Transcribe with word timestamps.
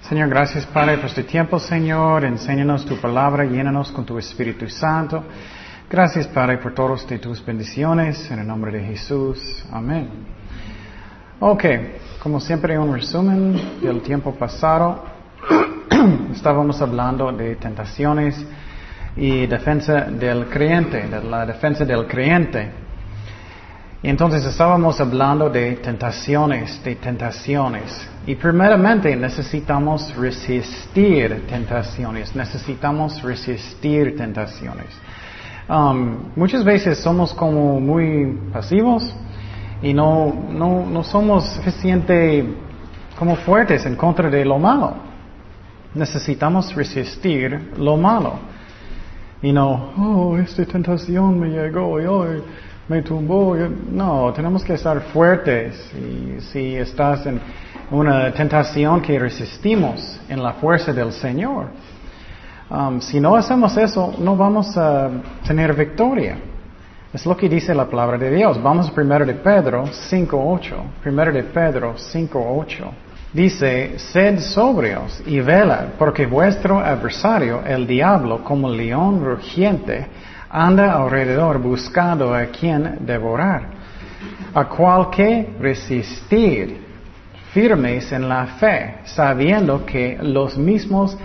Señor, 0.00 0.28
gracias 0.28 0.66
Padre 0.66 0.96
por 0.96 1.06
este 1.06 1.22
tiempo, 1.22 1.60
Señor. 1.60 2.24
Enséñanos 2.24 2.84
tu 2.84 2.96
palabra, 2.96 3.44
llénanos 3.44 3.92
con 3.92 4.04
tu 4.04 4.18
Espíritu 4.18 4.68
Santo. 4.68 5.22
Gracias 5.88 6.26
Padre 6.26 6.58
por 6.58 6.74
todas 6.74 7.06
tus 7.06 7.46
bendiciones. 7.46 8.28
En 8.32 8.40
el 8.40 8.46
nombre 8.48 8.72
de 8.72 8.84
Jesús. 8.84 9.64
Amén. 9.70 10.08
Ok, 11.38 11.64
como 12.20 12.40
siempre 12.40 12.76
un 12.76 12.92
resumen 12.92 13.80
del 13.80 14.02
tiempo 14.02 14.34
pasado. 14.34 15.04
Estábamos 16.34 16.82
hablando 16.82 17.30
de 17.30 17.54
tentaciones 17.54 18.44
y 19.14 19.46
defensa 19.46 20.06
del 20.10 20.46
creyente, 20.46 21.06
de 21.06 21.22
la 21.22 21.46
defensa 21.46 21.84
del 21.84 22.08
creyente. 22.08 22.83
Y 24.04 24.10
entonces 24.10 24.44
estábamos 24.44 25.00
hablando 25.00 25.48
de 25.48 25.76
tentaciones, 25.76 26.78
de 26.84 26.94
tentaciones. 26.96 28.06
Y 28.26 28.34
primeramente 28.34 29.16
necesitamos 29.16 30.14
resistir 30.14 31.46
tentaciones, 31.48 32.36
necesitamos 32.36 33.22
resistir 33.22 34.14
tentaciones. 34.14 34.88
Um, 35.70 36.16
muchas 36.36 36.62
veces 36.62 36.98
somos 36.98 37.32
como 37.32 37.80
muy 37.80 38.38
pasivos 38.52 39.10
y 39.80 39.94
no, 39.94 40.34
no, 40.50 40.84
no 40.84 41.02
somos 41.02 41.46
suficiente 41.54 42.44
como 43.18 43.36
fuertes 43.36 43.86
en 43.86 43.96
contra 43.96 44.28
de 44.28 44.44
lo 44.44 44.58
malo. 44.58 44.96
Necesitamos 45.94 46.74
resistir 46.74 47.72
lo 47.78 47.96
malo. 47.96 48.34
Y 49.40 49.50
no, 49.50 49.92
oh, 49.96 50.36
esta 50.36 50.66
tentación 50.66 51.40
me 51.40 51.48
llegó 51.48 51.98
y 52.02 52.04
hoy 52.04 52.42
me 52.88 53.02
tumbó. 53.02 53.56
No, 53.90 54.32
tenemos 54.32 54.64
que 54.64 54.74
estar 54.74 55.00
fuertes. 55.12 55.90
Y 55.94 56.40
si 56.40 56.76
estás 56.76 57.26
en 57.26 57.40
una 57.90 58.32
tentación 58.32 59.00
que 59.00 59.18
resistimos 59.18 60.20
en 60.28 60.42
la 60.42 60.54
fuerza 60.54 60.92
del 60.92 61.12
Señor. 61.12 61.66
Um, 62.70 63.00
si 63.00 63.20
no 63.20 63.36
hacemos 63.36 63.76
eso, 63.76 64.14
no 64.18 64.36
vamos 64.36 64.76
a 64.76 65.10
tener 65.46 65.74
victoria. 65.74 66.38
Es 67.12 67.24
lo 67.26 67.36
que 67.36 67.48
dice 67.48 67.74
la 67.74 67.84
palabra 67.86 68.18
de 68.18 68.30
Dios. 68.30 68.60
Vamos 68.60 68.90
primero 68.90 69.24
de 69.24 69.34
Pedro 69.34 69.84
5.8. 69.84 70.74
Primero 71.02 71.32
de 71.32 71.44
Pedro 71.44 71.94
5.8. 71.94 72.90
Dice, 73.32 73.98
sed 73.98 74.38
sobrios 74.38 75.22
y 75.26 75.40
vela, 75.40 75.88
porque 75.98 76.24
vuestro 76.24 76.78
adversario, 76.78 77.62
el 77.66 77.86
diablo, 77.86 78.44
como 78.44 78.68
león 78.68 79.24
rugiente, 79.24 80.06
anda 80.54 80.92
alrededor 80.92 81.58
buscando 81.58 82.32
a 82.32 82.46
quien 82.46 83.04
devorar, 83.04 83.62
a 84.54 84.64
cual 84.66 85.10
que 85.10 85.52
resistir, 85.58 86.80
firmes 87.52 88.12
en 88.12 88.28
la 88.28 88.46
fe, 88.46 88.98
sabiendo 89.02 89.84
que 89.84 90.16
los 90.22 90.56
mismos 90.56 91.18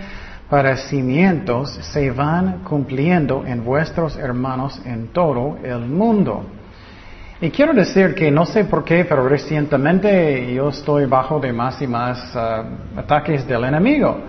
padecimientos 0.48 1.70
se 1.70 2.10
van 2.10 2.64
cumpliendo 2.64 3.44
en 3.46 3.64
vuestros 3.64 4.16
hermanos 4.16 4.82
en 4.84 5.08
todo 5.12 5.58
el 5.62 5.86
mundo. 5.86 6.44
Y 7.40 7.50
quiero 7.50 7.72
decir 7.72 8.16
que 8.16 8.32
no 8.32 8.44
sé 8.44 8.64
por 8.64 8.82
qué, 8.82 9.04
pero 9.04 9.28
recientemente 9.28 10.52
yo 10.52 10.70
estoy 10.70 11.06
bajo 11.06 11.38
de 11.38 11.52
más 11.52 11.80
y 11.80 11.86
más 11.86 12.34
ah, 12.34 12.64
ataques 12.96 13.46
del 13.46 13.62
enemigo. 13.62 14.22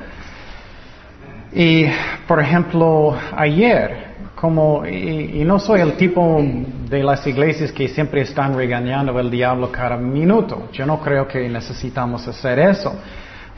Y, 1.51 1.88
por 2.28 2.39
ejemplo, 2.39 3.18
ayer 3.35 4.10
como, 4.41 4.84
y, 4.88 5.44
no 5.46 5.59
soy 5.59 5.81
el 5.81 5.94
tipo 5.97 6.41
de 6.90 7.03
las 7.03 7.28
iglesias 7.28 7.72
que 7.72 7.88
siempre 7.88 8.22
están 8.22 8.56
regañando 8.56 9.16
al 9.16 9.29
diablo 9.29 9.72
cada 9.72 9.97
minuto. 9.97 10.68
Yo 10.74 10.84
no 10.88 11.00
creo 11.00 11.28
que 11.28 11.47
necesitamos 11.47 12.28
hacer 12.28 12.57
eso. 12.57 12.91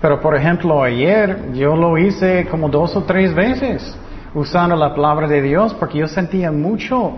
Pero 0.02 0.20
por 0.20 0.36
ejemplo, 0.36 0.84
ayer 0.84 1.54
yo 1.54 1.78
lo 1.78 1.98
hice 1.98 2.46
como 2.52 2.68
dos 2.68 2.94
o 2.98 3.04
tres 3.04 3.34
veces 3.34 3.98
usando 4.34 4.76
la 4.76 4.94
palabra 4.94 5.26
de 5.26 5.42
Dios 5.42 5.74
porque 5.76 6.00
yo 6.00 6.08
sentía 6.08 6.52
mucho. 6.52 7.14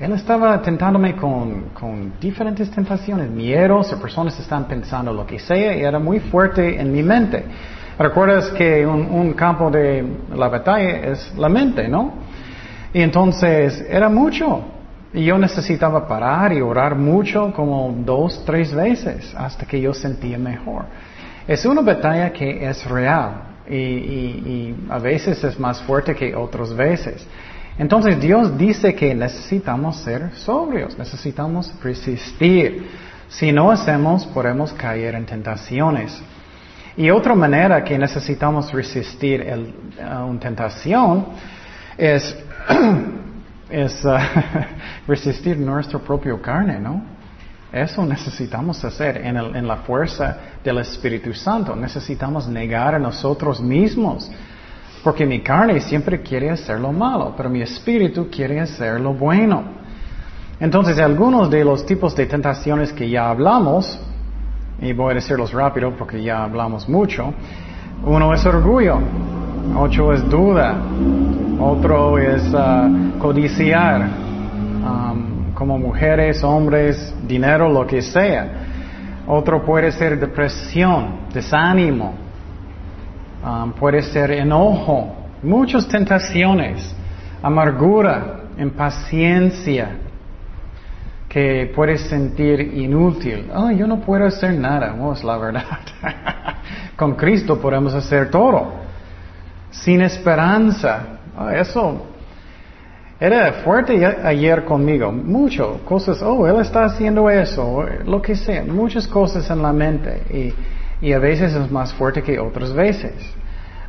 Él 0.00 0.12
estaba 0.12 0.62
tentándome 0.62 1.14
con, 1.14 1.64
con 1.74 2.14
diferentes 2.18 2.70
tentaciones, 2.70 3.28
miedos, 3.28 3.92
personas 4.00 4.40
están 4.40 4.64
pensando 4.66 5.12
lo 5.12 5.26
que 5.26 5.38
sea, 5.38 5.76
y 5.76 5.82
era 5.82 5.98
muy 5.98 6.18
fuerte 6.18 6.80
en 6.80 6.90
mi 6.90 7.02
mente. 7.02 7.44
Recuerdas 7.98 8.48
que 8.52 8.86
un, 8.86 9.02
un 9.02 9.34
campo 9.34 9.70
de 9.70 10.02
la 10.34 10.48
batalla 10.48 11.12
es 11.12 11.34
la 11.36 11.50
mente, 11.50 11.86
¿no? 11.88 12.31
Y 12.92 13.00
entonces 13.00 13.84
era 13.88 14.08
mucho. 14.08 14.62
Y 15.14 15.24
yo 15.24 15.36
necesitaba 15.38 16.06
parar 16.08 16.52
y 16.52 16.60
orar 16.60 16.96
mucho, 16.96 17.52
como 17.54 17.94
dos, 18.04 18.42
tres 18.46 18.74
veces, 18.74 19.34
hasta 19.36 19.66
que 19.66 19.80
yo 19.80 19.92
sentía 19.92 20.38
mejor. 20.38 20.84
Es 21.46 21.64
una 21.66 21.82
batalla 21.82 22.32
que 22.32 22.66
es 22.66 22.84
real 22.88 23.52
y, 23.68 24.74
a 24.88 24.98
veces 24.98 25.42
es 25.44 25.58
más 25.58 25.82
fuerte 25.82 26.14
que 26.14 26.34
otras 26.34 26.74
veces. 26.74 27.26
Entonces 27.78 28.20
Dios 28.20 28.56
dice 28.56 28.94
que 28.94 29.14
necesitamos 29.14 29.96
ser 29.96 30.30
sobrios, 30.34 30.96
necesitamos 30.98 31.72
resistir. 31.82 32.86
Si 33.28 33.50
no 33.50 33.70
hacemos, 33.70 34.26
podemos 34.26 34.72
caer 34.74 35.14
en 35.14 35.26
tentaciones. 35.26 36.20
Y 36.96 37.10
otra 37.10 37.34
manera 37.34 37.82
que 37.82 37.98
necesitamos 37.98 38.70
resistir 38.72 39.40
el, 39.40 39.74
una 39.98 40.38
tentación 40.38 41.26
es 41.96 42.36
es 43.70 44.04
uh, 44.04 44.16
resistir 45.06 45.58
nuestro 45.58 46.00
propio 46.00 46.40
carne, 46.40 46.78
¿no? 46.78 47.02
Eso 47.72 48.04
necesitamos 48.04 48.84
hacer 48.84 49.16
en, 49.18 49.36
en, 49.36 49.66
la 49.66 49.76
fuerza 49.76 50.36
del 50.62 50.78
Espíritu 50.78 51.32
Santo. 51.32 51.74
Necesitamos 51.74 52.46
negar 52.46 52.94
a 52.94 52.98
nosotros 52.98 53.62
mismos. 53.62 54.30
Porque 55.02 55.26
mi 55.26 55.40
carne 55.40 55.80
siempre 55.80 56.20
quiere 56.20 56.50
hacer 56.50 56.78
lo 56.78 56.92
malo, 56.92 57.34
pero 57.36 57.48
mi 57.48 57.62
espíritu 57.62 58.28
quiere 58.30 58.60
hacer 58.60 59.00
lo 59.00 59.14
bueno. 59.14 59.64
Entonces, 60.60 60.98
algunos 60.98 61.50
de 61.50 61.64
los 61.64 61.84
tipos 61.84 62.14
de 62.14 62.26
tentaciones 62.26 62.92
que 62.92 63.10
ya 63.10 63.30
hablamos, 63.30 63.98
y 64.80 64.92
voy 64.92 65.12
a 65.12 65.14
decirlos 65.14 65.52
rápido 65.52 65.96
porque 65.96 66.22
ya 66.22 66.44
hablamos 66.44 66.88
mucho, 66.88 67.34
uno 68.04 68.32
es 68.32 68.46
orgullo, 68.46 69.00
otro 69.76 70.12
es 70.12 70.28
duda, 70.28 70.76
otro 71.58 72.18
es 72.18 72.42
uh, 72.52 73.18
codiciar, 73.18 74.02
um, 74.02 75.52
como 75.54 75.78
mujeres, 75.78 76.42
hombres, 76.42 77.14
dinero, 77.26 77.68
lo 77.68 77.86
que 77.86 78.02
sea. 78.02 78.48
Otro 79.26 79.64
puede 79.64 79.92
ser 79.92 80.18
depresión, 80.18 81.28
desánimo, 81.32 82.14
puede 83.78 84.02
ser 84.02 84.32
enojo, 84.32 85.14
muchas 85.42 85.86
tentaciones, 85.86 86.94
amargura, 87.40 88.40
impaciencia, 88.58 89.96
que 91.28 91.72
puedes 91.74 92.02
sentir 92.02 92.60
inútil. 92.60 93.50
Oh, 93.54 93.70
yo 93.70 93.86
no 93.86 94.00
puedo 94.00 94.26
hacer 94.26 94.52
nada. 94.52 94.94
Oh, 95.00 95.14
es 95.14 95.24
la 95.24 95.38
verdad. 95.38 95.78
Con 96.96 97.14
Cristo 97.14 97.58
podemos 97.58 97.94
hacer 97.94 98.30
todo. 98.30 98.81
Sin 99.72 100.00
esperanza. 100.02 101.18
Ah, 101.36 101.56
eso 101.56 102.06
era 103.18 103.52
fuerte 103.64 104.04
ayer 104.04 104.64
conmigo. 104.64 105.12
Mucho. 105.12 105.80
Cosas, 105.84 106.22
oh, 106.22 106.46
él 106.46 106.60
está 106.60 106.84
haciendo 106.84 107.28
eso. 107.30 107.84
Lo 108.04 108.20
que 108.20 108.36
sea. 108.36 108.64
Muchas 108.64 109.06
cosas 109.06 109.48
en 109.50 109.62
la 109.62 109.72
mente. 109.72 110.22
Y, 110.30 111.06
y 111.06 111.12
a 111.12 111.18
veces 111.18 111.54
es 111.54 111.70
más 111.70 111.92
fuerte 111.94 112.22
que 112.22 112.38
otras 112.38 112.72
veces. 112.72 113.12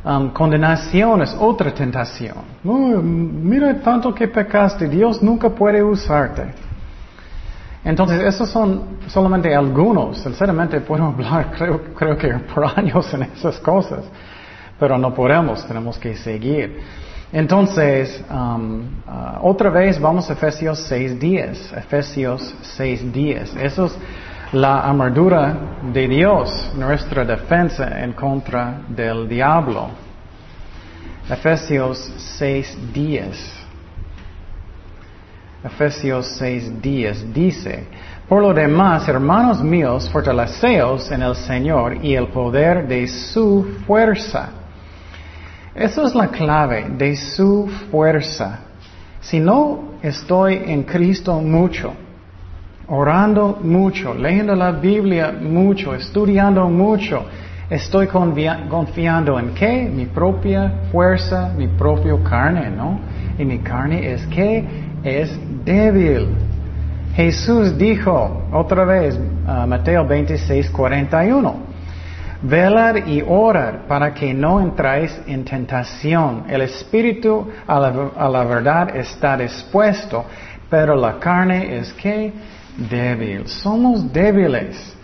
Um, 0.04 0.30
condenación 0.30 1.22
es 1.22 1.34
otra 1.38 1.72
tentación. 1.72 2.36
mira 2.62 3.80
tanto 3.80 4.14
que 4.14 4.28
pecaste. 4.28 4.88
Dios 4.88 5.22
nunca 5.22 5.48
puede 5.48 5.82
usarte. 5.82 6.44
Entonces, 7.84 8.20
esos 8.22 8.48
son 8.48 8.98
solamente 9.08 9.54
algunos. 9.54 10.18
Sinceramente, 10.18 10.80
puedo 10.80 11.04
hablar, 11.06 11.52
creo, 11.56 11.82
creo 11.94 12.16
que 12.16 12.28
por 12.54 12.64
años 12.78 13.12
en 13.12 13.24
esas 13.24 13.58
cosas. 13.58 14.04
Pero 14.78 14.98
no 14.98 15.14
podemos, 15.14 15.66
tenemos 15.66 15.98
que 15.98 16.16
seguir. 16.16 16.80
Entonces, 17.34 18.22
um, 18.30 18.82
uh, 19.08 19.48
otra 19.48 19.68
vez 19.68 20.00
vamos 20.00 20.30
a 20.30 20.34
Efesios 20.34 20.88
6.10. 20.88 21.76
Efesios 21.78 22.54
6.10. 22.78 23.56
Eso 23.60 23.86
es 23.86 23.98
la 24.52 24.80
armadura 24.82 25.56
de 25.92 26.06
Dios, 26.06 26.70
nuestra 26.76 27.24
defensa 27.24 28.00
en 28.00 28.12
contra 28.12 28.82
del 28.88 29.28
diablo. 29.28 29.88
Efesios 31.28 32.38
6.10. 32.40 33.34
Efesios 35.64 36.40
6.10 36.40 37.32
dice, 37.32 37.88
por 38.28 38.42
lo 38.42 38.54
demás, 38.54 39.08
hermanos 39.08 39.60
míos, 39.60 40.08
fortaleceos 40.08 41.10
en 41.10 41.22
el 41.22 41.34
Señor 41.34 42.04
y 42.04 42.14
el 42.14 42.28
poder 42.28 42.86
de 42.86 43.08
su 43.08 43.78
fuerza 43.86 44.50
esa 45.74 46.04
es 46.04 46.14
la 46.14 46.28
clave 46.28 46.86
de 46.96 47.16
su 47.16 47.68
fuerza. 47.90 48.60
Si 49.20 49.40
no 49.40 49.94
estoy 50.02 50.62
en 50.66 50.82
Cristo 50.84 51.40
mucho, 51.40 51.92
orando 52.88 53.58
mucho, 53.62 54.14
leyendo 54.14 54.54
la 54.54 54.70
Biblia 54.72 55.32
mucho, 55.32 55.94
estudiando 55.94 56.68
mucho, 56.68 57.24
Estoy 57.70 58.08
confiando 58.08 59.38
en 59.38 59.54
qué? 59.54 59.88
Mi 59.90 60.04
propia 60.04 60.70
fuerza, 60.92 61.50
mi 61.56 61.66
propio 61.66 62.22
carne, 62.22 62.70
¿no? 62.70 63.00
Y 63.38 63.44
mi 63.44 63.58
carne 63.58 64.12
es 64.12 64.26
que 64.26 64.64
es 65.02 65.36
débil. 65.64 66.28
Jesús 67.14 67.78
dijo 67.78 68.42
otra 68.52 68.84
vez, 68.84 69.16
uh, 69.16 69.66
Mateo 69.66 70.06
26, 70.06 70.68
41, 70.70 71.56
velar 72.44 73.08
y 73.08 73.22
orar 73.26 73.86
para 73.88 74.12
que 74.12 74.34
no 74.34 74.60
entráis 74.60 75.18
en 75.26 75.44
tentación. 75.44 76.44
El 76.48 76.60
espíritu 76.60 77.50
a 77.66 77.80
la, 78.28 78.44
verdad 78.44 78.94
está 78.94 79.36
dispuesto, 79.36 80.24
pero 80.68 80.94
la 80.94 81.18
carne 81.18 81.78
es 81.78 81.92
que 81.94 82.32
débil. 82.76 83.48
Somos 83.48 84.12
débiles. 84.12 84.94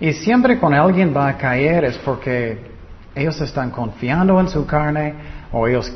Y 0.00 0.12
siempre 0.12 0.58
cuando 0.58 0.80
alguien 0.80 1.12
va 1.14 1.28
a 1.28 1.36
caer 1.36 1.84
es 1.84 1.98
porque 1.98 2.70
ellos 3.14 3.40
están 3.40 3.70
confiando 3.70 4.38
en 4.38 4.48
su 4.48 4.64
carne 4.64 5.14
o 5.50 5.66
ellos 5.66 5.92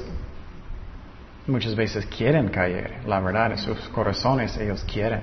muchas 1.46 1.76
veces 1.76 2.06
quieren 2.06 2.49
caer. 2.49 3.02
La 3.06 3.20
verdad, 3.20 3.52
en 3.52 3.58
sus 3.58 3.79
corazones 3.90 4.56
ellos 4.58 4.84
quieren. 4.93 5.23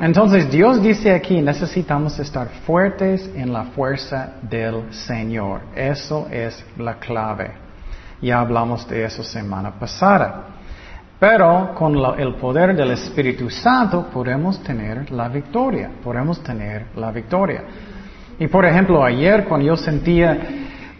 Entonces 0.00 0.50
Dios 0.50 0.82
dice 0.82 1.12
aquí, 1.12 1.40
necesitamos 1.40 2.18
estar 2.18 2.48
fuertes 2.66 3.30
en 3.36 3.52
la 3.52 3.64
fuerza 3.64 4.34
del 4.42 4.92
Señor. 4.92 5.60
Eso 5.76 6.26
es 6.32 6.64
la 6.76 6.94
clave. 6.94 7.52
Ya 8.20 8.40
hablamos 8.40 8.88
de 8.88 9.04
eso 9.04 9.22
semana 9.22 9.70
pasada. 9.78 10.46
Pero 11.20 11.74
con 11.76 11.96
el 12.18 12.34
poder 12.34 12.74
del 12.74 12.90
Espíritu 12.90 13.48
Santo 13.48 14.08
podemos 14.12 14.60
tener 14.64 15.10
la 15.12 15.28
victoria, 15.28 15.90
podemos 16.02 16.42
tener 16.42 16.86
la 16.96 17.12
victoria. 17.12 17.62
Y 18.38 18.48
por 18.48 18.64
ejemplo, 18.64 19.04
ayer 19.04 19.44
cuando 19.44 19.68
yo 19.68 19.76
sentía, 19.76 20.36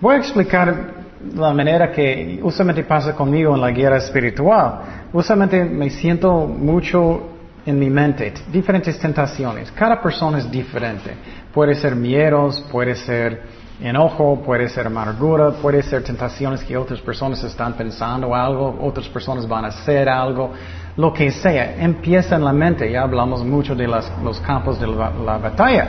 voy 0.01 0.15
a 0.15 0.19
explicar 0.19 0.95
la 1.35 1.53
manera 1.53 1.91
que 1.91 2.39
usualmente 2.43 2.85
pasa 2.85 3.13
conmigo 3.13 3.57
en 3.57 3.61
la 3.61 3.73
guerra 3.73 3.97
espiritual. 3.97 5.09
Usualmente 5.13 5.65
me 5.65 5.91
siento 5.91 6.47
mucho 6.47 7.34
en 7.67 7.79
mi 7.79 7.89
mente, 7.89 8.33
diferentes 8.53 8.99
tentaciones. 8.99 9.71
Cada 9.73 10.01
persona 10.01 10.39
es 10.39 10.51
diferente. 10.51 11.17
Puede 11.53 11.75
ser 11.75 11.97
miedos, 11.97 12.61
puede 12.71 12.95
ser 12.95 13.43
enojo, 13.81 14.41
puede 14.45 14.69
ser 14.69 14.87
amargura, 14.87 15.51
puede 15.51 15.83
ser 15.83 16.03
tentaciones 16.05 16.63
que 16.63 16.77
otras 16.77 17.01
personas 17.01 17.43
están 17.43 17.73
pensando 17.75 18.35
algo, 18.35 18.79
otras 18.81 19.09
personas 19.09 19.49
van 19.49 19.65
a 19.65 19.69
hacer 19.69 20.09
algo, 20.09 20.53
lo 20.97 21.13
que 21.13 21.31
sea, 21.31 21.77
empieza 21.77 22.37
en 22.37 22.45
la 22.45 22.53
mente, 22.53 22.91
ya 22.91 23.03
hablamos 23.03 23.45
mucho 23.45 23.75
de 23.75 23.89
los 23.89 24.41
campos 24.41 24.79
de 24.79 24.87
la, 24.87 25.39
batalla. 25.39 25.89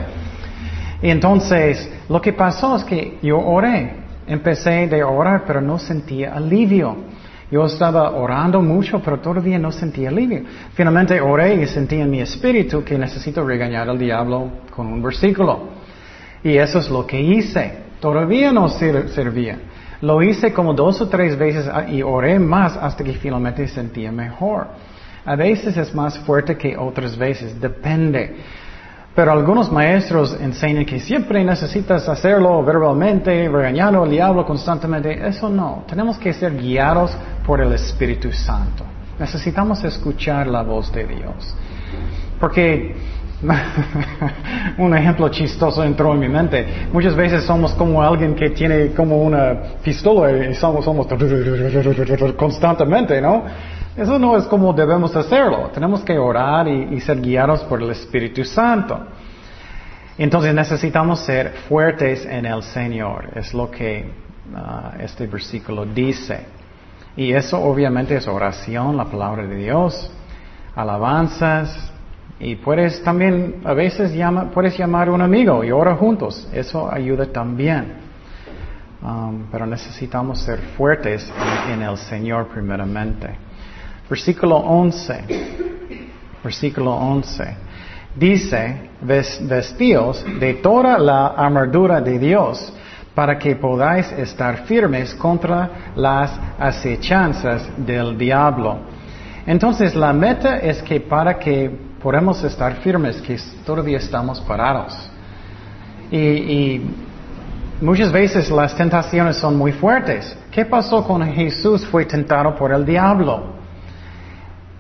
Y 1.02 1.10
entonces, 1.10 1.92
lo 2.10 2.20
que 2.22 2.34
pasó 2.34 2.78
es 2.78 2.84
que 2.84 3.20
yo 3.22 3.38
oré, 3.38 3.98
empecé 4.26 4.88
de 4.88 5.04
orar, 5.04 5.44
pero 5.46 5.62
no 5.62 5.78
sentía 5.78 6.34
alivio. 6.34 7.15
Yo 7.52 7.66
estaba 7.66 8.12
orando 8.12 8.62
mucho, 8.62 9.02
pero 9.04 9.20
todavía 9.20 9.60
no 9.60 9.72
sentía 9.72 10.10
alivio. 10.10 10.44
Finalmente 10.74 11.22
oré 11.22 11.56
y 11.56 11.68
sentí 11.68 11.96
en 11.96 12.10
mi 12.10 12.20
espíritu 12.22 12.84
que 12.84 12.98
necesito 12.98 13.46
regañar 13.46 13.88
al 13.90 14.00
diablo 14.00 14.50
con 14.76 14.88
un 14.88 15.02
versículo. 15.02 15.70
Y 16.44 16.58
eso 16.58 16.80
es 16.80 16.90
lo 16.90 17.06
que 17.06 17.22
hice. 17.22 17.86
Todavía 18.00 18.52
no 18.52 18.68
servía. 18.70 19.60
Lo 20.02 20.22
hice 20.22 20.54
como 20.54 20.74
dos 20.74 21.02
o 21.02 21.08
tres 21.08 21.38
veces 21.38 21.68
ah, 21.72 21.88
y 21.88 22.02
oré 22.02 22.38
más 22.40 22.76
hasta 22.78 23.04
que 23.04 23.14
finalmente 23.14 23.68
sentía 23.68 24.12
mejor. 24.12 24.68
A 25.26 25.36
veces 25.36 25.76
es 25.78 25.94
más 25.96 26.20
fuerte 26.20 26.58
que 26.58 26.78
otras 26.78 27.18
veces, 27.18 27.60
depende. 27.60 28.36
Pero 29.16 29.32
algunos 29.32 29.72
maestros 29.72 30.38
enseñan 30.42 30.86
que 30.86 31.00
siempre 31.00 31.42
necesitas 31.44 32.08
hacerlo 32.10 32.62
verbalmente, 32.64 33.48
regañando 33.48 34.04
al 34.04 34.10
diablo 34.10 34.46
constantemente. 34.46 35.26
Eso 35.26 35.50
no. 35.50 35.86
Tenemos 35.88 36.18
que 36.18 36.34
ser 36.34 36.58
guiados 36.58 37.16
por 37.46 37.62
el 37.62 37.72
Espíritu 37.72 38.32
Santo. 38.34 38.84
Necesitamos 39.18 39.82
escuchar 39.86 40.48
la 40.48 40.64
voz 40.64 40.92
de 40.92 41.06
Dios. 41.06 41.56
Porque 42.42 42.94
un 44.78 44.98
ejemplo 44.98 45.30
chistoso 45.30 45.82
entró 45.82 46.14
en 46.14 46.20
mi 46.20 46.28
mente. 46.28 46.88
Muchas 46.92 47.16
veces 47.16 47.44
somos 47.44 47.74
como 47.74 48.04
alguien 48.04 48.36
que 48.36 48.50
tiene 48.50 48.92
como 48.92 49.22
una 49.22 49.78
pistola 49.82 50.46
y 50.48 50.54
somos, 50.56 50.84
somos 50.84 51.08
constantemente, 52.38 53.22
¿no? 53.22 53.44
Eso 53.96 54.20
no 54.20 54.36
es 54.38 54.46
como 54.46 54.74
debemos 54.74 55.16
hacerlo. 55.16 55.70
Tenemos 55.74 56.02
que 56.02 56.18
orar 56.18 56.68
y, 56.68 57.00
ser 57.00 57.22
guiados 57.22 57.62
por 57.64 57.82
el 57.82 57.90
Espíritu 57.92 58.44
Santo. 58.44 59.00
Entonces 60.18 60.54
necesitamos 60.54 61.20
ser 61.22 61.54
fuertes 61.70 62.26
en 62.26 62.46
el 62.46 62.62
Señor. 62.64 63.30
Es 63.36 63.54
lo 63.54 63.72
que 63.72 64.06
uh, 64.54 65.02
este 65.02 65.28
versículo 65.28 65.86
dice. 65.86 66.46
Y 67.16 67.32
eso 67.32 67.62
obviamente 67.62 68.16
es 68.16 68.28
oración, 68.28 68.98
la 68.98 69.06
palabra 69.06 69.46
de 69.48 69.56
Dios, 69.56 70.12
alabanzas, 70.76 71.94
y 72.40 72.56
puedes 72.56 73.02
también, 73.04 73.62
a 73.64 73.74
veces 73.74 74.14
llama, 74.14 74.52
puedes 74.52 74.78
llamar 74.78 75.08
a 75.08 75.12
un 75.12 75.22
amigo 75.22 75.64
y 75.64 75.72
orar 75.72 75.98
juntos. 75.98 76.48
Eso 76.54 76.92
ayuda 76.92 77.28
también. 77.28 77.94
Um, 79.02 79.46
pero 79.52 79.66
necesitamos 79.66 80.42
ser 80.42 80.60
fuertes 80.78 81.32
en, 81.72 81.82
el 81.82 81.98
Señor 81.98 82.48
primeramente. 82.48 83.30
Versículo 84.10 84.58
11. 84.58 85.24
Versículo 86.44 86.92
11. 86.92 87.58
Dice, 88.16 88.90
vestíos 89.02 90.24
de 90.40 90.54
toda 90.56 90.98
la 90.98 91.28
armadura 91.28 92.00
de 92.00 92.18
Dios 92.18 92.72
para 93.14 93.38
que 93.40 93.56
podáis 93.56 94.12
estar 94.12 94.66
firmes 94.66 95.16
contra 95.16 95.92
las 95.96 96.32
acechanzas 96.60 97.68
del 97.78 98.18
diablo. 98.18 98.78
Entonces 99.48 99.96
la 99.96 100.14
meta 100.14 100.58
es 100.58 100.82
que 100.84 101.00
para 101.00 101.38
que 101.40 101.70
podemos 102.02 102.44
estar 102.44 102.76
firmes 102.76 103.22
que 103.22 103.38
todavía 103.66 103.98
estamos 103.98 104.40
parados. 104.42 104.94
Y, 106.12 106.82
muchas 107.82 108.12
veces 108.12 108.50
las 108.50 108.76
tentaciones 108.76 109.38
son 109.38 109.58
muy 109.58 109.72
fuertes. 109.72 110.38
¿Qué 110.52 110.66
pasó 110.66 111.04
con 111.04 111.26
Jesús? 111.26 111.86
Fue 111.86 112.06
tentado 112.06 112.56
por 112.56 112.72
el 112.72 112.86
diablo. 112.86 113.55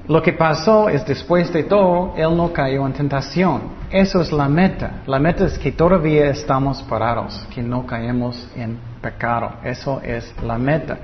Lo 0.08 0.22
que 0.22 0.34
pasó 0.34 0.88
es 0.88 1.04
después 1.06 1.52
de 1.52 1.64
todo, 1.64 2.14
Él 2.16 2.38
no 2.38 2.54
cayó 2.54 2.86
en 2.86 2.94
tentación. 2.94 3.62
Eso 3.90 4.22
es 4.22 4.32
la 4.32 4.48
meta. 4.48 5.02
La 5.08 5.18
meta 5.18 5.46
es 5.46 5.58
que 5.58 5.72
todavía 5.72 6.30
estamos 6.30 6.84
parados, 6.84 7.48
que 7.54 7.64
no 7.64 7.88
caemos 7.88 8.48
en 8.56 8.78
pecado. 9.02 9.54
Eso 9.64 10.02
es 10.04 10.32
la 10.44 10.60
meta. 10.60 11.00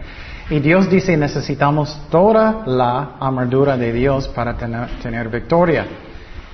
Y 0.52 0.60
Dios 0.60 0.88
dice 0.88 1.18
necesitamos 1.18 2.00
toda 2.12 2.64
la 2.68 3.14
armadura 3.20 3.76
de 3.76 3.92
Dios 3.92 4.28
para 4.28 4.56
tener, 4.56 5.30
victoria. 5.30 5.88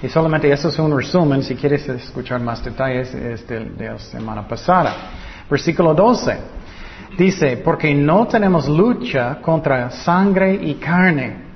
Y 0.02 0.08
solamente 0.08 0.50
eso 0.50 0.70
es 0.70 0.80
un 0.80 0.96
resumen, 0.96 1.44
si 1.44 1.56
quieres 1.56 1.90
escuchar 1.90 2.40
más 2.40 2.64
detalles, 2.64 3.14
es 3.14 3.48
de, 3.48 3.72
la 3.78 4.00
semana 4.00 4.48
pasada. 4.48 4.94
Versículo 5.50 5.94
12. 5.94 6.38
Dice, 7.18 7.58
porque 7.58 7.94
no 7.94 8.28
tenemos 8.28 8.70
lucha 8.70 9.42
contra 9.42 9.90
sangre 9.90 10.54
y 10.54 10.76
carne. 10.76 11.47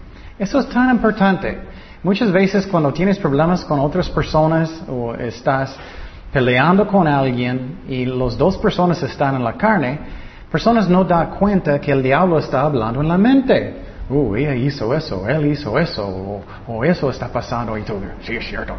Eso 0.42 0.58
es 0.58 0.68
tan 0.70 0.90
importante. 0.90 1.56
Muchas 2.02 2.32
veces 2.32 2.66
cuando 2.66 2.92
tienes 2.92 3.20
problemas 3.20 3.64
con 3.64 3.80
otras 3.80 4.10
personas 4.10 4.84
o 4.90 5.14
estás 5.14 5.78
peleando 6.34 6.88
con 6.88 7.08
alguien 7.08 7.82
y 7.88 8.06
las 8.06 8.36
dos 8.40 8.58
personas 8.58 9.04
están 9.04 9.36
en 9.36 9.44
la 9.44 9.54
carne, 9.54 10.00
personas 10.52 10.90
no 10.90 11.04
dan 11.04 11.30
cuenta 11.38 11.80
que 11.80 11.92
el 11.92 12.02
diablo 12.02 12.40
está 12.40 12.62
hablando 12.62 13.02
en 13.02 13.08
la 13.08 13.20
mente 13.20 13.76
uh, 14.10 14.36
ella 14.36 14.56
hizo 14.56 14.96
eso, 14.96 15.30
él 15.30 15.46
hizo 15.46 15.78
eso, 15.78 16.42
o, 16.68 16.84
eso 16.84 17.12
está 17.12 17.28
pasando 17.28 17.78
y 17.78 17.84
tú, 17.84 18.02
sí 18.24 18.36
es 18.36 18.48
cierto. 18.48 18.74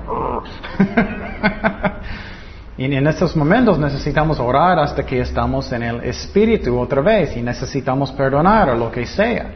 y 2.77 2.93
en 2.93 3.07
estos 3.07 3.37
momentos 3.37 3.79
necesitamos 3.79 4.41
orar 4.41 4.81
hasta 4.81 5.07
que 5.07 5.21
estamos 5.21 5.71
en 5.71 5.85
el 5.85 6.01
Espíritu 6.03 6.77
otra 6.77 7.03
vez 7.03 7.37
y 7.37 7.41
necesitamos 7.41 8.11
perdonar 8.11 8.71
o 8.71 8.75
lo 8.75 8.91
que 8.91 9.07
sea. 9.07 9.47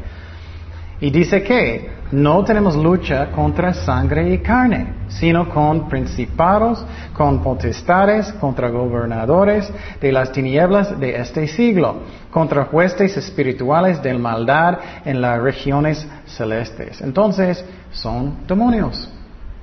Y 1.01 1.11
dice 1.11 1.43
que 1.43 1.91
no 2.13 2.45
tenemos 2.45 2.77
lucha 2.77 3.31
contra 3.33 3.75
sangre 3.75 4.33
y 4.33 4.39
carne, 4.39 4.95
sino 5.09 5.49
con 5.49 5.89
principados, 5.89 6.85
con 7.13 7.43
potestades, 7.43 8.33
contra 8.35 8.71
gobernadores 8.71 9.71
de 10.01 10.13
las 10.13 10.33
tinieblas 10.33 10.99
de 10.99 11.17
este 11.17 11.49
siglo, 11.49 11.97
contra 12.31 12.65
jueces 12.67 13.17
espirituales 13.17 14.01
del 14.03 14.19
maldad 14.19 14.79
en 15.05 15.21
las 15.21 15.41
regiones 15.41 16.07
celestes. 16.27 17.01
Entonces, 17.01 17.65
son 17.91 18.47
demonios. 18.47 19.11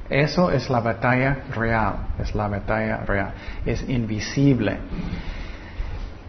Eso 0.10 0.52
es 0.52 0.70
la 0.70 0.82
batalla 0.82 1.46
real, 1.56 1.96
es 2.20 2.36
la 2.36 2.48
batalla 2.48 2.98
real, 2.98 3.32
es 3.66 3.88
invisible. 3.90 4.78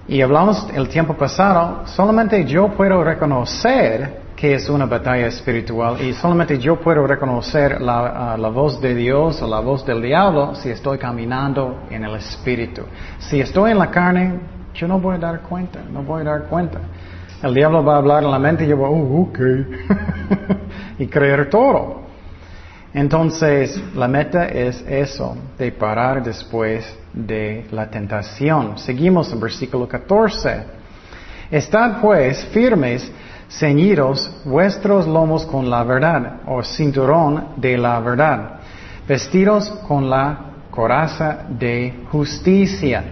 Y 0.06 0.22
hablamos 0.22 0.68
el 0.74 0.88
tiempo 0.88 1.14
pasado, 1.14 1.82
solamente 1.86 2.44
yo 2.44 2.68
puedo 2.68 3.02
reconocer 3.02 4.23
que 4.36 4.54
es 4.54 4.68
una 4.68 4.86
batalla 4.86 5.26
espiritual 5.26 6.00
y 6.00 6.12
solamente 6.12 6.58
yo 6.58 6.80
puedo 6.80 7.06
reconocer 7.06 7.80
la, 7.80 8.36
la, 8.36 8.48
voz 8.48 8.80
de 8.80 8.94
Dios 8.94 9.40
o 9.40 9.46
la 9.46 9.60
voz 9.60 9.86
del 9.86 10.02
diablo 10.02 10.54
si 10.54 10.70
estoy 10.70 10.98
caminando 10.98 11.84
en 11.90 12.04
el 12.04 12.16
espíritu. 12.16 12.82
Si 13.18 13.40
estoy 13.40 13.72
en 13.72 13.78
la 13.78 13.90
carne, 13.90 14.40
Yo 14.74 14.88
no 14.88 14.98
voy 14.98 15.14
a 15.14 15.18
dar 15.18 15.40
cuenta, 15.42 15.80
no 15.92 16.02
voy 16.02 16.22
a 16.22 16.24
dar 16.24 16.42
cuenta. 16.46 16.80
El 17.42 17.54
diablo 17.54 17.84
va 17.84 17.94
a 17.94 17.98
hablar 17.98 18.24
en 18.24 18.30
la 18.30 18.38
mente 18.38 18.64
y 18.64 18.68
yo 18.68 18.76
voy, 18.76 18.90
oh, 18.90 19.22
ok. 19.22 19.38
y 20.98 21.06
creer 21.06 21.48
todo. 21.48 22.02
Entonces, 22.94 23.80
la 23.94 24.08
meta 24.08 24.46
es 24.46 24.84
eso, 24.88 25.36
de 25.58 25.72
parar 25.72 26.22
después 26.22 26.96
de 27.12 27.66
la 27.70 27.90
tentación. 27.90 28.78
Seguimos 28.78 29.32
en 29.32 29.40
versículo 29.40 29.88
14. 29.88 30.62
Estad 31.50 32.00
pues 32.00 32.44
firmes, 32.46 33.10
ceñidos 33.58 34.30
vuestros 34.44 35.06
lomos 35.06 35.46
con 35.46 35.70
la 35.70 35.84
verdad, 35.84 36.40
o 36.46 36.62
cinturón 36.62 37.48
de 37.56 37.78
la 37.78 38.00
verdad, 38.00 38.60
vestidos 39.06 39.68
con 39.86 40.10
la 40.10 40.38
coraza 40.70 41.44
de 41.48 42.04
justicia. 42.10 43.04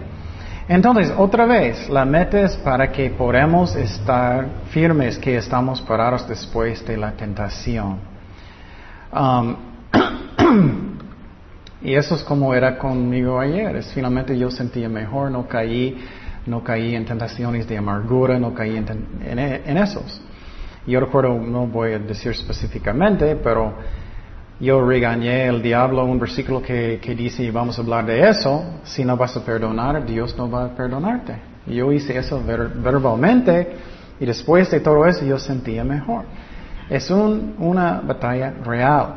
Entonces, 0.67 1.13
otra 1.17 1.45
vez, 1.45 1.89
la 1.89 2.05
meta 2.05 2.41
es 2.41 2.55
para 2.57 2.91
que 2.91 3.09
podamos 3.09 3.75
estar 3.75 4.47
firmes, 4.69 5.17
que 5.17 5.37
estamos 5.37 5.81
parados 5.81 6.27
después 6.27 6.85
de 6.85 6.97
la 6.97 7.11
tentación. 7.11 7.99
Um, 9.13 9.55
y 11.81 11.93
eso 11.93 12.15
es 12.15 12.23
como 12.23 12.53
era 12.53 12.77
conmigo 12.77 13.39
ayer. 13.39 13.75
Es, 13.75 13.93
finalmente 13.93 14.37
yo 14.37 14.49
sentía 14.49 14.87
mejor, 14.87 15.31
no 15.31 15.47
caí, 15.47 15.97
no 16.45 16.63
caí 16.63 16.95
en 16.95 17.05
tentaciones 17.05 17.67
de 17.67 17.77
amargura, 17.77 18.39
no 18.39 18.53
caí 18.53 18.77
en, 18.77 18.87
en 19.21 19.77
esos. 19.77 20.21
Yo 20.85 20.99
recuerdo, 20.99 21.39
no 21.39 21.67
voy 21.67 21.93
a 21.93 21.99
decir 21.99 22.31
específicamente, 22.31 23.35
pero 23.37 23.73
yo 24.59 24.85
regañé 24.85 25.47
al 25.47 25.61
diablo 25.61 26.03
un 26.05 26.19
versículo 26.19 26.61
que, 26.61 26.99
que 27.01 27.15
dice, 27.15 27.49
vamos 27.51 27.77
a 27.77 27.81
hablar 27.81 28.05
de 28.05 28.29
eso, 28.29 28.63
si 28.83 29.03
no 29.03 29.15
vas 29.17 29.35
a 29.37 29.43
perdonar, 29.43 30.05
Dios 30.05 30.37
no 30.37 30.49
va 30.49 30.65
a 30.65 30.75
perdonarte. 30.75 31.35
Yo 31.67 31.91
hice 31.91 32.17
eso 32.17 32.41
verbalmente 32.45 33.75
y 34.19 34.25
después 34.25 34.69
de 34.69 34.79
todo 34.79 35.05
eso 35.05 35.25
yo 35.25 35.39
sentía 35.39 35.83
mejor. 35.83 36.25
Es 36.89 37.09
una 37.09 38.01
batalla 38.01 38.53
real. 38.63 39.15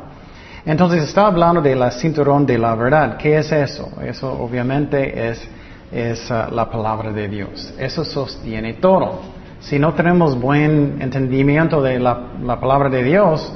Entonces 0.65 1.03
está 1.03 1.27
hablando 1.27 1.61
de 1.61 1.75
la 1.75 1.91
cinturón 1.91 2.45
de 2.45 2.57
la 2.57 2.75
verdad. 2.75 3.17
¿Qué 3.17 3.37
es 3.37 3.51
eso? 3.51 3.89
Eso 4.01 4.31
obviamente 4.33 5.29
es, 5.29 5.47
es 5.91 6.29
uh, 6.29 6.53
la 6.53 6.69
palabra 6.69 7.11
de 7.11 7.27
Dios. 7.27 7.73
Eso 7.77 8.03
sostiene 8.03 8.73
todo. 8.73 9.36
Si 9.59 9.79
no 9.79 9.93
tenemos 9.93 10.39
buen 10.39 11.01
entendimiento 11.01 11.81
de 11.81 11.99
la, 11.99 12.19
la 12.43 12.59
palabra 12.59 12.89
de 12.89 13.03
Dios, 13.03 13.53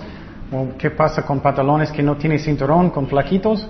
¿Qué 0.77 0.91
pasa 0.91 1.21
con 1.21 1.39
pantalones 1.39 1.91
que 1.91 2.03
no 2.03 2.17
tienen 2.17 2.37
cinturón, 2.37 2.89
con 2.89 3.07
flaquitos? 3.07 3.69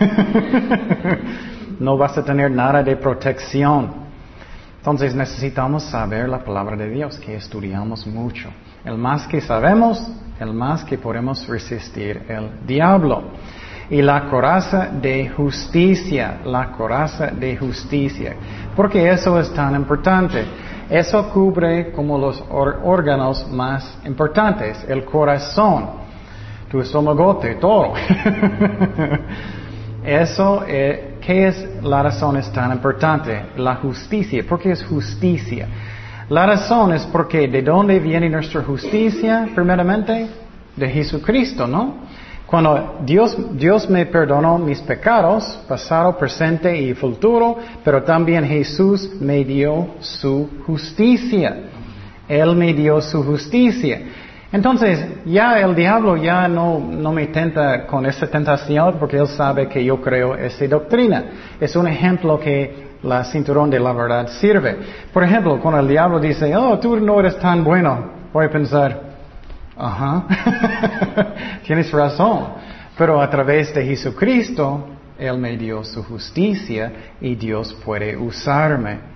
no 1.78 1.98
vas 1.98 2.16
a 2.16 2.24
tener 2.24 2.50
nada 2.50 2.82
de 2.82 2.96
protección. 2.96 3.92
Entonces 4.78 5.14
necesitamos 5.14 5.82
saber 5.82 6.26
la 6.30 6.42
palabra 6.42 6.76
de 6.76 6.88
Dios, 6.88 7.18
que 7.18 7.36
estudiamos 7.36 8.06
mucho. 8.06 8.48
El 8.86 8.96
más 8.96 9.26
que 9.26 9.42
sabemos, 9.42 10.02
el 10.40 10.54
más 10.54 10.82
que 10.84 10.96
podemos 10.96 11.46
resistir 11.46 12.22
el 12.26 12.66
diablo. 12.66 13.24
Y 13.90 14.00
la 14.00 14.30
coraza 14.30 14.86
de 14.86 15.28
justicia, 15.28 16.40
la 16.46 16.72
coraza 16.72 17.26
de 17.26 17.54
justicia. 17.54 18.34
Porque 18.74 19.10
eso 19.10 19.38
es 19.38 19.52
tan 19.52 19.74
importante. 19.74 20.42
Eso 20.88 21.30
cubre 21.30 21.92
como 21.92 22.18
los 22.18 22.42
órganos 22.50 23.48
más 23.50 23.98
importantes, 24.04 24.84
el 24.88 25.04
corazón 25.04 26.04
tu 26.74 26.80
estomagote, 26.80 27.54
todo. 27.54 27.92
Eso, 30.04 30.64
eh, 30.66 31.18
¿qué 31.20 31.46
es 31.46 31.82
la 31.84 32.02
razón 32.02 32.40
tan 32.52 32.72
importante? 32.72 33.46
La 33.58 33.76
justicia. 33.76 34.44
¿Por 34.46 34.58
qué 34.58 34.72
es 34.72 34.84
justicia? 34.84 35.68
La 36.28 36.46
razón 36.46 36.92
es 36.92 37.06
porque 37.06 37.46
¿de 37.46 37.62
dónde 37.62 38.00
viene 38.00 38.28
nuestra 38.28 38.62
justicia? 38.62 39.48
Primeramente, 39.54 40.26
de 40.74 40.88
Jesucristo, 40.88 41.68
¿no? 41.68 41.94
Cuando 42.46 42.98
Dios, 43.04 43.36
Dios 43.56 43.88
me 43.88 44.06
perdonó 44.06 44.58
mis 44.58 44.80
pecados, 44.82 45.58
pasado, 45.66 46.16
presente 46.16 46.76
y 46.76 46.94
futuro, 46.94 47.56
pero 47.82 48.02
también 48.02 48.44
Jesús 48.44 49.10
me 49.20 49.44
dio 49.44 49.88
su 50.00 50.48
justicia. 50.66 51.56
Él 52.28 52.54
me 52.54 52.72
dio 52.74 53.00
su 53.00 53.22
justicia. 53.22 54.02
Entonces, 54.52 55.04
ya 55.24 55.58
el 55.58 55.74
diablo 55.74 56.16
ya 56.16 56.46
no, 56.46 56.78
no 56.78 57.12
me 57.12 57.26
tenta 57.26 57.86
con 57.86 58.06
esa 58.06 58.28
tentación 58.28 58.98
porque 59.00 59.16
él 59.16 59.26
sabe 59.26 59.68
que 59.68 59.84
yo 59.84 60.00
creo 60.00 60.36
esa 60.36 60.66
doctrina. 60.68 61.24
Es 61.60 61.74
un 61.74 61.88
ejemplo 61.88 62.38
que 62.38 62.94
la 63.02 63.24
cinturón 63.24 63.68
de 63.68 63.80
la 63.80 63.92
verdad 63.92 64.28
sirve. 64.28 64.76
Por 65.12 65.24
ejemplo, 65.24 65.58
cuando 65.60 65.80
el 65.80 65.88
diablo 65.88 66.20
dice, 66.20 66.54
oh, 66.54 66.78
tú 66.78 66.96
no 67.00 67.18
eres 67.18 67.36
tan 67.38 67.64
bueno, 67.64 68.12
voy 68.32 68.46
a 68.46 68.50
pensar, 68.50 69.13
ajá, 69.76 70.26
tienes 71.66 71.90
razón. 71.90 72.46
Pero 72.96 73.20
a 73.20 73.28
través 73.28 73.74
de 73.74 73.84
Jesucristo, 73.84 74.86
Él 75.18 75.38
me 75.38 75.56
dio 75.56 75.82
su 75.84 76.02
justicia 76.04 76.92
y 77.20 77.34
Dios 77.34 77.74
puede 77.84 78.16
usarme. 78.16 79.14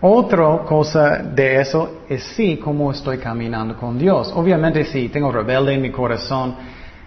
Otra 0.00 0.58
cosa 0.66 1.18
de 1.18 1.60
eso 1.60 2.02
es 2.08 2.22
sí, 2.22 2.58
cómo 2.62 2.90
estoy 2.90 3.18
caminando 3.18 3.76
con 3.76 3.98
Dios. 3.98 4.32
Obviamente 4.34 4.84
si 4.84 5.08
tengo 5.08 5.32
rebelde 5.32 5.74
en 5.74 5.82
mi 5.82 5.90
corazón, 5.90 6.56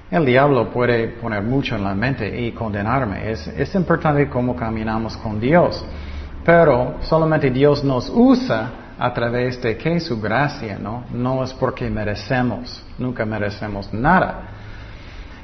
el 0.10 0.26
diablo 0.26 0.72
puede 0.72 1.10
poner 1.10 1.44
mucho 1.44 1.76
en 1.76 1.84
la 1.84 1.94
mente 1.94 2.42
y 2.42 2.52
condenarme. 2.54 3.32
Es, 3.32 3.48
es 3.48 3.76
importante 3.76 4.30
cómo 4.30 4.56
caminamos 4.56 5.18
con 5.18 5.40
Dios. 5.40 5.84
Pero 6.46 6.96
solamente 7.02 7.52
Dios 7.52 7.84
nos 7.84 8.10
usa 8.10 8.87
a 9.00 9.14
través 9.14 9.62
de 9.62 9.78
que 9.78 10.00
su 10.00 10.20
gracia, 10.20 10.78
¿no? 10.80 11.04
No 11.12 11.44
es 11.44 11.54
porque 11.54 11.90
merecemos, 11.90 12.84
nunca 12.98 13.26
merecemos 13.26 13.94
nada. 13.94 14.58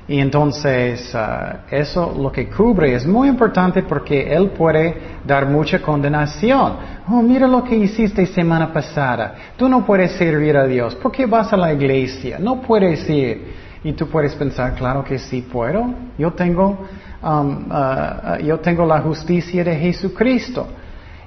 Y 0.07 0.19
entonces 0.19 1.15
uh, 1.15 1.73
eso 1.73 2.13
lo 2.19 2.29
que 2.29 2.49
cubre 2.49 2.93
es 2.93 3.05
muy 3.05 3.29
importante 3.29 3.83
porque 3.83 4.33
Él 4.33 4.49
puede 4.49 4.97
dar 5.25 5.45
mucha 5.45 5.81
condenación. 5.81 6.73
Oh, 7.07 7.21
mira 7.21 7.47
lo 7.47 7.63
que 7.63 7.75
hiciste 7.75 8.25
semana 8.25 8.73
pasada. 8.73 9.35
Tú 9.55 9.69
no 9.69 9.85
puedes 9.85 10.11
servir 10.13 10.57
a 10.57 10.65
Dios. 10.65 10.95
¿Por 10.95 11.11
qué 11.11 11.25
vas 11.25 11.53
a 11.53 11.57
la 11.57 11.71
iglesia? 11.71 12.37
No 12.37 12.61
puedes 12.61 13.09
ir. 13.09 13.63
Y 13.85 13.93
tú 13.93 14.07
puedes 14.07 14.35
pensar, 14.35 14.75
claro 14.75 15.03
que 15.03 15.17
sí 15.19 15.41
puedo. 15.41 15.93
Yo 16.17 16.31
tengo, 16.33 16.85
um, 17.21 17.67
uh, 17.69 17.73
uh, 17.73 18.37
yo 18.43 18.59
tengo 18.59 18.85
la 18.85 18.99
justicia 18.99 19.63
de 19.63 19.75
Jesucristo. 19.75 20.67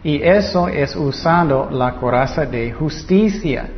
Y 0.06 0.22
eso 0.22 0.68
es 0.68 0.94
usando 0.94 1.68
la 1.68 1.96
coraza 1.96 2.46
de 2.46 2.70
justicia. 2.70 3.68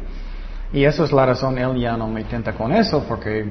Y 0.71 0.85
eso 0.85 1.05
es 1.05 1.11
la 1.11 1.25
razón, 1.25 1.57
Él 1.57 1.81
ya 1.81 1.97
no 1.97 2.07
me 2.07 2.21
intenta 2.21 2.53
con 2.53 2.71
eso, 2.71 3.03
porque 3.09 3.51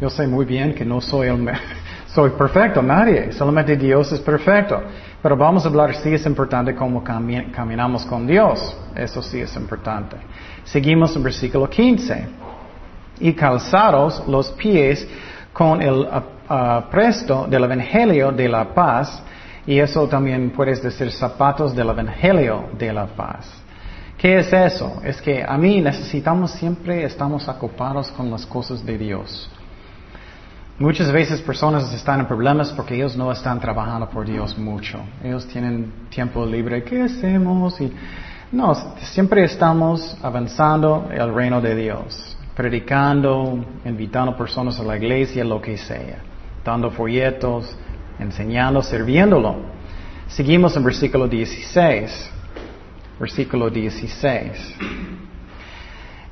yo 0.00 0.10
sé 0.10 0.26
muy 0.26 0.44
bien 0.44 0.74
que 0.74 0.84
no 0.84 1.00
soy, 1.00 1.28
el, 1.28 1.48
soy 2.12 2.30
perfecto, 2.30 2.82
nadie, 2.82 3.30
solamente 3.30 3.76
Dios 3.76 4.10
es 4.10 4.18
perfecto. 4.18 4.82
Pero 5.22 5.36
vamos 5.36 5.64
a 5.64 5.68
hablar, 5.68 5.94
sí 5.94 6.12
es 6.12 6.26
importante 6.26 6.74
cómo 6.74 7.04
caminamos 7.04 8.04
con 8.06 8.26
Dios, 8.26 8.76
eso 8.96 9.22
sí 9.22 9.38
es 9.38 9.54
importante. 9.54 10.16
Seguimos 10.64 11.14
en 11.14 11.22
versículo 11.22 11.70
15. 11.70 12.26
Y 13.20 13.34
calzados 13.34 14.26
los 14.26 14.50
pies 14.50 15.06
con 15.52 15.80
el 15.80 16.08
presto 16.90 17.46
del 17.48 17.62
Evangelio 17.62 18.32
de 18.32 18.48
la 18.48 18.64
paz, 18.74 19.22
y 19.66 19.78
eso 19.78 20.08
también 20.08 20.50
puedes 20.50 20.82
decir 20.82 21.10
zapatos 21.12 21.74
del 21.74 21.90
Evangelio 21.90 22.70
de 22.78 22.92
la 22.92 23.06
paz. 23.06 23.50
¿Qué 24.16 24.38
es 24.38 24.52
eso? 24.52 25.00
Es 25.02 25.20
que 25.22 25.42
a 25.42 25.56
mí 25.56 25.80
necesitamos 25.80 26.50
siempre, 26.52 27.04
estamos 27.04 27.48
ocupados 27.48 28.10
con 28.10 28.30
las 28.30 28.44
cosas 28.44 28.84
de 28.84 28.98
Dios. 28.98 29.50
Muchas 30.78 31.12
veces 31.12 31.40
personas 31.42 31.92
están 31.92 32.20
en 32.20 32.26
problemas 32.26 32.70
porque 32.70 32.94
ellos 32.94 33.16
no 33.16 33.30
están 33.32 33.60
trabajando 33.60 34.08
por 34.08 34.26
Dios 34.26 34.56
mucho. 34.58 34.98
Ellos 35.22 35.46
tienen 35.46 35.92
tiempo 36.08 36.44
libre. 36.46 36.82
¿Qué 36.82 37.02
hacemos? 37.02 37.80
Y 37.80 37.92
no, 38.52 38.74
siempre 38.98 39.44
estamos 39.44 40.16
avanzando 40.22 41.08
el 41.12 41.34
reino 41.34 41.60
de 41.60 41.76
Dios, 41.76 42.36
predicando, 42.56 43.64
invitando 43.84 44.36
personas 44.36 44.80
a 44.80 44.82
la 44.82 44.96
iglesia, 44.96 45.44
lo 45.44 45.60
que 45.62 45.76
sea, 45.76 46.18
dando 46.64 46.90
folletos, 46.90 47.76
enseñando, 48.20 48.82
sirviéndolo. 48.82 49.56
Seguimos 50.28 50.76
en 50.76 50.84
versículo 50.84 51.26
16. 51.26 52.30
Versículo 53.18 53.68
16. 53.68 54.76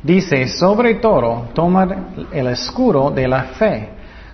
Dice, 0.02 0.46
sobre 0.46 0.94
todo, 0.96 1.48
tomad 1.52 1.90
el 2.32 2.46
escudo 2.48 3.10
de 3.10 3.26
la 3.26 3.42
fe 3.42 3.88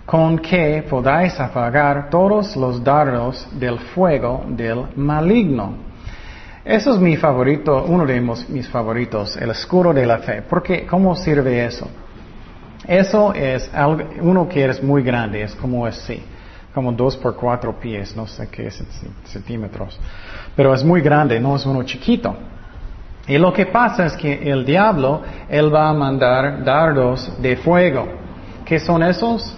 con 0.04 0.38
que 0.38 0.84
podáis 0.88 1.40
apagar 1.40 2.10
todos 2.10 2.54
los 2.56 2.84
dardos 2.84 3.48
del 3.52 3.78
fuego 3.78 4.44
del 4.48 4.84
maligno. 4.96 5.72
Eso 6.64 6.94
es 6.94 7.00
mi 7.00 7.16
favorito, 7.16 7.84
uno 7.86 8.04
de 8.06 8.20
mis 8.20 8.68
favoritos, 8.68 9.36
el 9.36 9.50
escudo 9.50 9.92
de 9.92 10.06
la 10.06 10.18
fe. 10.18 10.42
Porque, 10.42 10.86
¿cómo 10.86 11.16
sirve 11.16 11.64
eso? 11.64 11.88
Eso 12.86 13.32
es 13.32 13.70
uno 14.20 14.48
que 14.48 14.66
es 14.66 14.82
muy 14.82 15.02
grande, 15.02 15.42
es 15.42 15.54
como 15.54 15.86
así. 15.86 16.22
Como 16.74 16.92
dos 16.92 17.16
por 17.16 17.36
cuatro 17.36 17.78
pies, 17.78 18.16
no 18.16 18.26
sé 18.26 18.48
qué 18.48 18.68
centímetros, 19.24 19.98
pero 20.56 20.74
es 20.74 20.82
muy 20.82 21.00
grande, 21.00 21.38
no 21.38 21.54
es 21.54 21.64
uno 21.64 21.82
chiquito. 21.84 22.36
Y 23.26 23.38
lo 23.38 23.52
que 23.52 23.66
pasa 23.66 24.04
es 24.06 24.14
que 24.14 24.50
el 24.50 24.66
diablo, 24.66 25.22
él 25.48 25.74
va 25.74 25.88
a 25.88 25.94
mandar 25.94 26.62
dardos 26.62 27.40
de 27.40 27.56
fuego. 27.56 28.06
¿Qué 28.64 28.78
son 28.78 29.02
esos? 29.02 29.54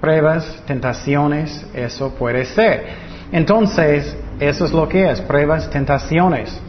Pruebas, 0.00 0.62
tentaciones, 0.66 1.64
eso 1.72 2.12
puede 2.14 2.44
ser. 2.46 2.86
Entonces, 3.30 4.16
eso 4.40 4.64
es 4.64 4.72
lo 4.72 4.88
que 4.88 5.08
es, 5.08 5.20
pruebas, 5.20 5.70
tentaciones. 5.70 6.60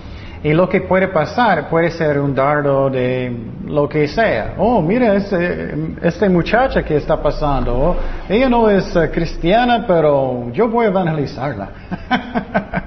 Y 0.43 0.51
lo 0.53 0.67
que 0.67 0.81
puede 0.81 1.07
pasar 1.07 1.69
puede 1.69 1.89
ser 1.91 2.19
un 2.19 2.35
dardo 2.35 2.89
de 2.89 3.31
lo 3.65 3.87
que 3.87 4.09
sea. 4.09 4.55
Oh, 4.57 4.81
mira, 4.81 5.15
este, 5.15 5.73
este 6.01 6.27
muchacha 6.27 6.83
que 6.83 6.97
está 6.97 7.21
pasando. 7.21 7.73
Oh, 7.73 7.95
ella 8.27 8.49
no 8.49 8.69
es 8.69 8.93
eh, 8.93 9.09
cristiana, 9.09 9.85
pero 9.87 10.51
yo 10.51 10.67
voy 10.67 10.87
a 10.87 10.89
evangelizarla. 10.89 11.69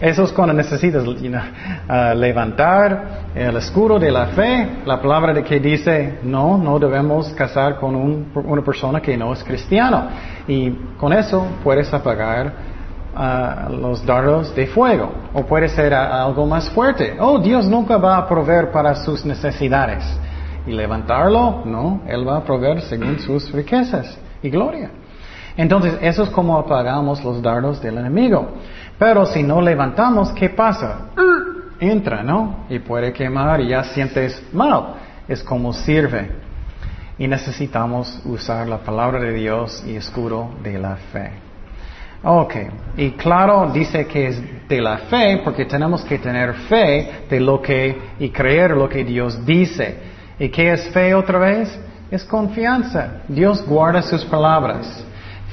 Eso 0.00 0.24
es 0.24 0.32
cuando 0.32 0.52
necesitas 0.52 1.04
uh, 1.04 2.14
levantar 2.14 3.30
el 3.34 3.56
escudo 3.56 3.98
de 3.98 4.10
la 4.12 4.26
fe, 4.26 4.68
la 4.84 5.00
palabra 5.00 5.32
de 5.32 5.42
que 5.42 5.58
dice, 5.58 6.18
no, 6.22 6.56
no 6.56 6.78
debemos 6.78 7.30
casar 7.30 7.76
con 7.76 7.96
una 8.34 8.62
persona 8.62 9.00
que 9.00 9.16
no 9.16 9.32
es 9.32 9.42
cristiano. 9.42 10.08
Y 10.46 10.70
con 10.96 11.12
eso 11.12 11.44
puedes 11.64 11.92
apagar 11.92 12.77
uh, 13.18 13.72
los 13.72 14.04
dardos 14.06 14.54
de 14.54 14.66
fuego. 14.66 15.12
O 15.34 15.44
puede 15.44 15.68
ser 15.68 15.92
algo 15.92 16.46
más 16.46 16.70
fuerte. 16.70 17.16
Oh, 17.18 17.38
Dios 17.38 17.66
nunca 17.66 17.96
va 17.96 18.16
a 18.16 18.28
proveer 18.28 18.70
para 18.70 18.94
sus 18.94 19.24
necesidades. 19.24 20.04
Y 20.66 20.72
levantarlo, 20.72 21.62
no, 21.64 22.02
Él 22.06 22.26
va 22.28 22.38
a 22.38 22.44
proveer 22.44 22.82
según 22.82 23.18
sus 23.26 23.50
riquezas 23.52 24.18
y 24.42 24.50
gloria. 24.50 24.90
Entonces, 25.56 25.98
eso 26.00 26.22
es 26.22 26.30
como 26.30 26.56
apagamos 26.56 27.24
los 27.24 27.42
dardos 27.42 27.82
del 27.82 27.98
enemigo. 27.98 28.48
Pero 28.98 29.26
si 29.26 29.42
no 29.42 29.60
levantamos, 29.60 30.30
¿qué 30.32 30.50
pasa? 30.50 31.08
Entra, 31.80 32.22
¿no? 32.22 32.66
Y 32.68 32.78
puede 32.78 33.12
quemar 33.12 33.60
y 33.60 33.68
ya 33.68 33.82
sientes 33.82 34.40
mal. 34.52 34.94
Es 35.26 35.42
como 35.42 35.72
sirve. 35.72 36.30
Y 37.18 37.26
necesitamos 37.26 38.20
usar 38.24 38.68
la 38.68 38.78
palabra 38.78 39.18
de 39.18 39.32
Dios 39.32 39.82
y 39.84 39.96
escudo 39.96 40.50
de 40.62 40.78
la 40.78 40.96
fe. 41.12 41.47
Ok, 42.22 42.54
y 42.96 43.12
claro, 43.12 43.70
dice 43.72 44.06
que 44.06 44.26
es 44.26 44.68
de 44.68 44.80
la 44.80 44.98
fe 44.98 45.40
porque 45.44 45.64
tenemos 45.66 46.04
que 46.04 46.18
tener 46.18 46.52
fe 46.68 47.24
de 47.30 47.38
lo 47.38 47.62
que 47.62 47.96
y 48.18 48.30
creer 48.30 48.72
lo 48.72 48.88
que 48.88 49.04
Dios 49.04 49.46
dice. 49.46 49.96
¿Y 50.38 50.48
qué 50.48 50.72
es 50.72 50.88
fe 50.88 51.14
otra 51.14 51.38
vez? 51.38 51.78
Es 52.10 52.24
confianza. 52.24 53.22
Dios 53.28 53.64
guarda 53.64 54.02
sus 54.02 54.24
palabras. 54.24 55.04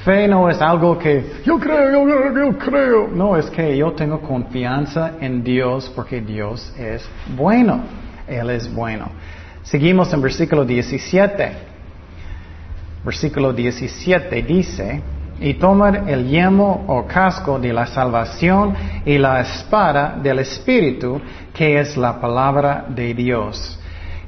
Fe 0.04 0.26
no 0.28 0.48
es 0.48 0.60
algo 0.60 0.98
que 0.98 1.24
yo 1.44 1.58
creo, 1.58 1.92
yo 1.92 2.04
creo, 2.04 2.52
yo 2.52 2.58
creo. 2.58 3.08
No, 3.08 3.36
es 3.36 3.46
que 3.50 3.76
yo 3.76 3.92
tengo 3.92 4.20
confianza 4.20 5.12
en 5.20 5.42
Dios 5.42 5.90
porque 5.94 6.20
Dios 6.20 6.72
es 6.78 7.08
bueno. 7.36 7.80
Él 8.26 8.50
es 8.50 8.72
bueno. 8.72 9.08
Seguimos 9.62 10.12
en 10.12 10.20
versículo 10.20 10.64
17. 10.64 11.52
Versículo 13.04 13.52
17 13.52 14.42
dice, 14.42 15.02
y 15.40 15.54
tomar 15.54 16.08
el 16.08 16.28
yemo 16.28 16.84
o 16.86 17.06
casco 17.06 17.58
de 17.58 17.72
la 17.72 17.86
salvación 17.86 18.74
y 19.04 19.18
la 19.18 19.40
espada 19.40 20.16
del 20.22 20.38
Espíritu, 20.38 21.20
que 21.52 21.80
es 21.80 21.96
la 21.96 22.20
palabra 22.20 22.86
de 22.88 23.14
Dios. 23.14 23.78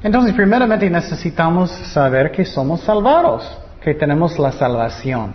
Entonces, 0.01 0.33
primeramente 0.33 0.89
necesitamos 0.89 1.71
saber 1.71 2.31
que 2.31 2.45
somos 2.45 2.81
salvados, 2.81 3.49
que 3.81 3.93
tenemos 3.93 4.37
la 4.39 4.51
salvación. 4.51 5.33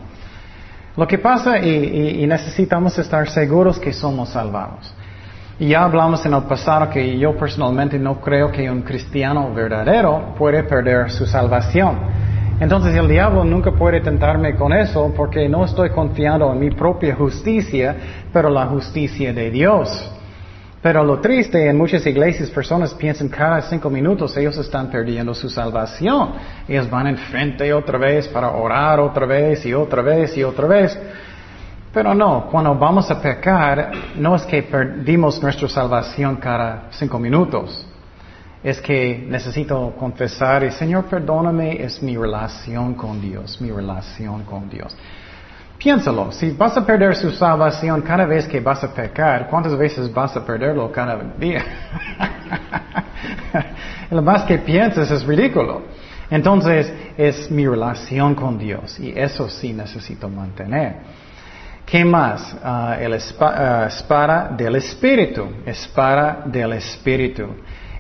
Lo 0.96 1.08
que 1.08 1.18
pasa 1.18 1.58
y, 1.58 2.24
necesitamos 2.26 2.96
estar 2.98 3.28
seguros 3.28 3.78
que 3.78 3.92
somos 3.92 4.28
salvados. 4.28 4.94
Ya 5.58 5.84
hablamos 5.84 6.24
en 6.24 6.34
el 6.34 6.42
pasado 6.44 6.88
que 6.88 7.18
yo 7.18 7.36
personalmente 7.36 7.98
no 7.98 8.20
creo 8.20 8.50
que 8.50 8.70
un 8.70 8.82
cristiano 8.82 9.52
verdadero 9.52 10.34
puede 10.38 10.62
perder 10.64 11.10
su 11.10 11.26
salvación. 11.26 11.98
Entonces 12.60 12.94
el 12.94 13.08
diablo 13.08 13.44
nunca 13.44 13.72
puede 13.72 14.00
tentarme 14.00 14.54
con 14.54 14.72
eso 14.72 15.12
porque 15.16 15.48
no 15.48 15.64
estoy 15.64 15.90
confiando 15.90 16.52
en 16.52 16.60
mi 16.60 16.70
propia 16.70 17.14
justicia, 17.16 17.96
pero 18.32 18.48
la 18.48 18.66
justicia 18.66 19.32
de 19.32 19.50
Dios. 19.50 20.10
Pero 20.80 21.02
lo 21.02 21.18
triste, 21.18 21.66
en 21.68 21.78
muchas 21.78 22.06
iglesias 22.06 22.50
personas 22.50 22.92
piensan 22.94 23.28
cada 23.28 23.62
cinco 23.62 23.88
minutos 23.88 24.36
ellos 24.36 24.56
están 24.58 24.90
perdiendo 24.90 25.34
su 25.34 25.48
salvación. 25.48 26.32
Ellos 26.68 26.88
van 26.90 27.06
enfrente 27.06 27.72
otra 27.72 27.98
vez 27.98 28.28
para 28.28 28.50
orar 28.50 29.00
otra 29.00 29.24
vez 29.26 29.64
y 29.64 29.72
otra 29.72 30.02
vez 30.02 30.36
y 30.36 30.44
otra 30.44 30.68
vez. 30.68 30.98
Pero 31.92 32.14
no, 32.14 32.48
cuando 32.50 32.74
vamos 32.74 33.10
a 33.10 33.20
pecar, 33.20 33.92
no 34.16 34.36
es 34.36 34.42
que 34.42 34.62
perdimos 34.62 35.42
nuestra 35.42 35.68
salvación 35.68 36.36
cada 36.36 36.88
cinco 36.90 37.18
minutos. 37.18 37.86
Es 38.64 38.80
que 38.80 39.24
necesito 39.28 39.94
confesar 39.98 40.64
y 40.64 40.70
Señor, 40.70 41.04
perdóname, 41.04 41.82
es 41.82 42.02
mi 42.02 42.16
relación 42.16 42.94
con 42.94 43.20
Dios, 43.20 43.60
mi 43.60 43.70
relación 43.70 44.42
con 44.44 44.70
Dios. 44.70 44.96
Piénsalo, 45.76 46.32
si 46.32 46.50
vas 46.52 46.74
a 46.78 46.86
perder 46.86 47.14
su 47.14 47.30
salvación 47.30 48.00
cada 48.00 48.24
vez 48.24 48.48
que 48.48 48.60
vas 48.60 48.82
a 48.82 48.94
pecar, 48.94 49.48
¿cuántas 49.50 49.76
veces 49.76 50.10
vas 50.12 50.34
a 50.34 50.46
perderlo 50.46 50.90
cada 50.90 51.16
día? 51.38 51.62
Lo 54.10 54.22
más 54.22 54.44
que 54.44 54.58
piensas 54.58 55.10
es 55.10 55.26
ridículo. 55.26 55.82
Entonces, 56.30 56.90
es 57.18 57.50
mi 57.50 57.66
relación 57.66 58.34
con 58.34 58.58
Dios 58.58 58.98
y 58.98 59.12
eso 59.14 59.48
sí 59.50 59.74
necesito 59.74 60.28
mantener. 60.28 60.96
¿Qué 61.84 62.02
más? 62.02 62.56
Ah, 62.64 62.96
el 62.98 63.18
ah, 63.40 64.48
del 64.56 64.76
Espíritu. 64.76 65.46
Espada 65.66 66.44
del 66.46 66.72
Espíritu. 66.72 67.46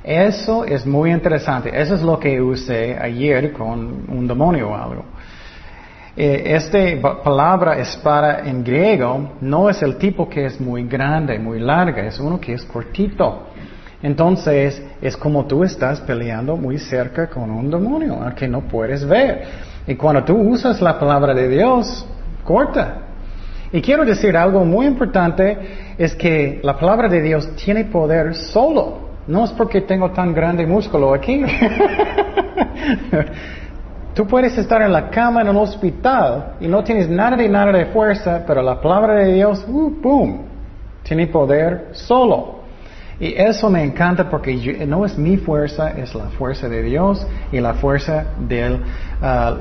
Eso 0.04 0.66
es 0.66 0.84
muy 0.84 1.10
interesante. 1.10 1.70
Eso 1.72 1.94
es 1.94 2.02
lo 2.02 2.20
que 2.20 2.40
usé 2.40 2.94
ayer 3.00 3.52
con 3.52 4.04
un 4.06 4.28
demonio 4.28 4.70
o 4.70 4.74
algo. 4.74 5.04
Eh, 6.14 6.42
esta 6.54 6.78
palabra 7.24 7.78
espada 7.78 8.42
en 8.44 8.62
griego 8.62 9.32
no 9.40 9.70
es 9.70 9.82
el 9.82 9.96
tipo 9.96 10.28
que 10.28 10.44
es 10.44 10.60
muy 10.60 10.84
grande, 10.84 11.38
muy 11.38 11.58
larga, 11.58 12.06
es 12.06 12.20
uno 12.20 12.38
que 12.38 12.52
es 12.52 12.64
cortito. 12.64 13.48
Entonces 14.02 14.80
es 15.00 15.16
como 15.16 15.46
tú 15.46 15.64
estás 15.64 16.02
peleando 16.02 16.54
muy 16.56 16.78
cerca 16.78 17.28
con 17.28 17.50
un 17.50 17.70
demonio 17.70 18.22
al 18.22 18.34
que 18.34 18.46
no 18.46 18.60
puedes 18.60 19.06
ver. 19.06 19.44
Y 19.86 19.94
cuando 19.94 20.22
tú 20.22 20.36
usas 20.36 20.82
la 20.82 20.98
palabra 20.98 21.32
de 21.32 21.48
Dios, 21.48 22.06
corta. 22.44 22.98
Y 23.72 23.80
quiero 23.80 24.04
decir 24.04 24.36
algo 24.36 24.64
muy 24.66 24.86
importante, 24.86 25.58
es 25.96 26.14
que 26.14 26.60
la 26.62 26.78
palabra 26.78 27.08
de 27.08 27.22
Dios 27.22 27.56
tiene 27.56 27.86
poder 27.86 28.34
solo. 28.34 29.13
No 29.26 29.44
es 29.44 29.52
porque 29.52 29.80
tengo 29.80 30.10
tan 30.10 30.34
grande 30.34 30.66
músculo 30.66 31.14
aquí. 31.14 31.42
Tú 34.14 34.26
puedes 34.26 34.56
estar 34.56 34.80
en 34.82 34.92
la 34.92 35.10
cama 35.10 35.40
en 35.40 35.48
un 35.48 35.56
hospital 35.56 36.54
y 36.60 36.68
no 36.68 36.84
tienes 36.84 37.08
nada 37.08 37.36
de 37.36 37.48
nada 37.48 37.72
de 37.72 37.86
fuerza, 37.86 38.44
pero 38.46 38.62
la 38.62 38.80
palabra 38.80 39.14
de 39.14 39.32
Dios, 39.32 39.64
uh, 39.66 39.90
boom, 40.00 40.42
tiene 41.02 41.26
poder 41.26 41.88
solo. 41.92 42.60
Y 43.18 43.34
eso 43.34 43.70
me 43.70 43.82
encanta 43.82 44.28
porque 44.28 44.86
no 44.86 45.04
es 45.04 45.18
mi 45.18 45.36
fuerza, 45.36 45.90
es 45.90 46.14
la 46.14 46.26
fuerza 46.26 46.68
de 46.68 46.82
Dios 46.82 47.26
y 47.50 47.60
la 47.60 47.74
fuerza 47.74 48.26
de 48.38 48.70
uh, 48.70 48.78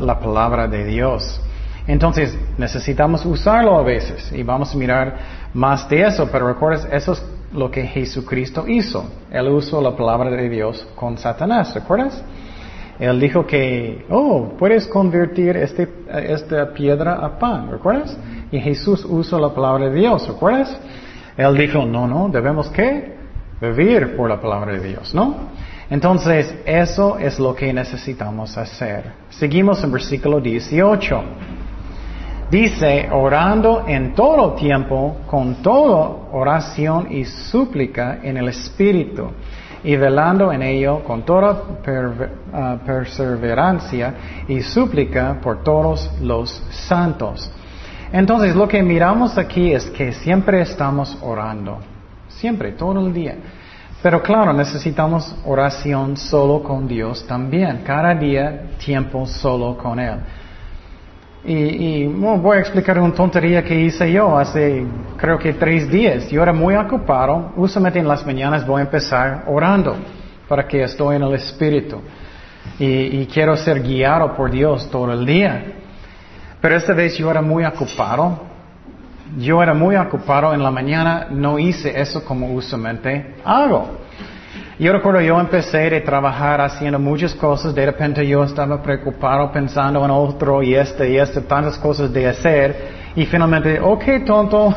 la 0.04 0.20
palabra 0.20 0.68
de 0.68 0.86
Dios. 0.86 1.42
Entonces 1.88 2.38
necesitamos 2.58 3.26
usarlo 3.26 3.78
a 3.78 3.84
veces 3.84 4.32
y 4.32 4.44
vamos 4.44 4.74
a 4.74 4.78
mirar 4.78 5.16
más 5.54 5.90
de 5.90 6.04
eso, 6.04 6.30
pero 6.32 6.48
recuerdas, 6.48 6.88
eso 6.92 7.14
es 7.14 7.26
lo 7.54 7.70
que 7.70 7.84
Jesucristo 7.84 8.66
hizo. 8.68 9.06
Él 9.32 9.48
usó 9.50 9.82
la 9.82 9.96
palabra 9.96 10.32
de 10.32 10.50
Dios 10.50 10.88
con 10.96 11.18
Satanás, 11.18 11.74
¿recuerdas? 11.74 12.24
Él 13.00 13.20
dijo 13.20 13.46
que, 13.46 14.06
oh, 14.10 14.54
puedes 14.58 14.88
convertir 14.88 15.58
este, 15.58 15.88
esta 16.12 16.74
piedra 16.74 17.16
a 17.16 17.38
pan, 17.38 17.70
¿recuerdas? 17.72 18.18
Y 18.52 18.60
Jesús 18.60 19.06
usó 19.06 19.40
la 19.40 19.50
palabra 19.50 19.90
de 19.90 20.00
Dios, 20.00 20.28
¿recuerdas? 20.28 20.78
Él 21.36 21.58
dijo, 21.58 21.86
no, 21.86 22.08
no, 22.08 22.30
debemos 22.30 22.70
qué? 22.70 23.16
Vivir 23.60 24.16
por 24.16 24.30
la 24.30 24.40
palabra 24.40 24.74
de 24.74 24.88
Dios, 24.88 25.14
¿no? 25.16 25.36
Entonces, 25.90 26.56
eso 26.66 27.18
es 27.18 27.40
lo 27.40 27.56
que 27.56 27.74
necesitamos 27.74 28.58
hacer. 28.58 29.12
Seguimos 29.30 29.84
en 29.84 29.92
versículo 29.92 30.40
18. 30.40 31.24
Dice, 32.54 33.10
orando 33.12 33.86
en 33.88 34.14
todo 34.14 34.54
tiempo, 34.54 35.18
con 35.26 35.64
toda 35.64 36.30
oración 36.34 37.12
y 37.12 37.26
súplica 37.26 38.20
en 38.22 38.38
el 38.38 38.48
Espíritu 38.48 39.32
y 39.84 39.96
velando 39.96 40.54
en 40.54 40.62
ello 40.62 41.04
con 41.04 41.24
toda 41.24 41.64
ah, 42.54 42.78
perseverancia 42.86 44.14
y 44.48 44.62
súplica 44.62 45.40
por 45.42 45.64
todos 45.64 46.12
los 46.22 46.52
santos. 46.70 47.52
Entonces 48.12 48.56
lo 48.56 48.68
que 48.68 48.84
miramos 48.84 49.36
aquí 49.40 49.74
es 49.74 49.90
que 49.90 50.12
siempre 50.12 50.62
estamos 50.62 51.18
orando, 51.24 51.80
siempre, 52.28 52.74
todo 52.74 53.04
el 53.04 53.12
día. 53.12 53.36
Pero 54.04 54.22
claro, 54.22 54.54
necesitamos 54.54 55.36
oración 55.44 56.16
solo 56.18 56.62
con 56.62 56.88
Dios 56.88 57.26
también, 57.26 57.82
cada 57.84 58.14
día 58.14 58.78
tiempo 58.78 59.26
solo 59.26 59.76
con 59.76 60.00
Él. 60.00 60.20
Y, 61.46 62.06
voy 62.06 62.58
a 62.58 62.60
explicar 62.62 62.98
una 63.00 63.14
tontería 63.14 63.62
que 63.64 63.78
hice 63.78 64.10
yo 64.14 64.38
hace 64.38 64.86
creo 65.18 65.38
que 65.38 65.54
tres 65.54 65.90
días. 65.90 66.30
Yo 66.30 66.42
era 66.42 66.54
muy 66.54 66.76
ocupado. 66.76 67.52
Usualmente 67.58 68.00
en 68.00 68.08
las 68.08 68.26
mañanas 68.26 68.66
voy 68.66 68.80
a 68.80 68.86
empezar 68.86 69.44
orando 69.48 69.96
para 70.48 70.66
que 70.68 70.84
estoy 70.84 71.18
en 71.18 71.24
el 71.24 71.34
Espíritu. 71.34 72.02
Y, 72.80 73.26
quiero 73.28 73.58
ser 73.58 73.82
guiado 73.82 74.34
por 74.36 74.50
Dios 74.52 74.90
todo 74.90 75.12
el 75.12 75.26
día. 75.26 75.66
Pero 76.62 76.76
esta 76.76 76.94
vez 76.94 77.18
yo 77.18 77.30
era 77.30 77.42
muy 77.42 77.66
ocupado. 77.66 78.40
Yo 79.38 79.62
era 79.62 79.74
muy 79.74 79.98
ocupado 79.98 80.54
en 80.54 80.64
la 80.64 80.72
mañana. 80.72 81.28
No 81.30 81.60
hice 81.60 82.00
eso 82.00 82.24
como 82.24 82.54
usualmente 82.54 83.36
hago. 83.44 84.03
Yo 84.80 84.92
recuerdo, 84.92 85.22
yo 85.22 85.40
empecé 85.40 85.96
a 85.96 86.04
trabajar 86.04 86.60
haciendo 86.60 86.98
muchas 86.98 87.36
cosas, 87.36 87.76
de 87.76 87.86
repente 87.86 88.26
yo 88.26 88.44
estaba 88.44 88.82
preocupado 88.82 89.52
pensando 89.52 90.04
en 90.04 90.10
otro 90.10 90.64
y 90.64 90.74
este 90.74 91.12
y 91.12 91.18
este, 91.18 91.42
tantas 91.42 91.78
cosas 91.78 92.12
de 92.12 92.28
hacer, 92.28 93.04
y 93.16 93.24
finalmente, 93.28 93.80
ok, 93.80 94.04
tonto, 94.26 94.74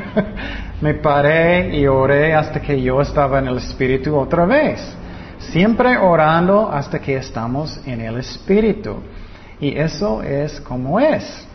me 0.82 0.92
paré 0.94 1.74
y 1.74 1.86
oré 1.86 2.34
hasta 2.34 2.60
que 2.60 2.80
yo 2.82 3.00
estaba 3.00 3.38
en 3.38 3.48
el 3.48 3.56
Espíritu 3.56 4.14
otra 4.14 4.44
vez. 4.44 4.94
Siempre 5.38 5.96
orando 5.96 6.70
hasta 6.70 6.98
que 6.98 7.16
estamos 7.16 7.80
en 7.86 8.02
el 8.02 8.18
Espíritu. 8.18 8.96
Y 9.58 9.78
eso 9.78 10.22
es 10.22 10.60
como 10.60 11.00
es. 11.00 11.48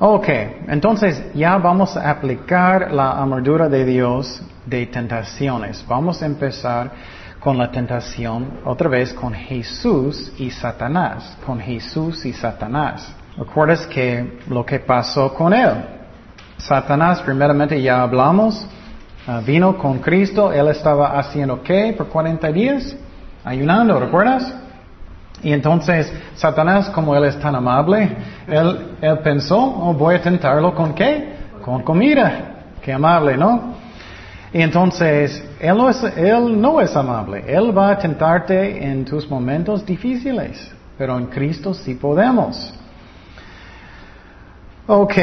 Ok, 0.00 0.28
entonces 0.66 1.22
ya 1.34 1.56
vamos 1.58 1.96
a 1.96 2.10
aplicar 2.10 2.90
la 2.90 3.12
armadura 3.12 3.68
de 3.68 3.84
Dios 3.84 4.42
de 4.66 4.86
tentaciones. 4.86 5.84
Vamos 5.88 6.22
a 6.22 6.26
empezar 6.26 6.90
con 7.40 7.58
la 7.58 7.70
tentación 7.70 8.60
otra 8.64 8.88
vez 8.88 9.12
con 9.12 9.34
Jesús 9.34 10.32
y 10.38 10.50
Satanás, 10.50 11.36
con 11.44 11.60
Jesús 11.60 12.24
y 12.24 12.32
Satanás. 12.32 13.14
¿Recuerdas 13.36 13.86
que 13.86 14.38
lo 14.48 14.64
que 14.64 14.78
pasó 14.78 15.34
con 15.34 15.52
él? 15.52 15.70
Satanás, 16.56 17.20
primeramente 17.20 17.80
ya 17.82 18.00
hablamos, 18.00 18.66
ah, 19.26 19.42
vino 19.44 19.76
con 19.76 19.98
Cristo, 19.98 20.52
él 20.52 20.68
estaba 20.68 21.18
haciendo 21.18 21.62
qué 21.62 21.94
por 21.96 22.08
40 22.08 22.50
días? 22.52 22.96
Ayunando, 23.44 24.00
¿recuerdas? 24.00 24.54
Y 25.42 25.52
entonces 25.52 26.10
Satanás, 26.34 26.88
como 26.88 27.14
él 27.14 27.24
es 27.24 27.38
tan 27.38 27.54
amable, 27.54 28.16
él, 28.46 28.96
él 29.02 29.18
pensó, 29.18 29.58
oh, 29.58 29.92
voy 29.92 30.14
a 30.14 30.22
tentarlo 30.22 30.74
con 30.74 30.94
qué? 30.94 31.34
Con 31.62 31.82
comida. 31.82 32.52
Qué 32.80 32.92
amable, 32.92 33.36
¿no? 33.36 33.74
Y 34.54 34.62
entonces, 34.62 35.44
él 35.58 35.76
no, 35.76 36.80
es, 36.80 36.96
amable. 36.96 37.42
Él 37.48 37.76
va 37.76 37.90
a 37.90 37.98
tentarte 37.98 38.86
en 38.86 39.04
tus 39.04 39.28
momentos 39.28 39.84
difíciles. 39.84 40.70
Pero 40.96 41.18
en 41.18 41.26
Cristo 41.26 41.74
sí 41.74 41.96
podemos. 41.96 42.72
Ok. 44.86 45.14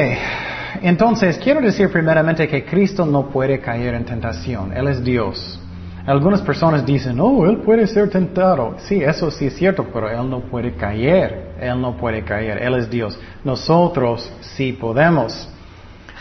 Entonces, 0.81 1.37
quiero 1.37 1.61
decir 1.61 1.89
primeramente 1.89 2.45
que 2.45 2.65
Cristo 2.65 3.05
no 3.05 3.27
puede 3.27 3.61
caer 3.61 3.93
en 3.93 4.03
tentación. 4.03 4.75
Él 4.75 4.89
es 4.89 5.01
Dios. 5.01 5.57
Algunas 6.05 6.41
personas 6.41 6.85
dicen, 6.85 7.17
oh, 7.21 7.45
Él 7.45 7.59
puede 7.59 7.87
ser 7.87 8.09
tentado. 8.09 8.75
Sí, 8.79 9.01
eso 9.01 9.31
sí 9.31 9.45
es 9.45 9.55
cierto, 9.55 9.87
pero 9.93 10.09
Él 10.09 10.29
no 10.29 10.41
puede 10.41 10.73
caer. 10.73 11.53
Él 11.57 11.79
no 11.79 11.95
puede 11.95 12.21
caer. 12.23 12.61
Él 12.61 12.73
es 12.73 12.89
Dios. 12.89 13.17
Nosotros 13.45 14.29
sí 14.41 14.73
podemos. 14.73 15.47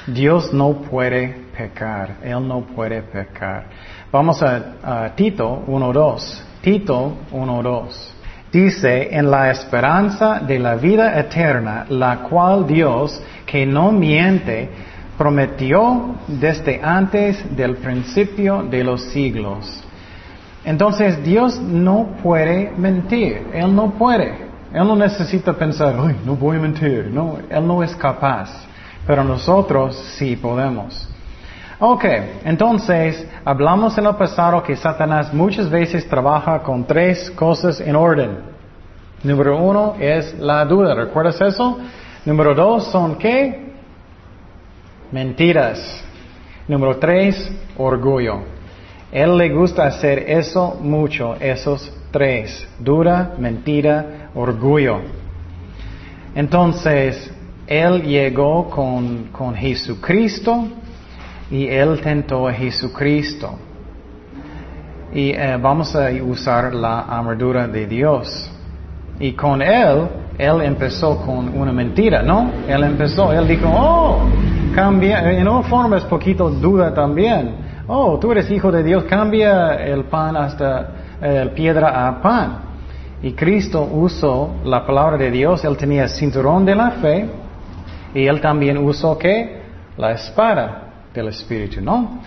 Dios 0.06 0.52
no 0.52 0.72
puede 0.72 1.36
pecar. 1.56 2.16
Él 2.22 2.46
no 2.46 2.62
puede 2.62 3.02
pecar. 3.02 3.64
Vamos 4.10 4.42
a, 4.42 5.12
Tito 5.14 5.64
1.2. 5.66 6.42
Tito 6.60 7.16
1.2. 7.32 8.12
Dice, 8.52 9.14
en 9.14 9.30
la 9.30 9.50
esperanza 9.50 10.40
de 10.40 10.58
la 10.58 10.74
vida 10.74 11.18
eterna, 11.18 11.86
la 11.88 12.22
cual 12.28 12.66
Dios, 12.66 13.22
que 13.46 13.64
no 13.64 13.92
miente, 13.92 14.68
prometió 15.16 16.16
desde 16.26 16.80
antes 16.82 17.54
del 17.54 17.76
principio 17.76 18.62
de 18.62 18.82
los 18.82 19.02
siglos. 19.12 19.84
Entonces 20.64 21.22
Dios 21.22 21.60
no 21.60 22.16
puede 22.22 22.72
mentir, 22.76 23.46
Él 23.52 23.74
no 23.74 23.90
puede. 23.92 24.50
Él 24.72 24.86
no 24.86 24.96
necesita 24.96 25.52
pensar, 25.52 25.94
ay, 25.98 26.16
no 26.24 26.36
voy 26.36 26.56
a 26.56 26.60
mentir. 26.60 27.10
No, 27.12 27.38
Él 27.48 27.66
no 27.66 27.82
es 27.82 27.94
capaz. 27.96 28.50
Pero 29.06 29.24
nosotros 29.24 29.96
sí 30.18 30.36
podemos. 30.36 31.08
Ok, 31.78 32.04
entonces 32.44 33.26
hablamos 33.42 33.96
en 33.96 34.06
el 34.06 34.14
pasado 34.14 34.62
que 34.62 34.76
Satanás 34.76 35.32
muchas 35.32 35.70
veces 35.70 36.06
trabaja 36.06 36.58
con 36.58 36.84
tres 36.84 37.30
cosas 37.30 37.80
en 37.80 37.96
orden. 37.96 38.38
Número 39.22 39.56
uno 39.56 39.94
es 39.98 40.38
la 40.38 40.64
duda, 40.66 40.94
¿recuerdas 40.94 41.40
eso? 41.40 41.78
Número 42.26 42.54
dos 42.54 42.84
son 42.88 43.16
qué? 43.16 43.72
Mentiras. 45.10 46.04
Número 46.68 46.98
tres, 46.98 47.50
orgullo. 47.78 48.42
Él 49.10 49.38
le 49.38 49.48
gusta 49.48 49.86
hacer 49.86 50.30
eso 50.30 50.76
mucho, 50.80 51.34
esos 51.40 51.92
tres. 52.10 52.68
Duda, 52.78 53.34
mentira, 53.38 54.30
orgullo. 54.34 55.00
Entonces, 56.34 57.32
Él 57.70 58.02
llegó 58.02 58.68
con, 58.68 59.28
con 59.30 59.54
Jesucristo 59.54 60.66
y 61.52 61.68
él 61.68 62.00
tentó 62.00 62.48
a 62.48 62.52
Jesucristo. 62.52 63.54
Y 65.12 65.30
eh, 65.30 65.56
vamos 65.56 65.94
a 65.94 66.10
usar 66.20 66.74
la 66.74 67.02
armadura 67.02 67.68
de 67.68 67.86
Dios. 67.86 68.50
Y 69.20 69.34
con 69.34 69.62
él, 69.62 70.08
él 70.36 70.62
empezó 70.62 71.18
con 71.24 71.56
una 71.56 71.70
mentira, 71.70 72.24
¿no? 72.24 72.50
Él 72.66 72.82
empezó, 72.82 73.32
él 73.32 73.46
dijo, 73.46 73.68
oh, 73.72 74.18
cambia, 74.74 75.30
en 75.30 75.46
una 75.46 75.62
forma 75.62 75.98
es 75.98 76.04
poquito 76.06 76.50
duda 76.50 76.92
también. 76.92 77.52
Oh, 77.86 78.18
tú 78.18 78.32
eres 78.32 78.50
hijo 78.50 78.72
de 78.72 78.82
Dios, 78.82 79.04
cambia 79.04 79.74
el 79.76 80.06
pan 80.06 80.36
hasta 80.36 80.88
eh, 81.22 81.48
piedra 81.54 82.08
a 82.08 82.20
pan. 82.20 82.58
Y 83.22 83.30
Cristo 83.34 83.88
usó 83.92 84.56
la 84.64 84.84
palabra 84.84 85.16
de 85.16 85.30
Dios, 85.30 85.64
él 85.64 85.76
tenía 85.76 86.02
el 86.02 86.08
cinturón 86.08 86.64
de 86.64 86.74
la 86.74 86.90
fe 86.90 87.28
y 88.14 88.26
él 88.26 88.40
también 88.40 88.78
usó 88.78 89.18
qué? 89.18 89.60
La 89.96 90.12
espada 90.12 90.82
del 91.14 91.28
Espíritu, 91.28 91.80
¿no? 91.80 92.20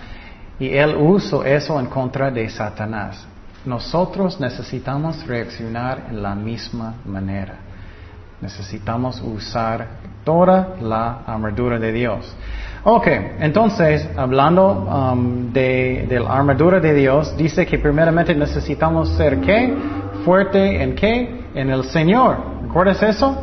Y 0.58 0.68
él 0.68 0.96
usó 0.96 1.44
eso 1.44 1.78
en 1.80 1.86
contra 1.86 2.30
de 2.30 2.48
Satanás. 2.48 3.26
Nosotros 3.64 4.38
necesitamos 4.40 5.26
reaccionar 5.26 6.06
en 6.10 6.22
la 6.22 6.34
misma 6.34 6.94
manera. 7.04 7.54
Necesitamos 8.40 9.20
usar 9.22 9.86
toda 10.22 10.76
la 10.80 11.22
armadura 11.26 11.78
de 11.78 11.92
Dios. 11.92 12.34
Ok, 12.84 13.06
entonces, 13.40 14.06
hablando 14.14 14.70
um, 14.70 15.50
de, 15.52 16.06
la 16.10 16.34
armadura 16.34 16.80
de 16.80 16.92
Dios, 16.92 17.34
dice 17.36 17.64
que 17.64 17.78
primeramente 17.78 18.34
necesitamos 18.34 19.08
ser 19.16 19.40
qué? 19.40 19.74
Fuerte 20.24 20.82
en 20.82 20.94
qué? 20.94 21.44
En 21.54 21.70
el 21.70 21.84
Señor. 21.84 22.36
¿Recuerdas 22.62 23.02
eso? 23.02 23.42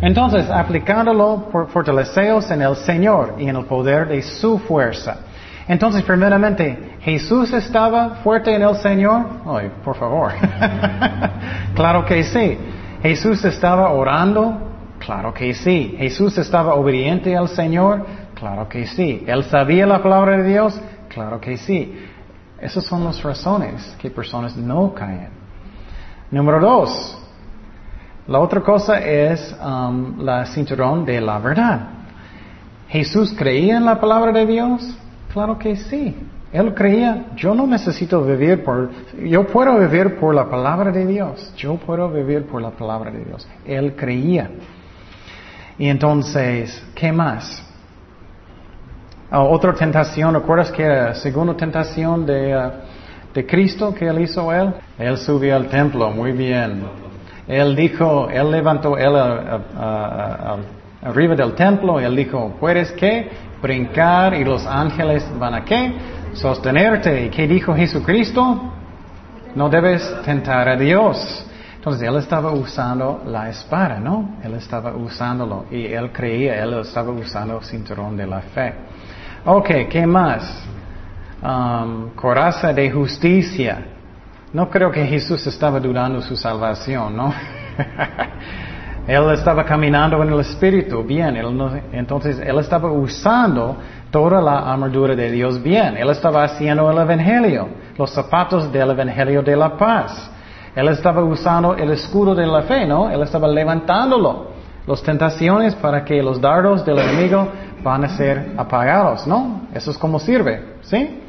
Entonces, 0.00 0.48
aplicándolo, 0.50 1.48
fortaleceos 1.72 2.50
en 2.50 2.62
el 2.62 2.76
Señor 2.76 3.34
y 3.38 3.48
en 3.48 3.56
el 3.56 3.64
poder 3.64 4.08
de 4.08 4.22
su 4.22 4.58
fuerza. 4.58 5.18
Entonces, 5.66 6.02
primeramente, 6.02 6.96
¿Jesús 7.00 7.52
estaba 7.52 8.16
fuerte 8.22 8.54
en 8.54 8.62
el 8.62 8.76
Señor? 8.76 9.26
Ay, 9.46 9.70
por 9.84 9.96
favor. 9.96 10.32
claro 11.74 12.04
que 12.04 12.22
sí. 12.22 12.58
¿Jesús 13.02 13.44
estaba 13.44 13.90
orando? 13.92 14.68
Claro 14.98 15.32
que 15.32 15.54
sí. 15.54 15.94
¿Jesús 15.98 16.38
estaba 16.38 16.74
obediente 16.74 17.36
al 17.36 17.48
Señor? 17.48 18.04
Claro 18.34 18.68
que 18.68 18.86
sí. 18.86 19.24
¿Él 19.26 19.44
sabía 19.44 19.86
la 19.86 20.02
palabra 20.02 20.38
de 20.38 20.44
Dios? 20.44 20.80
Claro 21.08 21.40
que 21.40 21.56
sí. 21.56 21.98
Esas 22.60 22.84
son 22.84 23.04
las 23.04 23.22
razones 23.22 23.96
que 24.00 24.10
personas 24.10 24.56
no 24.56 24.92
caen. 24.94 25.28
Número 26.30 26.60
dos, 26.60 27.18
la 28.28 28.40
otra 28.40 28.60
cosa 28.60 28.98
es 28.98 29.56
um, 29.64 30.20
la 30.20 30.44
cinturón 30.44 31.06
de 31.06 31.18
la 31.18 31.38
verdad. 31.38 31.80
¿Jesús 32.88 33.34
creía 33.36 33.78
en 33.78 33.86
la 33.86 33.98
palabra 33.98 34.32
de 34.32 34.44
Dios? 34.44 34.94
Claro 35.32 35.58
que 35.58 35.76
sí. 35.76 36.14
Él 36.52 36.74
creía, 36.74 37.26
yo 37.36 37.54
no 37.54 37.66
necesito 37.66 38.22
vivir 38.22 38.62
por, 38.62 38.90
yo 39.22 39.46
puedo 39.46 39.78
vivir 39.78 40.16
por 40.16 40.34
la 40.34 40.48
palabra 40.48 40.92
de 40.92 41.06
Dios. 41.06 41.54
Yo 41.56 41.76
puedo 41.76 42.10
vivir 42.10 42.44
por 42.44 42.60
la 42.60 42.70
palabra 42.70 43.10
de 43.10 43.24
Dios. 43.24 43.48
Él 43.64 43.94
creía. 43.96 44.50
Y 45.78 45.88
entonces, 45.88 46.82
¿qué 46.94 47.10
más? 47.10 47.64
Ah, 49.30 49.40
otra 49.42 49.72
tentación, 49.72 50.34
¿recuerdas 50.34 50.70
que 50.70 50.86
la 50.86 51.14
segunda 51.14 51.54
tentación 51.54 52.26
de, 52.26 52.56
uh, 52.56 52.70
de 53.32 53.46
Cristo 53.46 53.94
que 53.94 54.06
él 54.06 54.20
hizo 54.20 54.52
él? 54.52 54.74
Él 54.98 55.16
subió 55.16 55.56
al 55.56 55.68
templo, 55.68 56.10
muy 56.10 56.32
bien. 56.32 57.07
Él 57.48 57.74
dijo, 57.74 58.28
él 58.30 58.50
levantó 58.50 58.98
él 58.98 59.16
arriba 61.02 61.34
del 61.34 61.54
templo, 61.54 61.98
él 61.98 62.14
dijo, 62.14 62.54
¿puedes 62.60 62.92
qué? 62.92 63.30
Brincar 63.62 64.34
y 64.34 64.44
los 64.44 64.66
ángeles 64.66 65.26
van 65.38 65.54
a 65.54 65.64
qué? 65.64 65.92
Sostenerte. 66.34 67.24
¿Y 67.24 67.30
qué 67.30 67.48
dijo 67.48 67.74
Jesucristo? 67.74 68.70
No 69.54 69.68
debes 69.70 70.14
tentar 70.24 70.68
a 70.68 70.76
Dios. 70.76 71.46
Entonces 71.76 72.06
él 72.06 72.16
estaba 72.16 72.52
usando 72.52 73.22
la 73.26 73.48
espada, 73.48 73.98
¿no? 73.98 74.36
Él 74.44 74.54
estaba 74.54 74.94
usándolo 74.94 75.64
y 75.70 75.86
él 75.86 76.12
creía, 76.12 76.62
él 76.62 76.74
estaba 76.80 77.10
usando 77.12 77.58
el 77.58 77.64
cinturón 77.64 78.16
de 78.16 78.26
la 78.26 78.40
fe. 78.40 78.74
Ok, 79.46 79.70
¿qué 79.88 80.06
más? 80.06 80.64
Um, 81.42 82.10
coraza 82.10 82.72
de 82.72 82.90
justicia. 82.90 83.97
No 84.52 84.70
creo 84.70 84.90
que 84.90 85.04
Jesús 85.04 85.46
estaba 85.46 85.78
dudando 85.78 86.22
su 86.22 86.34
salvación, 86.34 87.14
¿no? 87.14 87.34
él 89.06 89.30
estaba 89.32 89.62
caminando 89.64 90.22
en 90.22 90.32
el 90.32 90.40
Espíritu, 90.40 91.02
bien. 91.02 91.36
entonces 91.92 92.38
él 92.38 92.58
estaba 92.58 92.90
usando 92.90 93.76
toda 94.10 94.40
la 94.40 94.72
armadura 94.72 95.14
de 95.14 95.30
Dios 95.30 95.62
bien. 95.62 95.98
Él 95.98 96.08
estaba 96.08 96.44
haciendo 96.44 96.90
el 96.90 96.96
Evangelio, 96.96 97.68
los 97.98 98.10
zapatos 98.10 98.72
del 98.72 98.90
Evangelio 98.90 99.42
de 99.42 99.54
la 99.54 99.76
paz. 99.76 100.30
Él 100.74 100.88
estaba 100.88 101.22
usando 101.22 101.74
el 101.74 101.90
escudo 101.90 102.34
de 102.34 102.46
la 102.46 102.62
fe, 102.62 102.86
¿no? 102.86 103.10
Él 103.10 103.20
estaba 103.20 103.48
levantándolo. 103.48 104.56
Las 104.86 105.02
tentaciones 105.02 105.74
para 105.74 106.02
que 106.02 106.22
los 106.22 106.40
dardos 106.40 106.86
del 106.86 106.98
enemigo 106.98 107.48
van 107.82 108.04
a 108.04 108.08
ser 108.16 108.54
apagados, 108.56 109.26
¿no? 109.26 109.62
Eso 109.74 109.90
es 109.90 109.98
como 109.98 110.18
sirve, 110.18 110.76
¿sí? 110.80 111.20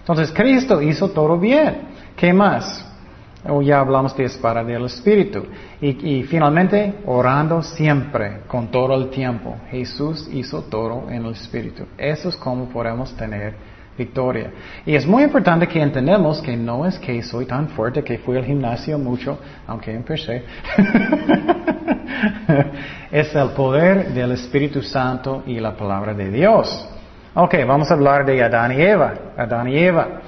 Entonces 0.00 0.32
Cristo 0.32 0.82
hizo 0.82 1.08
todo 1.10 1.38
bien. 1.38 1.93
¿Qué 2.16 2.32
más? 2.32 2.86
O 3.46 3.60
ya 3.60 3.80
hablamos 3.80 4.16
de 4.16 4.24
espada 4.24 4.64
del 4.64 4.86
Espíritu. 4.86 5.44
Y, 5.80 6.18
y, 6.18 6.22
finalmente, 6.22 6.94
orando 7.06 7.62
siempre, 7.62 8.40
con 8.46 8.70
todo 8.70 8.94
el 8.94 9.10
tiempo. 9.10 9.56
Jesús 9.70 10.28
hizo 10.32 10.62
todo 10.62 11.10
en 11.10 11.26
el 11.26 11.32
Espíritu. 11.32 11.84
Eso 11.98 12.30
es 12.30 12.36
como 12.36 12.68
podemos 12.68 13.14
tener 13.16 13.54
victoria. 13.96 14.50
Y 14.84 14.94
es 14.94 15.06
muy 15.06 15.22
importante 15.22 15.68
que 15.68 15.80
entendamos 15.80 16.40
que 16.40 16.56
no 16.56 16.86
es 16.86 16.98
que 16.98 17.22
soy 17.22 17.46
tan 17.46 17.68
fuerte 17.68 18.02
que 18.02 18.18
fui 18.18 18.36
al 18.36 18.44
gimnasio 18.44 18.98
mucho, 18.98 19.38
aunque 19.66 19.92
empecé. 19.92 20.44
es 23.10 23.34
el 23.34 23.50
poder 23.50 24.12
del 24.12 24.32
Espíritu 24.32 24.82
Santo 24.82 25.42
y 25.46 25.60
la 25.60 25.76
palabra 25.76 26.14
de 26.14 26.30
Dios. 26.30 26.88
Ok, 27.34 27.54
vamos 27.66 27.90
a 27.90 27.94
hablar 27.94 28.24
de 28.24 28.42
Adán 28.42 28.72
y 28.72 28.82
Eva. 28.82 29.14
Adán 29.36 29.68
y 29.68 29.78
Eva. 29.78 30.20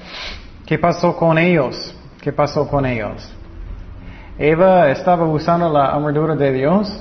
¿Qué 0.67 0.81
pasó 0.81 1.17
con 1.17 1.39
ellos? 1.39 1.95
¿Qué 2.21 2.33
pasó 2.33 2.67
con 2.67 2.85
ellos? 2.85 3.33
Eva 4.37 4.91
estaba 4.91 5.25
usando 5.25 5.73
la 5.73 5.95
armadura 5.95 6.35
de 6.35 6.53
Dios. 6.53 7.01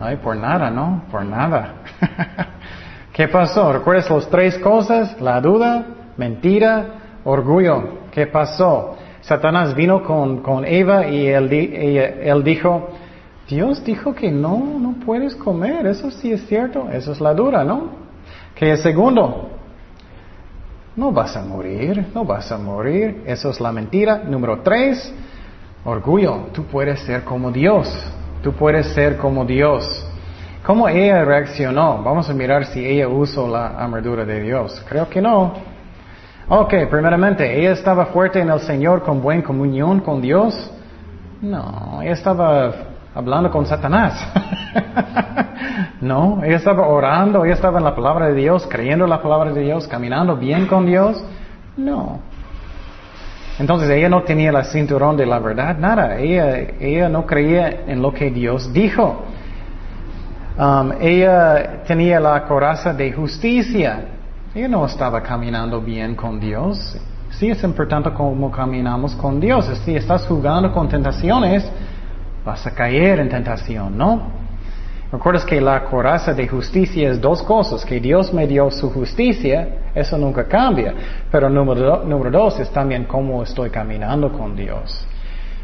Ay, 0.00 0.16
por 0.16 0.34
nada, 0.34 0.70
¿no? 0.70 1.02
Por 1.10 1.22
nada. 1.22 1.74
¿Qué 3.12 3.28
pasó? 3.28 3.70
¿Recuerdas 3.70 4.08
las 4.08 4.30
tres 4.30 4.58
cosas? 4.58 5.20
La 5.20 5.42
duda, 5.42 5.84
mentira, 6.16 6.86
orgullo. 7.24 8.00
¿Qué 8.10 8.26
pasó? 8.26 8.96
Satanás 9.20 9.74
vino 9.74 10.02
con, 10.02 10.38
con 10.38 10.64
Eva 10.64 11.06
y 11.06 11.26
él, 11.26 11.52
él, 11.52 12.42
dijo, 12.42 12.88
Dios 13.46 13.84
dijo 13.84 14.14
que 14.14 14.32
no, 14.32 14.56
no 14.80 14.94
puedes 15.04 15.36
comer. 15.36 15.86
Eso 15.86 16.10
sí 16.10 16.32
es 16.32 16.46
cierto. 16.46 16.88
Eso 16.90 17.12
es 17.12 17.20
la 17.20 17.34
duda, 17.34 17.62
¿no? 17.62 17.90
¿Qué 18.54 18.72
es 18.72 18.80
segundo? 18.80 19.50
No 20.94 21.10
vas 21.10 21.36
a 21.36 21.42
morir, 21.42 22.10
no 22.14 22.24
vas 22.24 22.52
a 22.52 22.58
morir. 22.58 23.22
Eso 23.26 23.50
es 23.50 23.60
la 23.60 23.72
mentira. 23.72 24.22
Número 24.26 24.60
tres, 24.60 25.12
orgullo. 25.84 26.48
Tú 26.52 26.64
puedes 26.64 27.00
ser 27.00 27.24
como 27.24 27.50
Dios. 27.50 27.88
Tú 28.42 28.52
puedes 28.52 28.88
ser 28.88 29.16
como 29.16 29.44
Dios. 29.44 30.06
¿Cómo 30.64 30.88
ella 30.88 31.24
reaccionó? 31.24 32.02
Vamos 32.02 32.28
a 32.28 32.34
mirar 32.34 32.66
si 32.66 32.84
ella 32.84 33.08
usó 33.08 33.48
la 33.48 33.68
armadura 33.68 34.24
de 34.24 34.42
Dios. 34.42 34.84
Creo 34.88 35.08
que 35.08 35.22
no. 35.22 35.54
Ok, 36.48 36.74
primeramente, 36.90 37.58
¿ella 37.58 37.72
estaba 37.72 38.06
fuerte 38.06 38.40
en 38.40 38.50
el 38.50 38.60
Señor 38.60 39.02
con 39.02 39.22
buena 39.22 39.42
comunión 39.42 40.00
con 40.00 40.20
Dios? 40.20 40.70
No, 41.40 42.00
ella 42.02 42.12
estaba 42.12 42.91
hablando 43.14 43.50
con 43.50 43.66
Satanás. 43.66 44.14
no, 46.00 46.42
ella 46.44 46.56
estaba 46.56 46.86
orando, 46.86 47.44
ella 47.44 47.54
estaba 47.54 47.78
en 47.78 47.84
la 47.84 47.94
palabra 47.94 48.26
de 48.26 48.34
Dios, 48.34 48.66
creyendo 48.68 49.04
en 49.04 49.10
la 49.10 49.22
palabra 49.22 49.52
de 49.52 49.60
Dios, 49.60 49.86
caminando 49.86 50.36
bien 50.36 50.66
con 50.66 50.86
Dios. 50.86 51.22
No. 51.76 52.20
Entonces 53.58 53.90
ella 53.90 54.08
no 54.08 54.22
tenía 54.22 54.50
la 54.50 54.64
cinturón 54.64 55.16
de 55.16 55.26
la 55.26 55.38
verdad, 55.38 55.76
nada. 55.78 56.18
Ella, 56.18 56.56
ella 56.80 57.08
no 57.08 57.26
creía 57.26 57.84
en 57.86 58.00
lo 58.00 58.12
que 58.12 58.30
Dios 58.30 58.72
dijo. 58.72 59.24
Um, 60.58 60.92
ella 61.00 61.82
tenía 61.86 62.18
la 62.18 62.44
coraza 62.44 62.92
de 62.92 63.12
justicia. 63.12 64.06
Ella 64.54 64.68
no 64.68 64.84
estaba 64.86 65.22
caminando 65.22 65.80
bien 65.80 66.14
con 66.14 66.40
Dios. 66.40 66.98
Sí 67.30 67.50
es 67.50 67.62
importante 67.64 68.10
cómo 68.12 68.50
caminamos 68.50 69.14
con 69.14 69.40
Dios. 69.40 69.66
Si 69.84 69.96
estás 69.96 70.26
jugando 70.26 70.72
con 70.72 70.88
tentaciones, 70.88 71.70
vas 72.44 72.66
a 72.66 72.72
caer 72.72 73.20
en 73.20 73.28
tentación, 73.28 73.96
¿no? 73.96 74.42
Recuerdas 75.12 75.44
que 75.44 75.60
la 75.60 75.84
coraza 75.84 76.32
de 76.32 76.48
justicia 76.48 77.10
es 77.10 77.20
dos 77.20 77.42
cosas, 77.42 77.84
que 77.84 78.00
Dios 78.00 78.32
me 78.32 78.46
dio 78.46 78.70
su 78.70 78.90
justicia, 78.90 79.90
eso 79.94 80.16
nunca 80.16 80.44
cambia, 80.44 80.94
pero 81.30 81.50
número, 81.50 82.02
número 82.02 82.30
dos 82.30 82.58
es 82.60 82.70
también 82.70 83.04
cómo 83.04 83.42
estoy 83.42 83.68
caminando 83.68 84.32
con 84.32 84.56
Dios. 84.56 85.06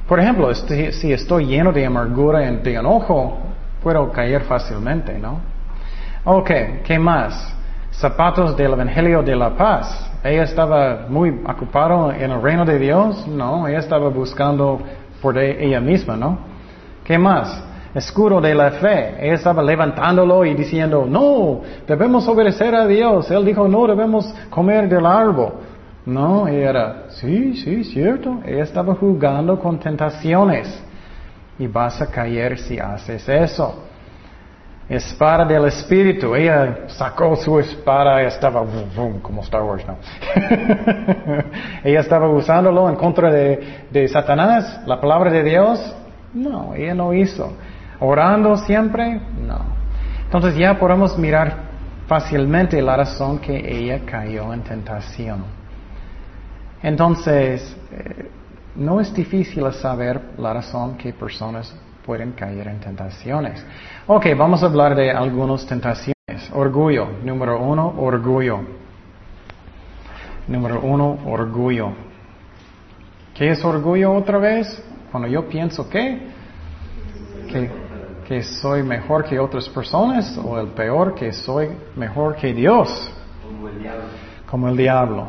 Por 0.07 0.21
ejemplo, 0.21 0.55
si 0.55 1.13
estoy 1.13 1.47
lleno 1.47 1.73
de 1.73 1.87
amargura 1.87 2.45
y 2.45 2.57
de 2.57 2.75
enojo, 2.75 3.39
puedo 3.83 4.13
caer 4.13 4.43
fácilmente, 4.43 5.19
¿no? 5.19 5.41
Ok, 6.25 6.51
¿qué 6.85 6.99
más? 6.99 7.55
Zapatos 7.91 8.55
del 8.55 8.73
Evangelio 8.73 9.23
de 9.23 9.35
la 9.35 9.57
Paz. 9.57 10.11
Ella 10.23 10.43
estaba 10.43 11.07
muy 11.09 11.31
ocupada 11.31 12.19
en 12.19 12.33
el 12.33 12.43
reino 12.43 12.67
de 12.67 12.79
Dios, 12.79 13.27
no, 13.27 13.67
ella 13.67 13.79
estaba 13.79 14.11
buscando 14.11 14.79
por 15.23 15.39
ella 15.39 15.81
misma, 15.81 16.17
¿no? 16.17 16.48
¿Qué 17.09 17.17
más? 17.17 17.65
Escudo 17.95 18.39
de 18.39 18.55
la 18.55 18.71
fe. 18.73 19.17
Ella 19.19 19.37
estaba 19.37 19.63
levantándolo 19.63 20.45
y 20.45 20.53
diciendo, 20.53 21.07
no, 21.09 21.63
debemos 21.87 22.29
obedecer 22.29 22.75
a 22.75 22.87
Dios. 22.87 23.31
Él 23.31 23.47
dijo, 23.47 23.67
no, 23.67 23.87
debemos 23.87 24.27
comer 24.51 24.91
del 24.91 25.07
árbol. 25.07 25.55
No, 26.05 26.47
era, 26.47 27.05
sí, 27.09 27.55
sí, 27.55 27.83
cierto. 27.85 28.41
Ella 28.45 28.63
estaba 28.63 28.95
jugando 28.95 29.59
con 29.59 29.79
tentaciones. 29.79 30.85
Y 31.59 31.67
vas 31.67 31.99
a 32.03 32.11
caer 32.11 32.59
si 32.59 32.79
haces 32.79 33.27
eso. 33.27 33.85
Espada 34.87 35.47
del 35.47 35.65
Espíritu. 35.65 36.35
Ella 36.35 36.89
sacó 36.89 37.37
su 37.37 37.59
espada 37.59 38.23
y 38.23 38.27
estaba 38.27 38.63
como 39.23 39.41
Star 39.41 39.63
Wars, 39.63 39.87
¿no? 39.87 39.97
ella 41.85 42.01
estaba 42.01 42.29
usándolo 42.29 42.87
en 42.87 42.97
contra 42.97 43.31
de, 43.31 43.87
de 43.91 44.09
Satanás, 44.09 44.83
la 44.85 45.01
palabra 45.01 45.31
de 45.31 45.43
Dios. 45.43 45.95
No, 46.35 46.75
ella 46.75 46.95
no 46.95 47.13
hizo. 47.15 47.53
Orando 48.01 48.57
siempre, 48.57 49.21
no. 49.47 49.61
Entonces 50.25 50.57
ya 50.57 50.79
podemos 50.79 51.17
mirar 51.19 51.69
fácilmente 52.07 52.81
la 52.83 52.97
razón 52.97 53.39
que 53.39 53.57
ella 53.57 54.01
cayó 54.05 54.53
en 54.53 54.63
tentación. 54.63 55.45
Entonces, 56.83 57.77
eh, 57.93 58.31
no 58.77 59.01
es 59.01 59.13
difícil 59.13 59.71
saber 59.73 60.21
la 60.39 60.55
razón 60.55 60.97
que 60.97 61.13
personas 61.13 61.75
pueden 62.07 62.33
caer 62.33 62.69
en 62.69 62.81
tentaciones. 62.81 63.65
Ok, 64.07 64.27
vamos 64.37 64.63
a 64.63 64.67
hablar 64.67 64.95
de 64.95 65.11
algunas 65.11 65.67
tentaciones. 65.67 66.15
Orgullo. 66.55 67.09
Número 67.25 67.61
uno, 67.61 67.95
orgullo. 67.99 68.61
Número 70.47 70.81
uno, 70.81 71.19
orgullo. 71.27 71.93
¿Qué 73.35 73.51
es 73.51 73.65
orgullo 73.65 74.13
otra 74.13 74.39
vez? 74.39 74.83
Cuando 75.11 75.29
yo 75.29 75.49
pienso 75.49 75.89
que, 75.89 76.21
que, 78.27 78.43
soy 78.43 78.83
mejor 78.83 79.25
que 79.25 79.39
otras 79.39 79.69
personas 79.69 80.39
o 80.39 80.59
el 80.59 80.69
peor 80.69 81.15
que 81.15 81.33
soy 81.33 81.71
mejor 81.97 82.37
que 82.37 82.53
Dios. 82.53 83.11
Como 83.43 83.69
el 83.69 83.79
diablo. 83.81 84.05
Como 84.51 84.69
el 84.69 84.77
diablo. 84.77 85.27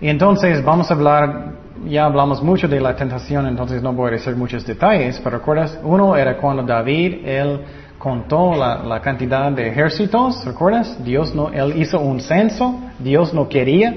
Y 0.00 0.08
entonces 0.08 0.62
vamos 0.62 0.90
a 0.90 0.94
hablar, 0.94 1.54
ya 1.86 2.04
hablamos 2.04 2.42
mucho 2.42 2.68
de 2.68 2.80
la 2.80 2.94
tentación, 2.94 3.46
entonces 3.46 3.82
no 3.82 3.94
voy 3.94 4.08
a 4.08 4.10
decir 4.12 4.36
muchos 4.36 4.66
detalles, 4.66 5.18
pero 5.24 5.38
recuerdas, 5.38 5.78
uno 5.82 6.14
era 6.16 6.36
cuando 6.36 6.62
David, 6.62 7.26
él 7.26 7.60
contó 7.98 8.54
la, 8.54 8.82
la, 8.82 9.00
cantidad 9.00 9.50
de 9.52 9.68
ejércitos, 9.68 10.44
¿recuerdas? 10.44 11.02
Dios 11.02 11.34
no, 11.34 11.48
él 11.48 11.80
hizo 11.80 11.98
un 11.98 12.20
censo, 12.20 12.78
Dios 12.98 13.32
no 13.32 13.48
quería, 13.48 13.94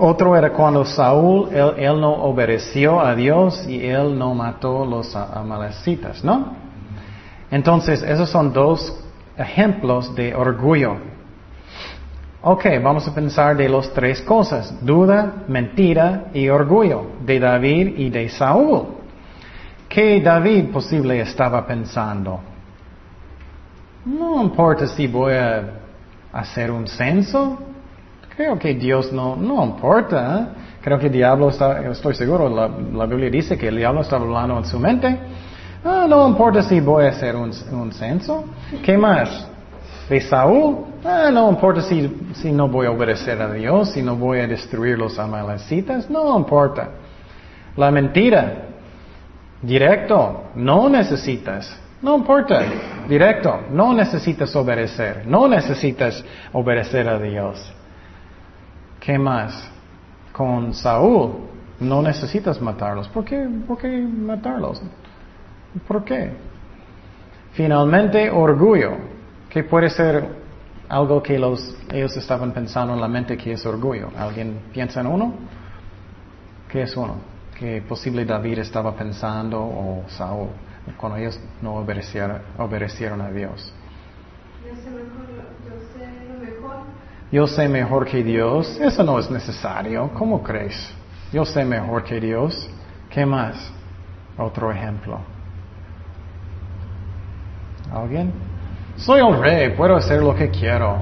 otro 0.00 0.34
era 0.36 0.52
cuando 0.52 0.84
Saúl, 0.84 1.50
él, 1.52 2.00
no 2.00 2.12
obedeció 2.12 3.00
a 3.00 3.14
Dios 3.14 3.66
y 3.68 3.84
él 3.86 4.18
no 4.18 4.34
mató 4.34 4.84
los 4.84 5.14
amalecitas, 5.14 6.24
¿no? 6.24 6.54
Entonces, 7.50 8.02
esos 8.02 8.30
son 8.30 8.52
dos 8.52 8.98
ejemplos 9.36 10.14
de 10.14 10.34
orgullo. 10.34 10.96
Ok, 12.42 12.64
vamos 12.82 13.06
a 13.06 13.14
pensar 13.14 13.56
de 13.56 13.68
las 13.68 13.92
tres 13.92 14.22
cosas, 14.22 14.74
duda, 14.84 15.44
mentira 15.46 16.26
y 16.32 16.48
orgullo, 16.48 17.02
de 17.20 17.38
David 17.38 17.98
y 17.98 18.08
de 18.08 18.28
Saúl. 18.30 18.86
¿Qué 19.88 20.20
David 20.20 20.70
posible 20.70 21.20
estaba 21.20 21.66
pensando? 21.66 22.40
No 24.06 24.42
importa 24.42 24.86
si 24.86 25.06
voy 25.06 25.34
a 25.34 25.80
hacer 26.32 26.70
un 26.70 26.86
censo, 26.86 27.58
Creo 28.40 28.58
que 28.58 28.72
Dios 28.72 29.12
no, 29.12 29.36
no 29.36 29.62
importa. 29.62 30.38
¿eh? 30.38 30.46
Creo 30.80 30.98
que 30.98 31.08
el 31.08 31.12
diablo 31.12 31.50
está, 31.50 31.78
estoy 31.90 32.14
seguro, 32.14 32.48
la, 32.48 33.04
Biblia 33.04 33.28
dice 33.28 33.58
que 33.58 33.68
el 33.68 33.76
diablo 33.76 34.00
está 34.00 34.16
hablando 34.16 34.56
en 34.56 34.64
su 34.64 34.78
mente. 34.78 35.14
Ah, 35.84 36.06
no 36.08 36.26
importa 36.26 36.62
si 36.62 36.80
voy 36.80 37.04
a 37.04 37.10
hacer 37.10 37.36
un, 37.36 37.52
un 37.72 37.92
censo. 37.92 38.46
¿Qué 38.82 38.96
más? 38.96 39.46
De 40.08 40.22
Saúl, 40.22 40.86
ah, 41.04 41.28
no 41.30 41.50
importa 41.50 41.82
si, 41.82 42.30
si 42.32 42.50
no 42.50 42.66
voy 42.66 42.86
a 42.86 42.92
obedecer 42.92 43.42
a 43.42 43.52
Dios, 43.52 43.90
si 43.90 44.00
no 44.00 44.16
voy 44.16 44.38
a 44.38 44.46
destruir 44.46 44.96
los 44.96 45.18
amalecitas, 45.18 46.08
no 46.08 46.34
importa. 46.38 46.92
La 47.76 47.90
mentira, 47.90 48.68
directo, 49.60 50.44
no 50.54 50.88
necesitas. 50.88 51.78
No 52.00 52.16
importa, 52.16 52.62
directo, 53.06 53.64
no 53.70 53.92
necesitas 53.92 54.56
obedecer, 54.56 55.26
no 55.26 55.46
necesitas 55.46 56.24
obedecer 56.54 57.06
a 57.06 57.18
Dios. 57.18 57.74
¿Qué 59.00 59.18
más? 59.18 59.68
Con 60.32 60.74
Saúl, 60.74 61.48
no 61.80 62.02
necesitas 62.02 62.60
matarlos. 62.60 63.08
¿Por 63.08 63.24
qué, 63.24 63.48
¿Por 63.66 63.78
qué 63.78 63.88
matarlos? 63.88 64.82
¿Por 65.88 66.04
qué? 66.04 66.32
Finalmente, 67.52 68.30
orgullo, 68.30 68.92
que 69.48 69.64
puede 69.64 69.90
ser 69.90 70.28
algo 70.88 71.22
que 71.22 71.38
los, 71.38 71.76
ellos 71.92 72.16
estaban 72.16 72.52
pensando 72.52 72.94
en 72.94 73.00
la 73.00 73.08
mente 73.08 73.36
que 73.36 73.52
es 73.52 73.64
orgullo. 73.64 74.10
¿Alguien 74.16 74.60
piensa 74.72 75.00
en 75.00 75.06
uno? 75.06 75.34
¿Qué 76.68 76.82
es 76.82 76.96
uno? 76.96 77.16
¿Qué 77.58 77.82
posible 77.82 78.24
David 78.24 78.58
estaba 78.58 78.94
pensando 78.94 79.60
o 79.60 80.04
Saúl? 80.08 80.48
cuando 80.96 81.18
ellos 81.18 81.38
no 81.62 81.74
obedecieron, 81.76 82.40
obedecieron 82.58 83.20
a 83.20 83.30
Dios. 83.30 83.72
Yo. 84.64 84.99
Yo 87.32 87.46
sé 87.46 87.68
mejor 87.68 88.06
que 88.06 88.22
Dios. 88.22 88.78
Eso 88.80 89.04
no 89.04 89.18
es 89.18 89.30
necesario. 89.30 90.10
¿Cómo 90.14 90.42
crees? 90.42 90.92
Yo 91.32 91.44
sé 91.44 91.64
mejor 91.64 92.02
que 92.02 92.20
Dios. 92.20 92.68
¿Qué 93.08 93.24
más? 93.24 93.72
Otro 94.36 94.72
ejemplo. 94.72 95.20
¿Alguien? 97.92 98.32
Soy 98.96 99.20
el 99.20 99.40
rey, 99.40 99.70
puedo 99.76 99.96
hacer 99.96 100.20
lo 100.20 100.34
que 100.34 100.50
quiero. 100.50 100.98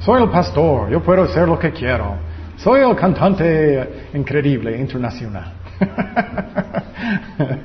Soy 0.00 0.22
el 0.22 0.30
pastor, 0.30 0.88
yo 0.90 1.02
puedo 1.02 1.24
hacer 1.24 1.48
lo 1.48 1.58
que 1.58 1.72
quiero. 1.72 2.14
Soy 2.56 2.80
el 2.80 2.96
cantante 2.96 4.08
increíble 4.14 4.78
internacional. 4.78 5.52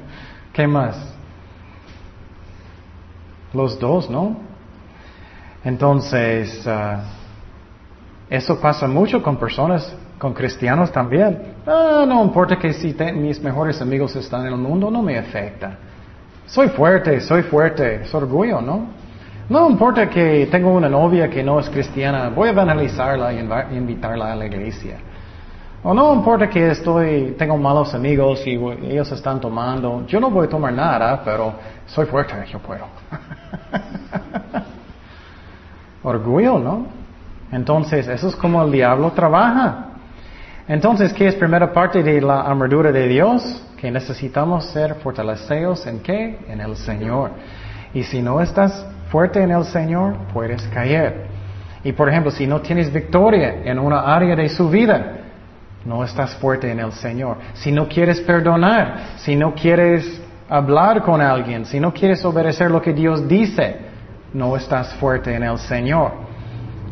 ¿Qué 0.53 0.67
más? 0.67 1.13
Los 3.53 3.79
dos, 3.79 4.09
¿no? 4.09 4.37
Entonces, 5.63 6.65
uh, 6.67 6.99
eso 8.33 8.59
pasa 8.59 8.87
mucho 8.87 9.21
con 9.21 9.37
personas, 9.37 9.95
con 10.17 10.33
cristianos 10.33 10.91
también. 10.91 11.53
Ah, 11.67 12.03
no 12.07 12.23
importa 12.23 12.57
que 12.57 12.73
si 12.73 12.95
mis 13.13 13.39
mejores 13.39 13.79
amigos 13.79 14.15
están 14.15 14.47
en 14.47 14.53
el 14.53 14.57
mundo, 14.57 14.89
no 14.89 15.03
me 15.03 15.19
afecta. 15.19 15.77
Soy 16.47 16.69
fuerte, 16.69 17.21
soy 17.21 17.43
fuerte, 17.43 18.01
es 18.01 18.15
orgullo, 18.15 18.59
¿no? 18.59 18.87
No 19.49 19.69
importa 19.69 20.09
que 20.09 20.47
tengo 20.49 20.71
una 20.71 20.89
novia 20.89 21.29
que 21.29 21.43
no 21.43 21.59
es 21.59 21.69
cristiana, 21.69 22.29
voy 22.29 22.47
a 22.47 22.51
evangelizarla 22.53 23.33
y 23.33 23.77
invitarla 23.77 24.31
a 24.31 24.35
la 24.35 24.47
iglesia. 24.47 24.97
O 25.83 25.93
no 25.93 26.11
importa 26.15 26.49
que 26.49 26.71
estoy, 26.71 27.35
tengo 27.37 27.55
malos 27.55 27.93
amigos 27.93 28.41
y 28.47 28.53
ellos 28.53 29.11
están 29.11 29.39
tomando, 29.39 30.07
yo 30.07 30.19
no 30.19 30.31
voy 30.31 30.47
a 30.47 30.49
tomar 30.49 30.73
nada, 30.73 31.21
pero 31.23 31.53
soy 31.85 32.07
fuerte, 32.07 32.33
yo 32.51 32.57
puedo. 32.57 32.85
Orgullo, 36.01 36.57
¿no? 36.57 37.02
Entonces, 37.53 38.07
eso 38.07 38.27
es 38.27 38.35
como 38.35 38.63
el 38.63 38.71
diablo 38.71 39.11
trabaja. 39.11 39.89
Entonces, 40.67 41.13
¿qué 41.13 41.27
es 41.27 41.35
primera 41.35 41.71
parte 41.71 42.01
de 42.01 42.19
la 42.19 42.41
armadura 42.41 42.91
de 42.91 43.07
Dios? 43.07 43.63
Que 43.77 43.91
necesitamos 43.91 44.65
ser 44.65 44.95
fortalecidos 44.95 45.85
en 45.85 45.99
qué? 45.99 46.39
En 46.47 46.61
el 46.61 46.75
Señor. 46.75 47.31
Y 47.93 48.03
si 48.03 48.21
no 48.21 48.41
estás 48.41 48.85
fuerte 49.09 49.41
en 49.43 49.51
el 49.51 49.65
Señor, 49.65 50.15
puedes 50.33 50.63
caer. 50.69 51.27
Y 51.83 51.91
por 51.91 52.09
ejemplo, 52.09 52.31
si 52.31 52.47
no 52.47 52.61
tienes 52.61 52.91
victoria 52.91 53.61
en 53.63 53.77
una 53.77 54.01
área 54.01 54.35
de 54.35 54.49
su 54.49 54.69
vida, 54.69 55.17
no 55.85 56.03
estás 56.03 56.33
fuerte 56.35 56.71
en 56.71 56.79
el 56.79 56.93
Señor. 56.93 57.37
Si 57.53 57.71
no 57.71 57.87
quieres 57.87 58.21
perdonar, 58.21 59.17
si 59.17 59.35
no 59.35 59.53
quieres 59.53 60.21
hablar 60.49 61.03
con 61.03 61.21
alguien, 61.21 61.65
si 61.65 61.79
no 61.79 61.93
quieres 61.93 62.23
obedecer 62.25 62.71
lo 62.71 62.81
que 62.81 62.93
Dios 62.93 63.27
dice, 63.27 63.77
no 64.33 64.55
estás 64.55 64.93
fuerte 64.95 65.35
en 65.35 65.43
el 65.43 65.59
Señor. 65.59 66.32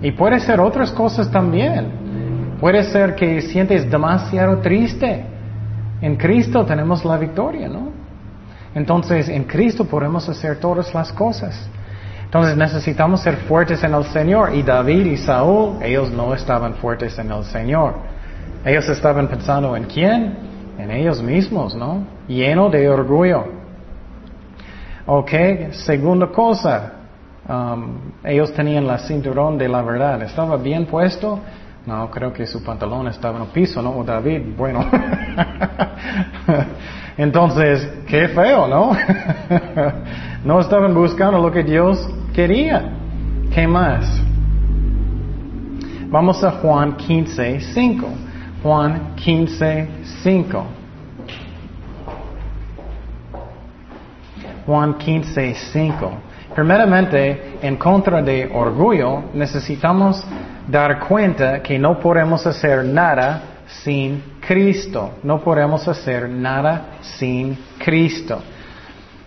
Y 0.01 0.11
puede 0.11 0.39
ser 0.39 0.59
otras 0.59 0.91
cosas 0.91 1.29
también. 1.29 2.57
Puede 2.59 2.83
ser 2.83 3.15
que 3.15 3.41
sientes 3.41 3.89
demasiado 3.89 4.57
triste. 4.59 5.25
En 6.01 6.15
Cristo 6.15 6.65
tenemos 6.65 7.05
la 7.05 7.17
victoria, 7.17 7.67
¿no? 7.67 7.91
Entonces, 8.73 9.29
en 9.29 9.43
Cristo 9.43 9.85
podemos 9.85 10.27
hacer 10.29 10.59
todas 10.59 10.93
las 10.93 11.11
cosas. 11.11 11.69
Entonces 12.23 12.55
necesitamos 12.55 13.21
ser 13.21 13.35
fuertes 13.47 13.83
en 13.83 13.93
el 13.93 14.05
Señor. 14.05 14.55
Y 14.55 14.63
David 14.63 15.05
y 15.05 15.17
Saúl, 15.17 15.77
ellos 15.81 16.11
no 16.11 16.33
estaban 16.33 16.75
fuertes 16.75 17.19
en 17.19 17.31
el 17.31 17.43
Señor. 17.43 17.95
Ellos 18.63 18.87
estaban 18.87 19.27
pensando 19.27 19.75
en 19.75 19.83
quién? 19.83 20.37
En 20.77 20.91
ellos 20.91 21.21
mismos, 21.21 21.75
¿no? 21.75 22.05
lleno 22.31 22.69
de 22.69 22.89
orgullo. 22.89 23.45
Ok, 25.05 25.31
segunda 25.71 26.27
cosa, 26.27 26.93
um, 27.47 27.97
ellos 28.23 28.53
tenían 28.53 28.87
la 28.87 28.99
cinturón 28.99 29.57
de 29.57 29.67
la 29.67 29.81
verdad. 29.81 30.21
¿Estaba 30.21 30.57
bien 30.57 30.85
puesto? 30.85 31.39
No, 31.85 32.11
creo 32.11 32.31
que 32.31 32.45
su 32.45 32.63
pantalón 32.63 33.07
estaba 33.07 33.37
en 33.37 33.43
el 33.43 33.49
piso, 33.49 33.81
¿no? 33.81 34.03
David, 34.03 34.41
bueno. 34.55 34.85
Entonces, 37.17 37.89
qué 38.07 38.27
feo, 38.27 38.67
¿no? 38.67 38.95
no 40.45 40.59
estaban 40.59 40.93
buscando 40.93 41.39
lo 41.39 41.51
que 41.51 41.63
Dios 41.63 42.07
quería. 42.33 42.91
¿Qué 43.53 43.67
más? 43.67 44.21
Vamos 46.09 46.43
a 46.43 46.51
Juan 46.51 46.95
15, 46.97 47.59
5. 47.73 48.07
Juan 48.61 49.15
15, 49.15 49.87
5. 50.23 50.65
Juan 54.65 54.97
15, 54.97 55.55
5. 55.55 56.11
Primeramente, 56.55 57.57
en 57.61 57.77
contra 57.77 58.21
de 58.21 58.49
orgullo, 58.53 59.23
necesitamos 59.33 60.23
dar 60.67 60.99
cuenta 60.99 61.61
que 61.61 61.79
no 61.79 61.99
podemos 61.99 62.45
hacer 62.45 62.83
nada 62.83 63.41
sin 63.83 64.21
Cristo. 64.39 65.11
No 65.23 65.39
podemos 65.41 65.87
hacer 65.87 66.29
nada 66.29 66.97
sin 67.01 67.57
Cristo. 67.77 68.41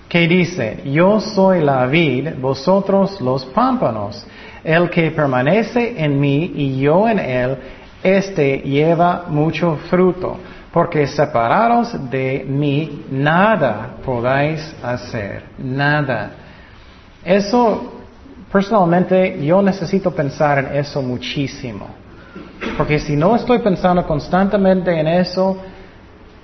¿Qué 0.08 0.28
dice? 0.28 0.82
Yo 0.84 1.18
soy 1.20 1.60
la 1.60 1.86
vid, 1.86 2.34
vosotros 2.40 3.20
los 3.20 3.44
pámpanos. 3.46 4.26
El 4.62 4.90
que 4.90 5.10
permanece 5.10 5.94
en 5.96 6.20
mí 6.20 6.52
y 6.54 6.80
yo 6.80 7.08
en 7.08 7.18
él, 7.18 7.56
este 8.02 8.58
lleva 8.58 9.24
mucho 9.28 9.76
fruto 9.88 10.38
porque 10.74 11.06
separados 11.06 12.10
de 12.10 12.44
mí 12.48 13.04
nada 13.08 13.94
podáis 14.04 14.74
hacer, 14.82 15.44
nada. 15.56 16.43
Eso, 17.24 17.92
personalmente, 18.52 19.44
yo 19.44 19.62
necesito 19.62 20.10
pensar 20.10 20.58
en 20.58 20.76
eso 20.76 21.00
muchísimo. 21.00 21.86
Porque 22.76 22.98
si 22.98 23.16
no 23.16 23.34
estoy 23.36 23.60
pensando 23.60 24.06
constantemente 24.06 24.98
en 24.98 25.06
eso, 25.06 25.56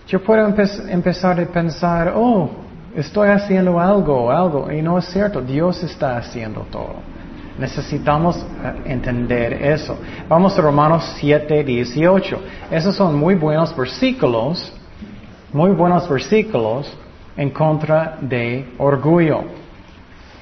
yo 0.07 0.23
puedo 0.23 0.47
empezar 0.47 1.41
a 1.41 1.47
pensar, 1.47 2.13
oh, 2.17 2.51
estoy 2.95 3.29
haciendo 3.29 3.79
algo, 3.79 4.31
algo, 4.31 4.71
y 4.73 4.83
no 4.83 4.99
es 4.99 5.07
cierto, 5.07 5.41
Dios 5.41 5.83
está 5.83 6.17
haciendo 6.17 6.67
todo. 6.71 6.97
Necesitamos 7.59 8.39
eh, 8.39 8.83
entender 8.87 9.53
eso. 9.53 9.99
Vamos 10.29 10.59
a 10.59 10.63
Romanos 10.63 11.15
7, 11.19 11.63
18. 11.63 12.41
Esos 12.71 12.97
son 12.97 13.17
muy 13.17 13.35
buenos 13.35 13.77
versículos, 13.77 14.73
muy 15.53 15.73
buenos 15.73 16.09
versículos 16.09 16.91
en 17.37 17.51
contra 17.51 18.17
de 18.21 18.73
orgullo. 18.79 19.45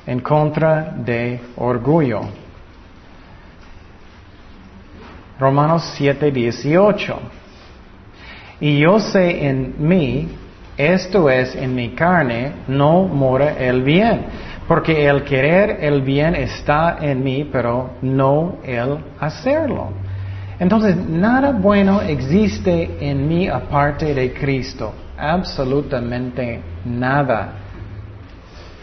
En 0.09 0.21
contra 0.21 0.93
de 0.97 1.39
orgullo. 1.57 2.23
Romanos 5.39 5.93
7, 5.97 6.33
18. 6.33 7.21
Y 8.61 8.81
yo 8.81 8.99
sé 8.99 9.47
en 9.47 9.75
mí, 9.79 10.29
esto 10.77 11.31
es 11.31 11.55
en 11.55 11.75
mi 11.75 11.91
carne, 11.91 12.53
no 12.67 13.05
mora 13.05 13.53
el 13.53 13.83
bien 13.83 14.27
porque 14.69 15.07
el 15.09 15.25
querer 15.25 15.79
el 15.81 16.03
bien 16.03 16.35
está 16.35 16.99
en 17.01 17.25
mí, 17.25 17.49
pero 17.51 17.93
no 18.03 18.59
el 18.63 18.99
hacerlo. 19.19 19.89
Entonces, 20.61 20.95
nada 20.95 21.53
bueno 21.53 22.03
existe 22.03 22.99
en 23.01 23.27
mí 23.27 23.49
aparte 23.49 24.13
de 24.13 24.35
Cristo. 24.35 24.93
Absolutamente 25.17 26.61
nada. 26.85 27.53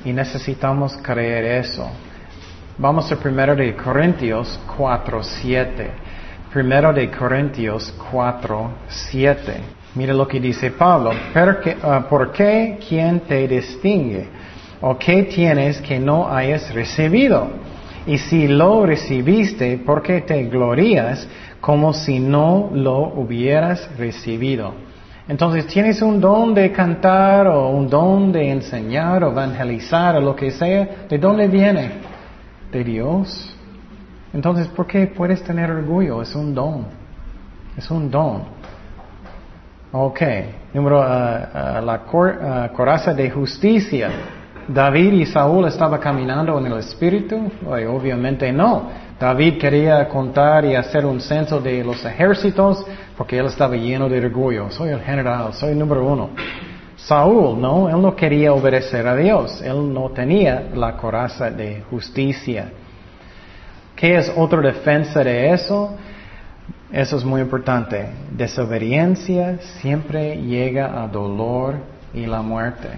Y 0.05 0.13
necesitamos 0.13 0.97
creer 1.01 1.45
eso. 1.65 1.89
Vamos 2.77 3.11
a 3.11 3.15
primero 3.15 3.55
de 3.55 3.75
Corintios 3.75 4.59
4, 4.77 5.23
7. 5.23 5.89
Primero 6.53 6.93
de 6.93 7.09
Corintios 7.09 7.93
4, 8.11 8.71
7. 8.87 9.53
Mira 9.95 10.13
lo 10.13 10.27
que 10.27 10.39
dice 10.39 10.71
Pablo. 10.71 11.11
Porque, 11.33 11.75
ah, 11.81 12.05
¿Por 12.07 12.31
qué 12.31 12.77
quién 12.87 13.21
te 13.21 13.47
distingue? 13.47 14.27
¿O 14.81 14.97
qué 14.97 15.23
tienes 15.23 15.81
que 15.81 15.99
no 15.99 16.29
hayas 16.29 16.73
recibido? 16.73 17.49
Y 18.05 18.19
si 18.19 18.47
lo 18.47 18.85
recibiste, 18.85 19.79
¿por 19.79 20.03
qué 20.03 20.21
te 20.21 20.43
glorías 20.43 21.27
como 21.59 21.93
si 21.93 22.19
no 22.19 22.69
lo 22.73 22.99
hubieras 22.99 23.89
recibido? 23.97 24.84
Entonces, 25.27 25.65
¿tienes 25.65 26.01
un 26.03 26.21
don 26.21 26.53
de 26.53 26.71
cantar 26.71 27.47
o 27.47 27.69
un 27.69 27.89
don 27.89 28.31
de 28.31 28.51
enseñar 28.51 29.23
o 29.23 29.31
evangelizar 29.31 30.15
o 30.17 30.21
lo 30.21 30.35
que 30.35 30.51
sea? 30.51 31.07
¿De 31.09 31.17
dónde 31.17 31.47
viene? 31.47 31.93
De 32.71 32.83
Dios. 32.83 33.55
Entonces, 34.33 34.67
¿por 34.67 34.85
qué 34.85 35.07
puedes 35.07 35.43
tener 35.43 35.71
orgullo? 35.71 36.21
Es 36.21 36.35
un 36.35 36.53
don. 36.53 36.85
Es 37.75 37.89
un 37.89 38.11
don. 38.11 38.43
Ok. 39.91 40.21
Número, 40.73 40.99
uh, 40.99 41.03
uh, 41.03 41.85
la 41.85 42.03
cor, 42.05 42.37
uh, 42.39 42.75
coraza 42.75 43.13
de 43.13 43.31
justicia. 43.31 44.09
David 44.67 45.13
y 45.13 45.25
Saúl 45.25 45.65
estaban 45.67 45.99
caminando 45.99 46.59
en 46.59 46.67
el 46.67 46.79
Espíritu. 46.79 47.49
Obviamente 47.65 48.51
no. 48.51 48.89
David 49.19 49.57
quería 49.59 50.07
contar 50.09 50.65
y 50.65 50.75
hacer 50.75 51.05
un 51.05 51.21
censo 51.21 51.61
de 51.61 51.83
los 51.83 52.03
ejércitos 52.03 52.85
porque 53.17 53.37
él 53.37 53.45
estaba 53.45 53.75
lleno 53.75 54.09
de 54.09 54.19
orgullo. 54.25 54.69
Soy 54.71 54.89
el 54.89 55.01
general, 55.01 55.53
soy 55.53 55.71
el 55.71 55.79
número 55.79 56.05
uno. 56.05 56.31
Saúl, 56.97 57.59
no, 57.59 57.89
él 57.89 58.01
no 58.01 58.15
quería 58.15 58.51
obedecer 58.51 59.07
a 59.07 59.15
Dios. 59.15 59.61
Él 59.61 59.93
no 59.93 60.09
tenía 60.09 60.69
la 60.73 60.97
coraza 60.97 61.49
de 61.49 61.81
justicia. 61.89 62.71
¿Qué 63.95 64.17
es 64.17 64.31
otra 64.35 64.59
defensa 64.59 65.23
de 65.23 65.51
eso? 65.51 65.95
Eso 66.91 67.17
es 67.17 67.23
muy 67.23 67.41
importante. 67.41 68.07
Desobediencia 68.31 69.59
siempre 69.79 70.37
llega 70.37 71.01
a 71.01 71.07
dolor 71.07 71.75
y 72.13 72.25
la 72.25 72.41
muerte. 72.41 72.89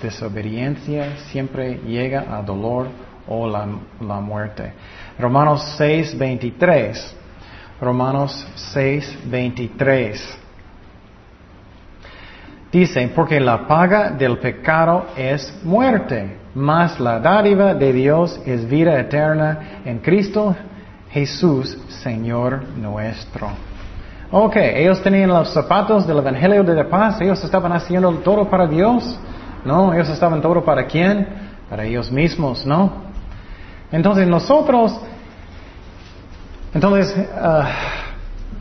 Desobediencia 0.00 1.16
siempre 1.32 1.80
llega 1.86 2.24
a 2.36 2.42
dolor 2.42 2.86
o 3.26 3.48
la, 3.48 3.66
la 4.00 4.20
muerte. 4.20 4.72
Romanos 5.18 5.74
6, 5.76 6.18
23. 6.18 7.16
Romanos 7.80 8.46
6, 8.72 9.18
23. 9.26 10.38
Dice, 12.72 13.08
porque 13.14 13.38
la 13.38 13.68
paga 13.68 14.10
del 14.10 14.38
pecado 14.38 15.06
es 15.16 15.56
muerte, 15.62 16.38
mas 16.54 16.98
la 16.98 17.20
dádiva 17.20 17.72
de 17.72 17.92
Dios 17.92 18.40
es 18.44 18.68
vida 18.68 18.98
eterna 18.98 19.80
en 19.84 19.98
Cristo 19.98 20.56
Jesús, 21.10 21.78
Señor 22.02 22.64
nuestro. 22.76 23.48
Ok, 24.32 24.56
ellos 24.56 25.00
tenían 25.00 25.28
los 25.28 25.52
zapatos 25.52 26.04
del 26.08 26.18
Evangelio 26.18 26.64
de 26.64 26.74
la 26.74 26.88
paz, 26.88 27.20
ellos 27.20 27.44
estaban 27.44 27.70
haciendo 27.70 28.10
todo 28.14 28.50
para 28.50 28.66
Dios, 28.66 29.16
¿no? 29.64 29.94
Ellos 29.94 30.08
estaban 30.08 30.42
todo 30.42 30.64
para 30.64 30.86
quién? 30.86 31.28
Para 31.70 31.84
ellos 31.84 32.10
mismos, 32.10 32.66
¿no? 32.66 33.03
Entonces 33.92 34.26
nosotros, 34.26 34.98
entonces, 36.74 37.16
uh, 37.16 37.62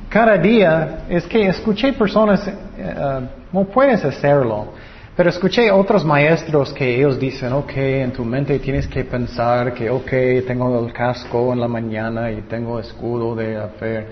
cada 0.09 0.38
día, 0.38 1.05
es 1.09 1.26
que 1.26 1.47
escuché 1.47 1.93
personas, 1.93 2.47
uh, 2.47 3.21
no 3.51 3.63
puedes 3.65 4.05
hacerlo, 4.05 4.67
pero 5.15 5.30
escuché 5.30 5.71
otros 5.71 6.03
maestros 6.03 6.74
que 6.74 6.95
ellos 6.95 7.19
dicen, 7.19 7.53
ok, 7.53 7.71
en 7.76 8.11
tu 8.11 8.26
mente 8.26 8.57
tienes 8.59 8.88
que 8.88 9.03
pensar 9.03 9.74
que, 9.74 9.89
ok, 9.89 10.11
tengo 10.47 10.86
el 10.86 10.91
casco 10.91 11.53
en 11.53 11.59
la 11.59 11.67
mañana 11.67 12.32
y 12.32 12.41
tengo 12.41 12.80
escudo 12.80 13.36
de 13.36 13.59
fe. 13.80 14.07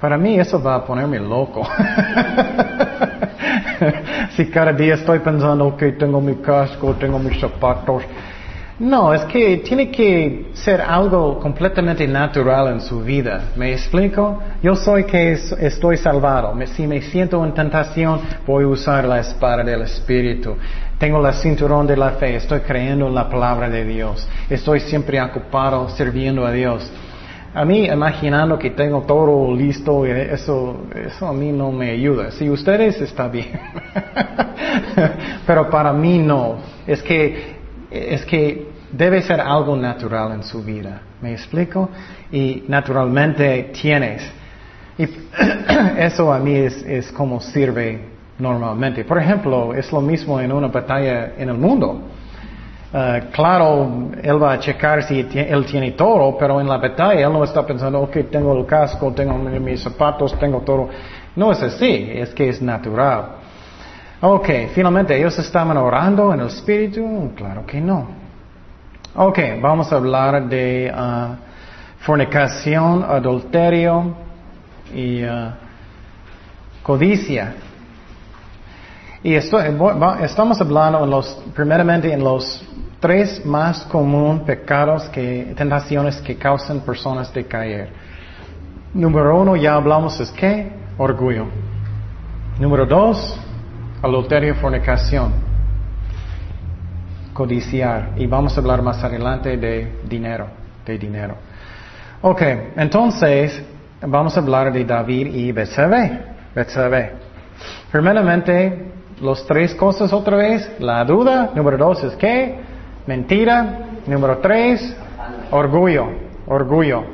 Para 0.00 0.18
mí 0.18 0.38
eso 0.38 0.62
va 0.62 0.74
a 0.74 0.84
ponerme 0.84 1.18
loco. 1.18 1.66
si 4.36 4.46
cada 4.50 4.72
día 4.72 4.94
estoy 4.94 5.20
pensando, 5.20 5.68
ok, 5.68 5.82
tengo 5.98 6.20
mi 6.20 6.34
casco, 6.36 6.94
tengo 6.94 7.18
mis 7.18 7.40
zapatos. 7.40 8.02
No, 8.78 9.14
es 9.14 9.22
que 9.24 9.56
tiene 9.58 9.90
que 9.90 10.50
ser 10.52 10.82
algo 10.82 11.40
completamente 11.40 12.06
natural 12.06 12.74
en 12.74 12.82
su 12.82 13.00
vida. 13.00 13.52
¿Me 13.56 13.72
explico? 13.72 14.38
Yo 14.62 14.76
soy 14.76 15.04
que 15.04 15.32
estoy 15.32 15.96
salvado. 15.96 16.54
Si 16.66 16.86
me 16.86 17.00
siento 17.00 17.42
en 17.42 17.54
tentación, 17.54 18.20
voy 18.46 18.64
a 18.64 18.68
usar 18.68 19.06
la 19.06 19.20
espada 19.20 19.64
del 19.64 19.80
Espíritu. 19.80 20.56
Tengo 20.98 21.22
la 21.22 21.32
cinturón 21.32 21.86
de 21.86 21.96
la 21.96 22.10
fe. 22.12 22.36
Estoy 22.36 22.60
creyendo 22.60 23.06
en 23.06 23.14
la 23.14 23.30
palabra 23.30 23.70
de 23.70 23.82
Dios. 23.82 24.28
Estoy 24.50 24.80
siempre 24.80 25.22
ocupado 25.22 25.88
sirviendo 25.88 26.44
a 26.44 26.52
Dios. 26.52 26.86
A 27.54 27.64
mí, 27.64 27.86
imaginando 27.86 28.58
que 28.58 28.72
tengo 28.72 29.00
todo 29.04 29.54
listo, 29.56 30.04
eso, 30.04 30.82
eso 30.94 31.26
a 31.26 31.32
mí 31.32 31.50
no 31.50 31.72
me 31.72 31.92
ayuda. 31.92 32.30
Si 32.30 32.50
ustedes, 32.50 33.00
está 33.00 33.28
bien. 33.28 33.58
Pero 35.46 35.70
para 35.70 35.94
mí 35.94 36.18
no. 36.18 36.56
Es 36.86 37.02
que 37.02 37.55
es 38.14 38.24
que 38.24 38.68
debe 38.92 39.22
ser 39.22 39.40
algo 39.40 39.76
natural 39.76 40.32
en 40.32 40.42
su 40.42 40.62
vida. 40.62 41.00
¿Me 41.20 41.32
explico? 41.32 41.90
Y 42.30 42.64
naturalmente 42.68 43.70
tienes. 43.80 44.30
Y 44.98 45.04
eso 45.98 46.32
a 46.32 46.38
mí 46.38 46.54
es, 46.54 46.82
es 46.82 47.12
como 47.12 47.40
sirve 47.40 48.00
normalmente. 48.38 49.04
Por 49.04 49.18
ejemplo, 49.18 49.74
es 49.74 49.90
lo 49.92 50.00
mismo 50.00 50.40
en 50.40 50.52
una 50.52 50.68
batalla 50.68 51.32
en 51.36 51.48
el 51.48 51.56
mundo. 51.56 52.00
Uh, 52.92 53.30
claro, 53.32 54.10
él 54.22 54.42
va 54.42 54.52
a 54.52 54.58
checar 54.58 55.02
si 55.02 55.20
él 55.20 55.66
tiene 55.66 55.92
todo, 55.92 56.36
pero 56.38 56.60
en 56.60 56.68
la 56.68 56.78
batalla 56.78 57.26
él 57.26 57.32
no 57.32 57.42
está 57.42 57.66
pensando, 57.66 58.00
ok, 58.00 58.30
tengo 58.30 58.56
el 58.56 58.64
casco, 58.64 59.12
tengo 59.12 59.34
mis 59.36 59.82
zapatos, 59.82 60.38
tengo 60.38 60.60
todo. 60.60 60.88
No 61.34 61.52
es 61.52 61.62
así, 61.62 62.08
es 62.14 62.32
que 62.32 62.48
es 62.48 62.62
natural. 62.62 63.45
Ok, 64.20 64.48
finalmente, 64.74 65.14
¿ellos 65.16 65.38
estaban 65.38 65.76
orando 65.76 66.32
en 66.32 66.40
el 66.40 66.46
Espíritu? 66.46 67.32
Claro 67.36 67.66
que 67.66 67.80
no. 67.80 68.08
Ok, 69.14 69.38
vamos 69.60 69.92
a 69.92 69.96
hablar 69.96 70.48
de 70.48 70.90
uh, 70.90 71.34
fornicación, 71.98 73.04
adulterio 73.04 74.14
y 74.94 75.22
uh, 75.22 75.50
codicia. 76.82 77.56
Y 79.22 79.34
esto, 79.34 79.60
estamos 80.20 80.60
hablando 80.62 81.04
en 81.04 81.10
los, 81.10 81.34
primeramente 81.54 82.10
en 82.10 82.24
los 82.24 82.64
tres 83.00 83.44
más 83.44 83.82
comunes 83.84 84.44
pecados 84.44 85.08
que, 85.10 85.52
tentaciones 85.56 86.22
que 86.22 86.36
causan 86.36 86.80
personas 86.80 87.32
de 87.34 87.44
caer. 87.44 87.90
Número 88.94 89.38
uno, 89.38 89.56
ya 89.56 89.74
hablamos, 89.74 90.18
es 90.20 90.30
qué? 90.30 90.72
Orgullo. 90.96 91.46
Número 92.58 92.86
dos, 92.86 93.38
adulterio, 94.02 94.54
fornicación, 94.56 95.32
codiciar. 97.32 98.12
Y 98.16 98.26
vamos 98.26 98.56
a 98.56 98.60
hablar 98.60 98.82
más 98.82 99.02
adelante 99.02 99.56
de 99.56 100.00
dinero, 100.08 100.46
de 100.84 100.98
dinero. 100.98 101.36
Ok, 102.22 102.42
entonces 102.76 103.62
vamos 104.00 104.36
a 104.36 104.40
hablar 104.40 104.72
de 104.72 104.84
David 104.84 105.34
y 105.34 105.52
Betsabé. 105.52 106.20
Betsabé. 106.54 107.12
Primeramente, 107.90 108.92
los 109.20 109.46
tres 109.46 109.74
cosas 109.74 110.12
otra 110.12 110.36
vez. 110.36 110.70
La 110.78 111.04
duda. 111.04 111.50
Número 111.54 111.76
dos 111.76 112.02
es 112.04 112.14
qué? 112.16 112.58
Mentira. 113.06 113.80
Número 114.06 114.38
tres, 114.38 114.96
orgullo. 115.50 116.06
Orgullo. 116.46 117.04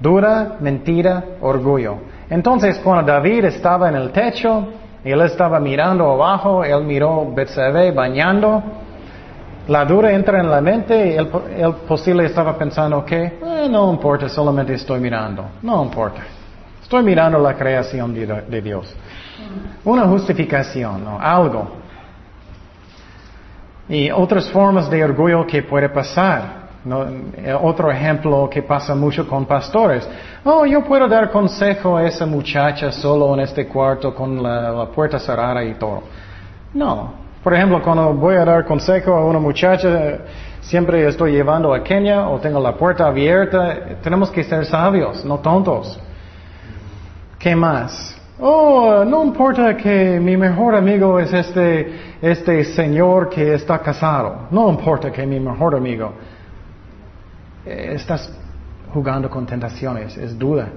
Duda, 0.00 0.56
mentira, 0.60 1.24
orgullo. 1.40 1.98
Entonces, 2.28 2.78
cuando 2.78 3.12
David 3.12 3.44
estaba 3.44 3.88
en 3.88 3.94
el 3.94 4.10
techo, 4.10 4.68
él 5.04 5.20
estaba 5.20 5.60
mirando 5.60 6.10
abajo, 6.10 6.64
él 6.64 6.82
miró 6.84 7.30
Betsabé 7.34 7.92
bañando. 7.92 8.62
La 9.68 9.84
duda 9.84 10.12
entra 10.12 10.40
en 10.40 10.50
la 10.50 10.60
mente, 10.60 11.16
él, 11.16 11.30
él 11.56 11.74
posible 11.86 12.24
estaba 12.26 12.56
pensando 12.56 13.04
que 13.04 13.24
eh, 13.24 13.68
no 13.70 13.90
importa, 13.90 14.28
solamente 14.28 14.74
estoy 14.74 15.00
mirando. 15.00 15.44
No 15.62 15.82
importa. 15.82 16.22
Estoy 16.82 17.02
mirando 17.02 17.38
la 17.38 17.54
creación 17.54 18.12
de, 18.12 18.26
de 18.26 18.62
Dios. 18.62 18.94
Una 19.84 20.04
justificación, 20.04 21.04
¿no? 21.04 21.18
algo. 21.18 21.68
Y 23.88 24.10
otras 24.10 24.50
formas 24.50 24.88
de 24.90 25.04
orgullo 25.04 25.46
que 25.46 25.62
puede 25.62 25.88
pasar. 25.88 26.63
¿No? 26.84 27.06
Otro 27.62 27.90
ejemplo 27.90 28.48
que 28.50 28.62
pasa 28.62 28.94
mucho 28.94 29.26
con 29.26 29.46
pastores. 29.46 30.08
Oh, 30.44 30.66
yo 30.66 30.82
puedo 30.82 31.08
dar 31.08 31.30
consejo 31.30 31.96
a 31.96 32.04
esa 32.04 32.26
muchacha 32.26 32.92
solo 32.92 33.34
en 33.34 33.40
este 33.40 33.66
cuarto 33.66 34.14
con 34.14 34.42
la, 34.42 34.86
puerta 34.94 35.18
cerrada 35.18 35.64
y 35.64 35.74
todo. 35.74 36.02
No. 36.74 37.24
Por 37.42 37.54
ejemplo, 37.54 37.82
cuando 37.82 38.14
voy 38.14 38.36
a 38.36 38.44
dar 38.44 38.64
consejo 38.64 39.14
a 39.14 39.24
una 39.24 39.38
muchacha, 39.38 40.18
siempre 40.60 41.06
estoy 41.06 41.32
llevando 41.32 41.74
a 41.74 41.82
Kenia 41.82 42.28
o 42.28 42.38
tengo 42.38 42.60
la 42.60 42.74
puerta 42.74 43.06
abierta. 43.06 43.98
Tenemos 44.02 44.30
que 44.30 44.44
ser 44.44 44.64
sabios, 44.64 45.24
no 45.24 45.38
tontos. 45.38 45.98
¿Qué 47.38 47.54
más? 47.54 48.18
Oh, 48.40 49.04
no 49.06 49.22
importa 49.22 49.76
que 49.76 50.18
mi 50.20 50.36
mejor 50.36 50.74
amigo 50.74 51.20
es 51.20 51.32
este, 51.32 52.16
este 52.20 52.64
señor 52.64 53.28
que 53.28 53.54
está 53.54 53.78
casado. 53.78 54.48
No 54.50 54.68
importa 54.70 55.12
que 55.12 55.26
mi 55.26 55.38
mejor 55.38 55.74
amigo. 55.76 56.12
Estás 57.64 58.30
jugando 58.92 59.30
con 59.30 59.46
tentaciones, 59.46 60.16
es 60.16 60.38
duda. 60.38 60.68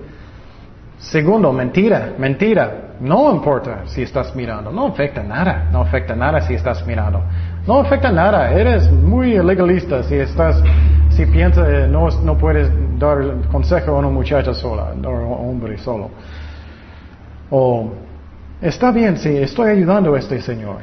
Segundo, 0.97 1.53
mentira, 1.53 2.13
mentira. 2.17 2.95
No 2.99 3.31
importa 3.31 3.83
si 3.85 4.01
estás 4.01 4.35
mirando, 4.35 4.71
no 4.71 4.87
afecta 4.87 5.21
nada, 5.21 5.69
no 5.71 5.81
afecta 5.81 6.15
nada 6.15 6.41
si 6.41 6.55
estás 6.55 6.85
mirando. 6.87 7.21
No 7.67 7.79
afecta 7.79 8.11
nada, 8.11 8.51
eres 8.51 8.91
muy 8.91 9.37
legalista 9.37 10.01
si 10.01 10.15
estás, 10.15 10.63
si 11.09 11.25
piensas, 11.27 11.67
eh, 11.69 11.87
no, 11.87 12.09
no 12.23 12.37
puedes 12.37 12.71
dar 12.97 13.19
consejo 13.51 13.91
a 13.91 13.99
una 13.99 14.09
muchacha 14.09 14.53
sola, 14.53 14.93
o 15.05 15.07
a 15.07 15.11
un 15.11 15.49
hombre 15.49 15.77
solo. 15.77 16.09
O, 17.51 17.91
está 18.59 18.91
bien, 18.91 19.17
sí, 19.17 19.37
estoy 19.37 19.69
ayudando 19.69 20.15
a 20.15 20.19
este 20.19 20.41
señor. 20.41 20.77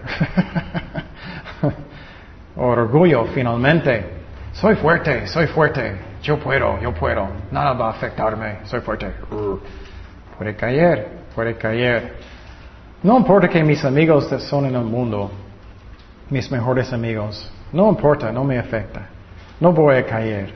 Orgullo, 2.57 3.25
finalmente. 3.35 4.14
Soy 4.55 4.77
fuerte, 4.77 5.27
soy 5.27 5.49
fuerte. 5.49 5.97
Yo 6.23 6.39
puedo, 6.39 6.81
yo 6.81 6.95
puedo. 6.95 7.29
Nada 7.51 7.73
va 7.73 7.89
a 7.89 7.91
afectarme. 7.91 8.59
Soy 8.63 8.81
fuerte. 8.81 9.13
Puede 10.39 10.55
caer, 10.55 11.09
puede 11.35 11.57
caer. 11.57 12.15
No 13.03 13.19
importa 13.19 13.49
que 13.49 13.65
mis 13.65 13.85
amigos 13.85 14.29
son 14.49 14.67
en 14.67 14.77
el 14.77 14.85
mundo, 14.85 15.29
mis 16.31 16.51
mejores 16.53 16.93
amigos. 16.93 17.51
No 17.73 17.89
importa, 17.89 18.31
no 18.31 18.45
me 18.45 18.57
afecta. 18.57 19.09
No 19.59 19.73
voy 19.73 19.97
a 19.97 20.07
caer. 20.07 20.55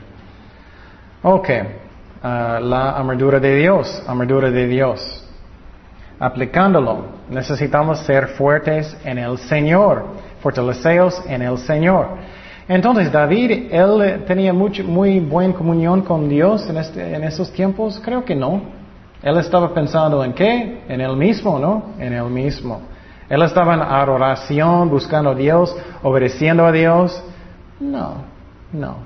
Ok, 1.21 1.49
uh, 1.49 2.27
la 2.61 2.91
armadura 2.91 3.37
de 3.37 3.53
Dios, 3.57 4.01
armadura 4.07 4.49
de 4.49 4.65
Dios. 4.65 5.27
Aplicándolo, 6.17 7.05
necesitamos 7.29 7.99
ser 7.99 8.29
fuertes 8.29 8.95
en 9.03 9.17
el 9.17 9.37
Señor, 9.37 10.05
fortaleceos 10.41 11.21
en 11.27 11.41
el 11.41 11.57
Señor. 11.57 12.38
Entonces, 12.69 13.11
David, 13.11 13.69
¿él 13.71 14.25
tenía 14.27 14.53
mucho, 14.53 14.83
muy 14.83 15.19
buena 15.19 15.55
comunión 15.55 16.03
con 16.03 16.29
Dios 16.29 16.69
en, 16.69 16.77
este, 16.77 17.15
en 17.15 17.23
esos 17.23 17.51
tiempos? 17.51 17.99
Creo 18.05 18.23
que 18.23 18.35
no. 18.35 18.61
Él 19.23 19.37
estaba 19.39 19.73
pensando 19.73 20.23
en 20.23 20.33
qué? 20.33 20.83
En 20.87 21.01
él 21.01 21.17
mismo, 21.17 21.57
¿no? 21.57 21.95
En 21.97 22.13
él 22.13 22.29
mismo. 22.29 22.79
Él 23.27 23.41
estaba 23.41 23.73
en 23.73 23.81
adoración, 23.81 24.87
buscando 24.87 25.31
a 25.31 25.35
Dios, 25.35 25.75
obedeciendo 26.03 26.63
a 26.63 26.71
Dios. 26.71 27.23
No, 27.79 28.17
no. 28.71 28.97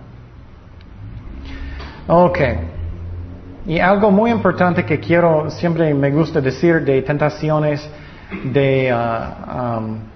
Ok. 2.07 2.39
Y 3.65 3.79
algo 3.79 4.11
muy 4.11 4.31
importante 4.31 4.83
que 4.83 4.99
quiero, 4.99 5.49
siempre 5.49 5.93
me 5.93 6.11
gusta 6.11 6.41
decir 6.41 6.83
de 6.83 7.01
tentaciones 7.01 7.89
de, 8.43 8.93
um, 8.93 10.12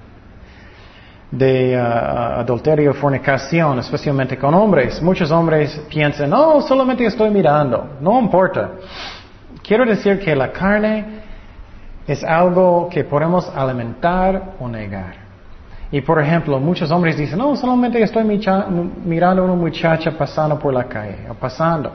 de 1.32 1.76
uh, 1.76 2.40
adulterio, 2.40 2.94
fornicación, 2.94 3.80
especialmente 3.80 4.38
con 4.38 4.54
hombres. 4.54 5.02
Muchos 5.02 5.30
hombres 5.32 5.80
piensan, 5.90 6.30
no, 6.30 6.62
solamente 6.62 7.06
estoy 7.06 7.30
mirando, 7.30 7.98
no 8.00 8.20
importa. 8.20 8.72
Quiero 9.62 9.86
decir 9.86 10.20
que 10.20 10.36
la 10.36 10.52
carne 10.52 11.06
es 12.08 12.24
algo 12.24 12.88
que 12.90 13.04
podemos 13.04 13.52
alimentar 13.54 14.54
o 14.60 14.68
negar. 14.68 15.28
Y 15.92 16.02
por 16.02 16.22
ejemplo, 16.22 16.60
muchos 16.60 16.90
hombres 16.92 17.18
dicen, 17.18 17.38
no, 17.38 17.56
solamente 17.56 18.02
estoy 18.02 18.24
mirando 18.24 19.42
a 19.42 19.46
una 19.46 19.56
muchacha 19.56 20.12
pasando 20.12 20.58
por 20.58 20.74
la 20.74 20.86
calle, 20.86 21.30
o 21.30 21.34
pasando. 21.34 21.94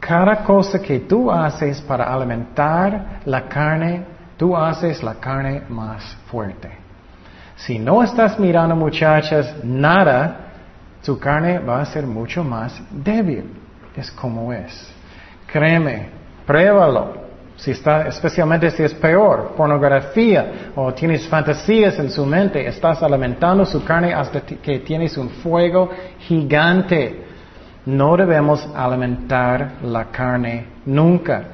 Cada 0.00 0.42
cosa 0.42 0.80
que 0.80 1.00
tú 1.00 1.30
haces 1.30 1.80
para 1.80 2.12
alimentar 2.12 3.20
la 3.24 3.48
carne, 3.48 4.04
tú 4.36 4.56
haces 4.56 5.02
la 5.02 5.14
carne 5.14 5.62
más 5.68 6.16
fuerte. 6.26 6.81
Si 7.64 7.78
no 7.78 8.02
estás 8.02 8.40
mirando 8.40 8.74
muchachas, 8.74 9.54
nada, 9.62 10.36
tu 11.04 11.16
carne 11.16 11.60
va 11.60 11.80
a 11.80 11.86
ser 11.86 12.04
mucho 12.06 12.42
más 12.42 12.82
débil. 12.90 13.44
Es 13.94 14.10
como 14.10 14.52
es. 14.52 14.92
Créeme, 15.46 16.08
pruébalo. 16.44 17.22
Si 17.56 17.70
está, 17.70 18.08
especialmente 18.08 18.68
si 18.70 18.82
es 18.82 18.92
peor, 18.94 19.52
pornografía 19.56 20.72
o 20.74 20.92
tienes 20.92 21.28
fantasías 21.28 21.96
en 22.00 22.10
su 22.10 22.26
mente, 22.26 22.66
estás 22.66 23.00
alimentando 23.00 23.64
su 23.64 23.84
carne 23.84 24.12
hasta 24.12 24.40
que 24.40 24.80
tienes 24.80 25.16
un 25.16 25.28
fuego 25.28 25.88
gigante. 26.18 27.26
No 27.86 28.16
debemos 28.16 28.68
alimentar 28.74 29.74
la 29.84 30.06
carne 30.06 30.66
nunca. 30.86 31.44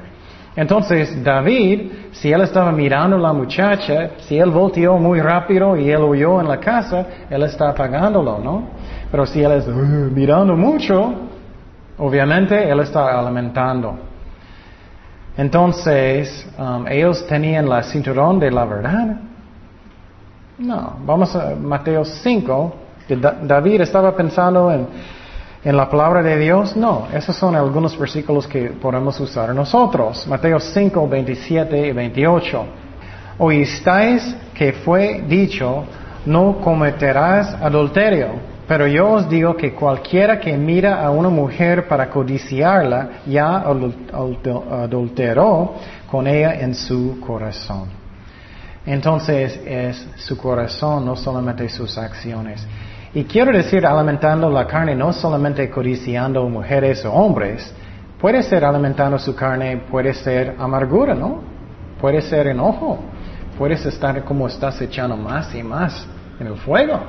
Entonces, 0.59 1.23
David, 1.23 1.93
si 2.11 2.33
él 2.33 2.41
estaba 2.41 2.73
mirando 2.73 3.15
a 3.15 3.21
la 3.21 3.33
muchacha, 3.33 4.11
si 4.27 4.37
él 4.37 4.51
volteó 4.51 4.99
muy 4.99 5.21
rápido 5.21 5.77
y 5.77 5.89
él 5.89 6.03
huyó 6.03 6.41
en 6.41 6.49
la 6.49 6.59
casa, 6.59 7.07
él 7.31 7.45
está 7.45 7.69
apagándolo, 7.69 8.41
¿no? 8.41 8.65
Pero 9.09 9.25
si 9.25 9.41
él 9.41 9.53
es 9.53 9.69
mirando 9.69 10.57
mucho, 10.57 11.15
obviamente 11.97 12.69
él 12.69 12.81
está 12.81 13.21
alimentando. 13.21 14.01
Entonces, 15.37 16.51
um, 16.59 16.89
ellos 16.89 17.25
tenían 17.29 17.69
la 17.69 17.85
cinturón 17.85 18.41
de 18.41 18.51
la 18.51 18.65
verdad. 18.65 19.17
No, 20.59 20.97
vamos 21.07 21.37
a 21.37 21.55
Mateo 21.55 22.05
5. 22.05 22.75
David 23.45 23.83
estaba 23.83 24.17
pensando 24.17 24.73
en 24.73 24.89
en 25.65 25.77
la 25.77 25.91
palabra 25.91 26.23
de 26.23 26.39
Dios, 26.39 26.77
no. 26.77 27.09
Esos 27.13 27.35
son 27.37 27.57
algunos 27.57 27.99
versículos 27.99 28.47
que 28.47 28.69
podemos 28.71 29.19
usar 29.19 29.55
nosotros. 29.55 30.27
Mateo 30.27 30.61
5, 30.61 31.09
27 31.09 31.89
y 31.89 31.93
28. 31.93 32.65
Oístáis 33.39 34.37
que 34.55 34.73
fue 34.73 35.25
dicho, 35.27 35.85
no 36.27 36.59
cometerás 36.61 37.55
adulterio. 37.55 38.59
Pero 38.69 38.87
yo 38.87 39.13
os 39.13 39.29
digo 39.29 39.57
que 39.57 39.73
cualquiera 39.73 40.39
que 40.39 40.57
mira 40.57 41.03
a 41.03 41.11
una 41.11 41.31
mujer 41.31 41.89
para 41.89 42.11
codiciarla, 42.11 43.23
ya 43.27 43.65
adulteró 44.13 45.75
con 46.11 46.27
ella 46.27 46.55
en 46.55 46.75
su 46.75 47.19
corazón. 47.19 47.89
Entonces 48.85 49.59
es 49.67 50.07
su 50.17 50.37
corazón, 50.37 51.07
no 51.07 51.17
solamente 51.17 51.69
sus 51.69 51.97
acciones. 51.97 52.67
Y 53.15 53.25
quiero 53.25 53.53
decir, 53.53 53.87
alimentando 53.87 54.51
la 54.51 54.67
carne, 54.67 54.95
no 54.95 55.13
solamente 55.13 55.71
codiciando 55.71 56.47
mujeres 56.49 57.05
o 57.05 57.13
hombres, 57.13 57.73
puede 58.21 58.43
ser 58.43 58.65
alimentando 58.65 59.19
su 59.19 59.35
carne, 59.35 59.79
puede 59.91 60.13
ser 60.13 60.57
amargura, 60.59 61.15
¿no? 61.15 61.41
Puede 62.01 62.21
ser 62.21 62.49
enojo, 62.49 62.99
puedes 63.57 63.85
estar 63.87 64.23
como 64.25 64.47
estás 64.47 64.81
echando 64.83 65.17
más 65.17 65.55
y 65.55 65.63
más 65.63 66.07
en 66.39 66.49
el 66.49 66.57
fuego. 66.57 67.01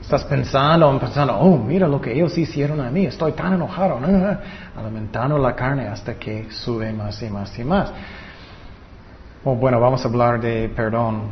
Estás 0.00 0.24
pensando, 0.24 0.98
pensando, 0.98 1.36
oh, 1.38 1.56
mira 1.56 1.86
lo 1.86 2.00
que 2.00 2.12
ellos 2.12 2.36
hicieron 2.38 2.80
a 2.80 2.90
mí, 2.90 3.06
estoy 3.06 3.32
tan 3.32 3.54
enojado, 3.54 3.98
¿no? 4.00 4.06
alimentando 4.76 5.38
la 5.38 5.54
carne 5.54 5.88
hasta 5.88 6.14
que 6.14 6.50
sube 6.50 6.92
más 6.92 7.20
y 7.22 7.28
más 7.28 7.58
y 7.58 7.64
más. 7.64 7.92
Oh, 9.44 9.56
bueno, 9.56 9.80
vamos 9.80 10.04
a 10.04 10.08
hablar 10.08 10.40
de 10.40 10.68
perdón 10.74 11.22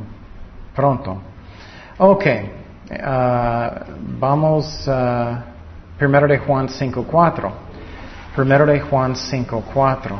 pronto. 0.74 1.20
Ok, 1.98 2.26
Ah, 2.98 3.84
vamos 4.18 4.88
a 4.88 5.44
primero 5.96 6.26
de 6.26 6.38
Juan 6.38 6.68
5.4. 6.68 7.50
Primero 8.34 8.66
de 8.66 8.80
Juan 8.80 9.14
5.4. 9.14 10.16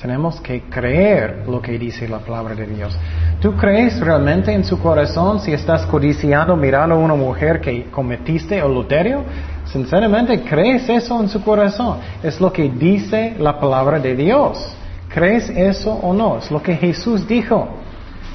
Tenemos 0.00 0.40
que 0.40 0.64
creer 0.64 1.44
lo 1.48 1.62
que 1.62 1.78
dice 1.78 2.06
la 2.06 2.18
palabra 2.18 2.54
de 2.54 2.66
Dios. 2.66 2.96
¿Tú 3.40 3.56
crees 3.56 3.98
realmente 4.00 4.52
en 4.52 4.62
su 4.62 4.78
corazón 4.78 5.40
si 5.40 5.52
estás 5.52 5.86
codiciando 5.86 6.54
mirando 6.56 6.94
a 6.94 6.98
una 6.98 7.14
mujer 7.14 7.60
que 7.60 7.86
cometiste 7.90 8.60
adulterio? 8.60 9.24
Sinceramente, 9.64 10.42
¿crees 10.42 10.88
eso 10.88 11.20
en 11.20 11.28
su 11.28 11.42
corazón? 11.42 11.98
Es 12.22 12.40
lo 12.40 12.52
que 12.52 12.68
dice 12.68 13.34
la 13.38 13.58
palabra 13.58 13.98
de 13.98 14.14
Dios. 14.14 14.76
¿Crees 15.08 15.48
eso 15.48 15.92
o 15.92 16.12
no? 16.12 16.38
Es 16.38 16.50
lo 16.50 16.62
que 16.62 16.76
Jesús 16.76 17.26
dijo. 17.26 17.83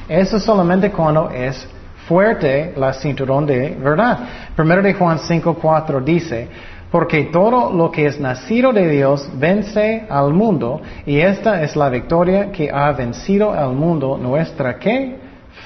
Eso 0.09 0.39
solamente 0.39 0.91
cuando 0.91 1.29
es 1.29 1.67
fuerte 2.07 2.73
la 2.75 2.91
cinturón 2.93 3.45
de 3.45 3.77
verdad. 3.79 4.19
Primero 4.55 4.81
de 4.81 4.95
Juan 4.95 5.19
5.4 5.19 6.03
dice, 6.03 6.47
porque 6.91 7.25
todo 7.25 7.71
lo 7.71 7.91
que 7.91 8.07
es 8.07 8.19
nacido 8.19 8.73
de 8.73 8.89
Dios 8.89 9.29
vence 9.35 10.07
al 10.09 10.33
mundo 10.33 10.81
y 11.05 11.19
esta 11.19 11.61
es 11.61 11.75
la 11.75 11.89
victoria 11.89 12.51
que 12.51 12.71
ha 12.71 12.91
vencido 12.93 13.53
al 13.53 13.73
mundo, 13.73 14.17
nuestra 14.17 14.79
qué? 14.79 15.17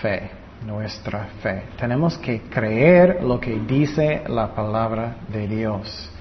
Fe, 0.01 0.29
nuestra 0.65 1.27
fe. 1.41 1.63
Tenemos 1.79 2.17
que 2.17 2.41
creer 2.41 3.23
lo 3.23 3.39
que 3.39 3.57
dice 3.65 4.23
la 4.27 4.53
palabra 4.53 5.15
de 5.29 5.47
Dios. 5.47 6.12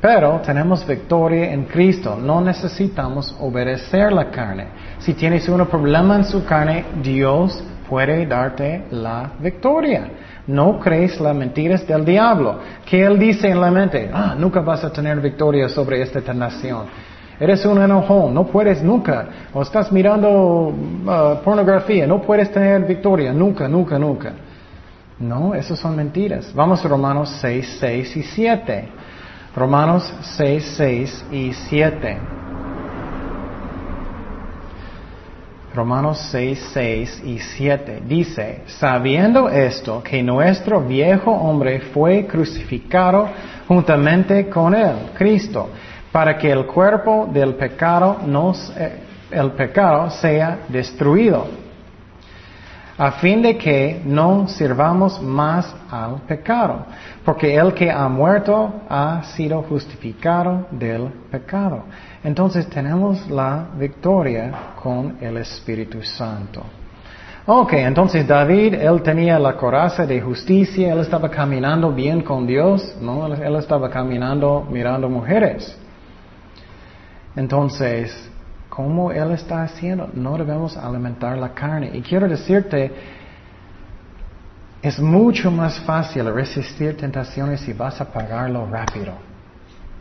Pero 0.00 0.40
tenemos 0.44 0.86
victoria 0.86 1.52
en 1.52 1.64
Cristo. 1.64 2.16
No 2.16 2.40
necesitamos 2.40 3.34
obedecer 3.40 4.12
la 4.12 4.30
carne. 4.30 4.66
Si 4.98 5.14
tienes 5.14 5.48
un 5.48 5.64
problema 5.66 6.16
en 6.16 6.24
su 6.24 6.44
carne, 6.44 6.84
Dios 7.02 7.62
puede 7.88 8.26
darte 8.26 8.84
la 8.90 9.30
victoria. 9.40 10.08
No 10.46 10.78
crees 10.78 11.18
las 11.20 11.34
mentiras 11.34 11.86
del 11.86 12.04
diablo. 12.04 12.58
Que 12.84 13.04
él 13.04 13.18
dice 13.18 13.48
en 13.48 13.60
la 13.60 13.70
mente, 13.70 14.10
ah, 14.12 14.34
nunca 14.38 14.60
vas 14.60 14.84
a 14.84 14.92
tener 14.92 15.20
victoria 15.20 15.68
sobre 15.68 16.02
esta 16.02 16.32
nación. 16.34 16.86
Eres 17.38 17.66
un 17.66 17.82
enojón, 17.82 18.32
no 18.32 18.46
puedes 18.46 18.82
nunca. 18.82 19.26
O 19.52 19.62
estás 19.62 19.92
mirando 19.92 20.68
uh, 20.68 21.42
pornografía, 21.44 22.06
no 22.06 22.22
puedes 22.22 22.50
tener 22.50 22.86
victoria, 22.86 23.32
nunca, 23.32 23.68
nunca, 23.68 23.98
nunca. 23.98 24.32
No, 25.18 25.54
esas 25.54 25.78
son 25.78 25.96
mentiras. 25.96 26.52
Vamos 26.54 26.84
a 26.84 26.88
Romanos 26.88 27.30
6, 27.40 27.76
6 27.80 28.16
y 28.16 28.22
7. 28.22 28.88
Romanos 29.56 30.12
6, 30.36 30.74
6 30.76 31.24
y 31.32 31.52
7. 31.54 32.18
Romanos 35.74 36.18
6, 36.30 36.70
6 36.74 37.22
y 37.24 37.38
7 37.38 38.02
dice, 38.06 38.64
sabiendo 38.66 39.48
esto, 39.48 40.02
que 40.02 40.22
nuestro 40.22 40.82
viejo 40.82 41.30
hombre 41.30 41.80
fue 41.80 42.26
crucificado 42.26 43.30
juntamente 43.66 44.50
con 44.50 44.74
él, 44.74 44.94
Cristo, 45.16 45.70
para 46.12 46.36
que 46.36 46.50
el 46.50 46.66
cuerpo 46.66 47.26
del 47.32 47.54
pecado, 47.54 48.18
nos, 48.26 48.70
eh, 48.76 49.00
el 49.30 49.52
pecado 49.52 50.10
sea 50.10 50.58
destruido 50.68 51.65
a 52.98 53.12
fin 53.12 53.42
de 53.42 53.58
que 53.58 54.00
no 54.04 54.48
sirvamos 54.48 55.20
más 55.20 55.74
al 55.90 56.22
pecado, 56.22 56.86
porque 57.24 57.54
el 57.54 57.74
que 57.74 57.90
ha 57.90 58.08
muerto 58.08 58.72
ha 58.88 59.22
sido 59.36 59.62
justificado 59.62 60.66
del 60.70 61.08
pecado. 61.30 61.84
Entonces 62.24 62.66
tenemos 62.68 63.28
la 63.28 63.66
victoria 63.78 64.52
con 64.82 65.16
el 65.20 65.36
Espíritu 65.36 66.02
Santo. 66.02 66.62
Ok, 67.48 67.74
entonces 67.74 68.26
David, 68.26 68.74
él 68.74 69.02
tenía 69.02 69.38
la 69.38 69.56
coraza 69.56 70.04
de 70.04 70.20
justicia, 70.20 70.92
él 70.92 70.98
estaba 70.98 71.30
caminando 71.30 71.92
bien 71.92 72.22
con 72.22 72.44
Dios, 72.46 72.96
¿no? 73.00 73.32
Él 73.32 73.54
estaba 73.56 73.88
caminando 73.88 74.66
mirando 74.68 75.08
mujeres. 75.08 75.78
Entonces, 77.36 78.32
¿cómo 78.76 79.10
él 79.10 79.32
está 79.32 79.62
haciendo? 79.62 80.10
No 80.12 80.36
debemos 80.36 80.76
alimentar 80.76 81.38
la 81.38 81.54
carne. 81.54 81.90
Y 81.94 82.02
quiero 82.02 82.28
decirte, 82.28 82.92
es 84.82 85.00
mucho 85.00 85.50
más 85.50 85.80
fácil 85.80 86.30
resistir 86.30 86.94
tentaciones 86.94 87.62
si 87.62 87.72
vas 87.72 87.98
a 88.02 88.04
pagarlo 88.04 88.68
rápido. 88.70 89.14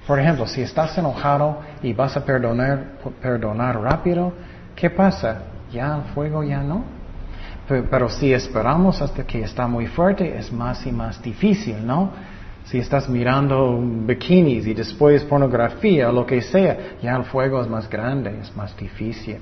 Por 0.05 0.19
ejemplo, 0.19 0.45
si 0.45 0.61
estás 0.61 0.97
enojado 0.97 1.61
y 1.82 1.93
vas 1.93 2.17
a 2.17 2.26
perdonar, 2.26 2.99
perdonar 3.21 3.80
rápido, 3.80 4.34
¿qué 4.76 4.89
pasa? 4.89 5.43
Ya 5.71 5.95
el 5.95 6.03
fuego 6.13 6.43
ya 6.43 6.61
no. 6.61 6.84
Pero, 7.69 7.88
pero, 7.89 8.09
si 8.09 8.34
esperamos 8.34 9.01
hasta 9.01 9.23
que 9.23 9.41
está 9.41 9.67
muy 9.67 9.88
fuerte, 9.88 10.38
es 10.38 10.51
más 10.51 10.86
y 10.86 10.91
más 10.91 11.21
difícil, 11.21 11.88
¿no? 11.88 12.11
Si 12.66 12.80
estás 12.80 13.07
mirando 13.07 13.80
bikinis 13.80 14.66
y 14.66 14.74
después 14.74 15.24
pornografía 15.24 16.11
lo 16.11 16.26
que 16.26 16.41
sea, 16.41 16.97
ya 17.01 17.16
el 17.16 17.26
fuego 17.26 17.61
es 17.61 17.68
más 17.68 17.88
grande, 17.89 18.39
es 18.41 18.55
más 18.55 18.76
difícil. 18.76 19.38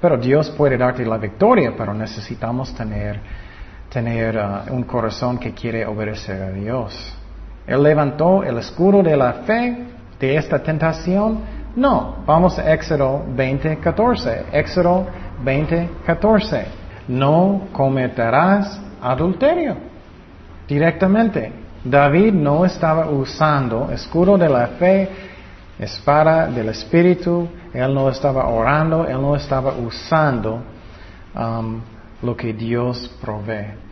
Pero 0.00 0.16
Dios 0.16 0.50
puede 0.50 0.76
darte 0.76 1.04
la 1.04 1.16
victoria, 1.16 1.72
pero 1.76 1.94
necesitamos 1.94 2.74
tener, 2.74 3.20
tener 3.88 4.36
uh, 4.36 4.72
un 4.72 4.84
corazón 4.84 5.38
que 5.38 5.52
quiere 5.52 5.86
obedecer 5.86 6.42
a 6.42 6.50
Dios. 6.50 7.16
Él 7.66 7.82
levantó 7.82 8.42
el 8.44 8.58
escudo 8.58 9.02
de 9.02 9.16
la 9.16 9.32
fe 9.44 9.76
de 10.20 10.36
esta 10.36 10.62
tentación? 10.62 11.40
No. 11.76 12.16
Vamos 12.26 12.58
a 12.58 12.72
Éxodo 12.72 13.24
20:14. 13.36 14.46
Éxodo 14.52 15.06
20:14. 15.44 16.64
No 17.08 17.68
cometerás 17.72 18.80
adulterio. 19.00 19.76
Directamente. 20.66 21.67
David 21.90 22.32
no 22.34 22.64
estaba 22.64 23.08
usando 23.10 23.90
escudo 23.90 24.36
de 24.36 24.48
la 24.48 24.66
fe, 24.78 25.08
espada 25.78 26.46
del 26.46 26.68
Espíritu. 26.68 27.48
Él 27.72 27.94
no 27.94 28.08
estaba 28.10 28.48
orando. 28.48 29.06
Él 29.06 29.20
no 29.20 29.36
estaba 29.36 29.72
usando 29.72 30.60
um, 31.34 31.80
lo 32.22 32.36
que 32.36 32.52
Dios 32.52 33.10
provee. 33.20 33.87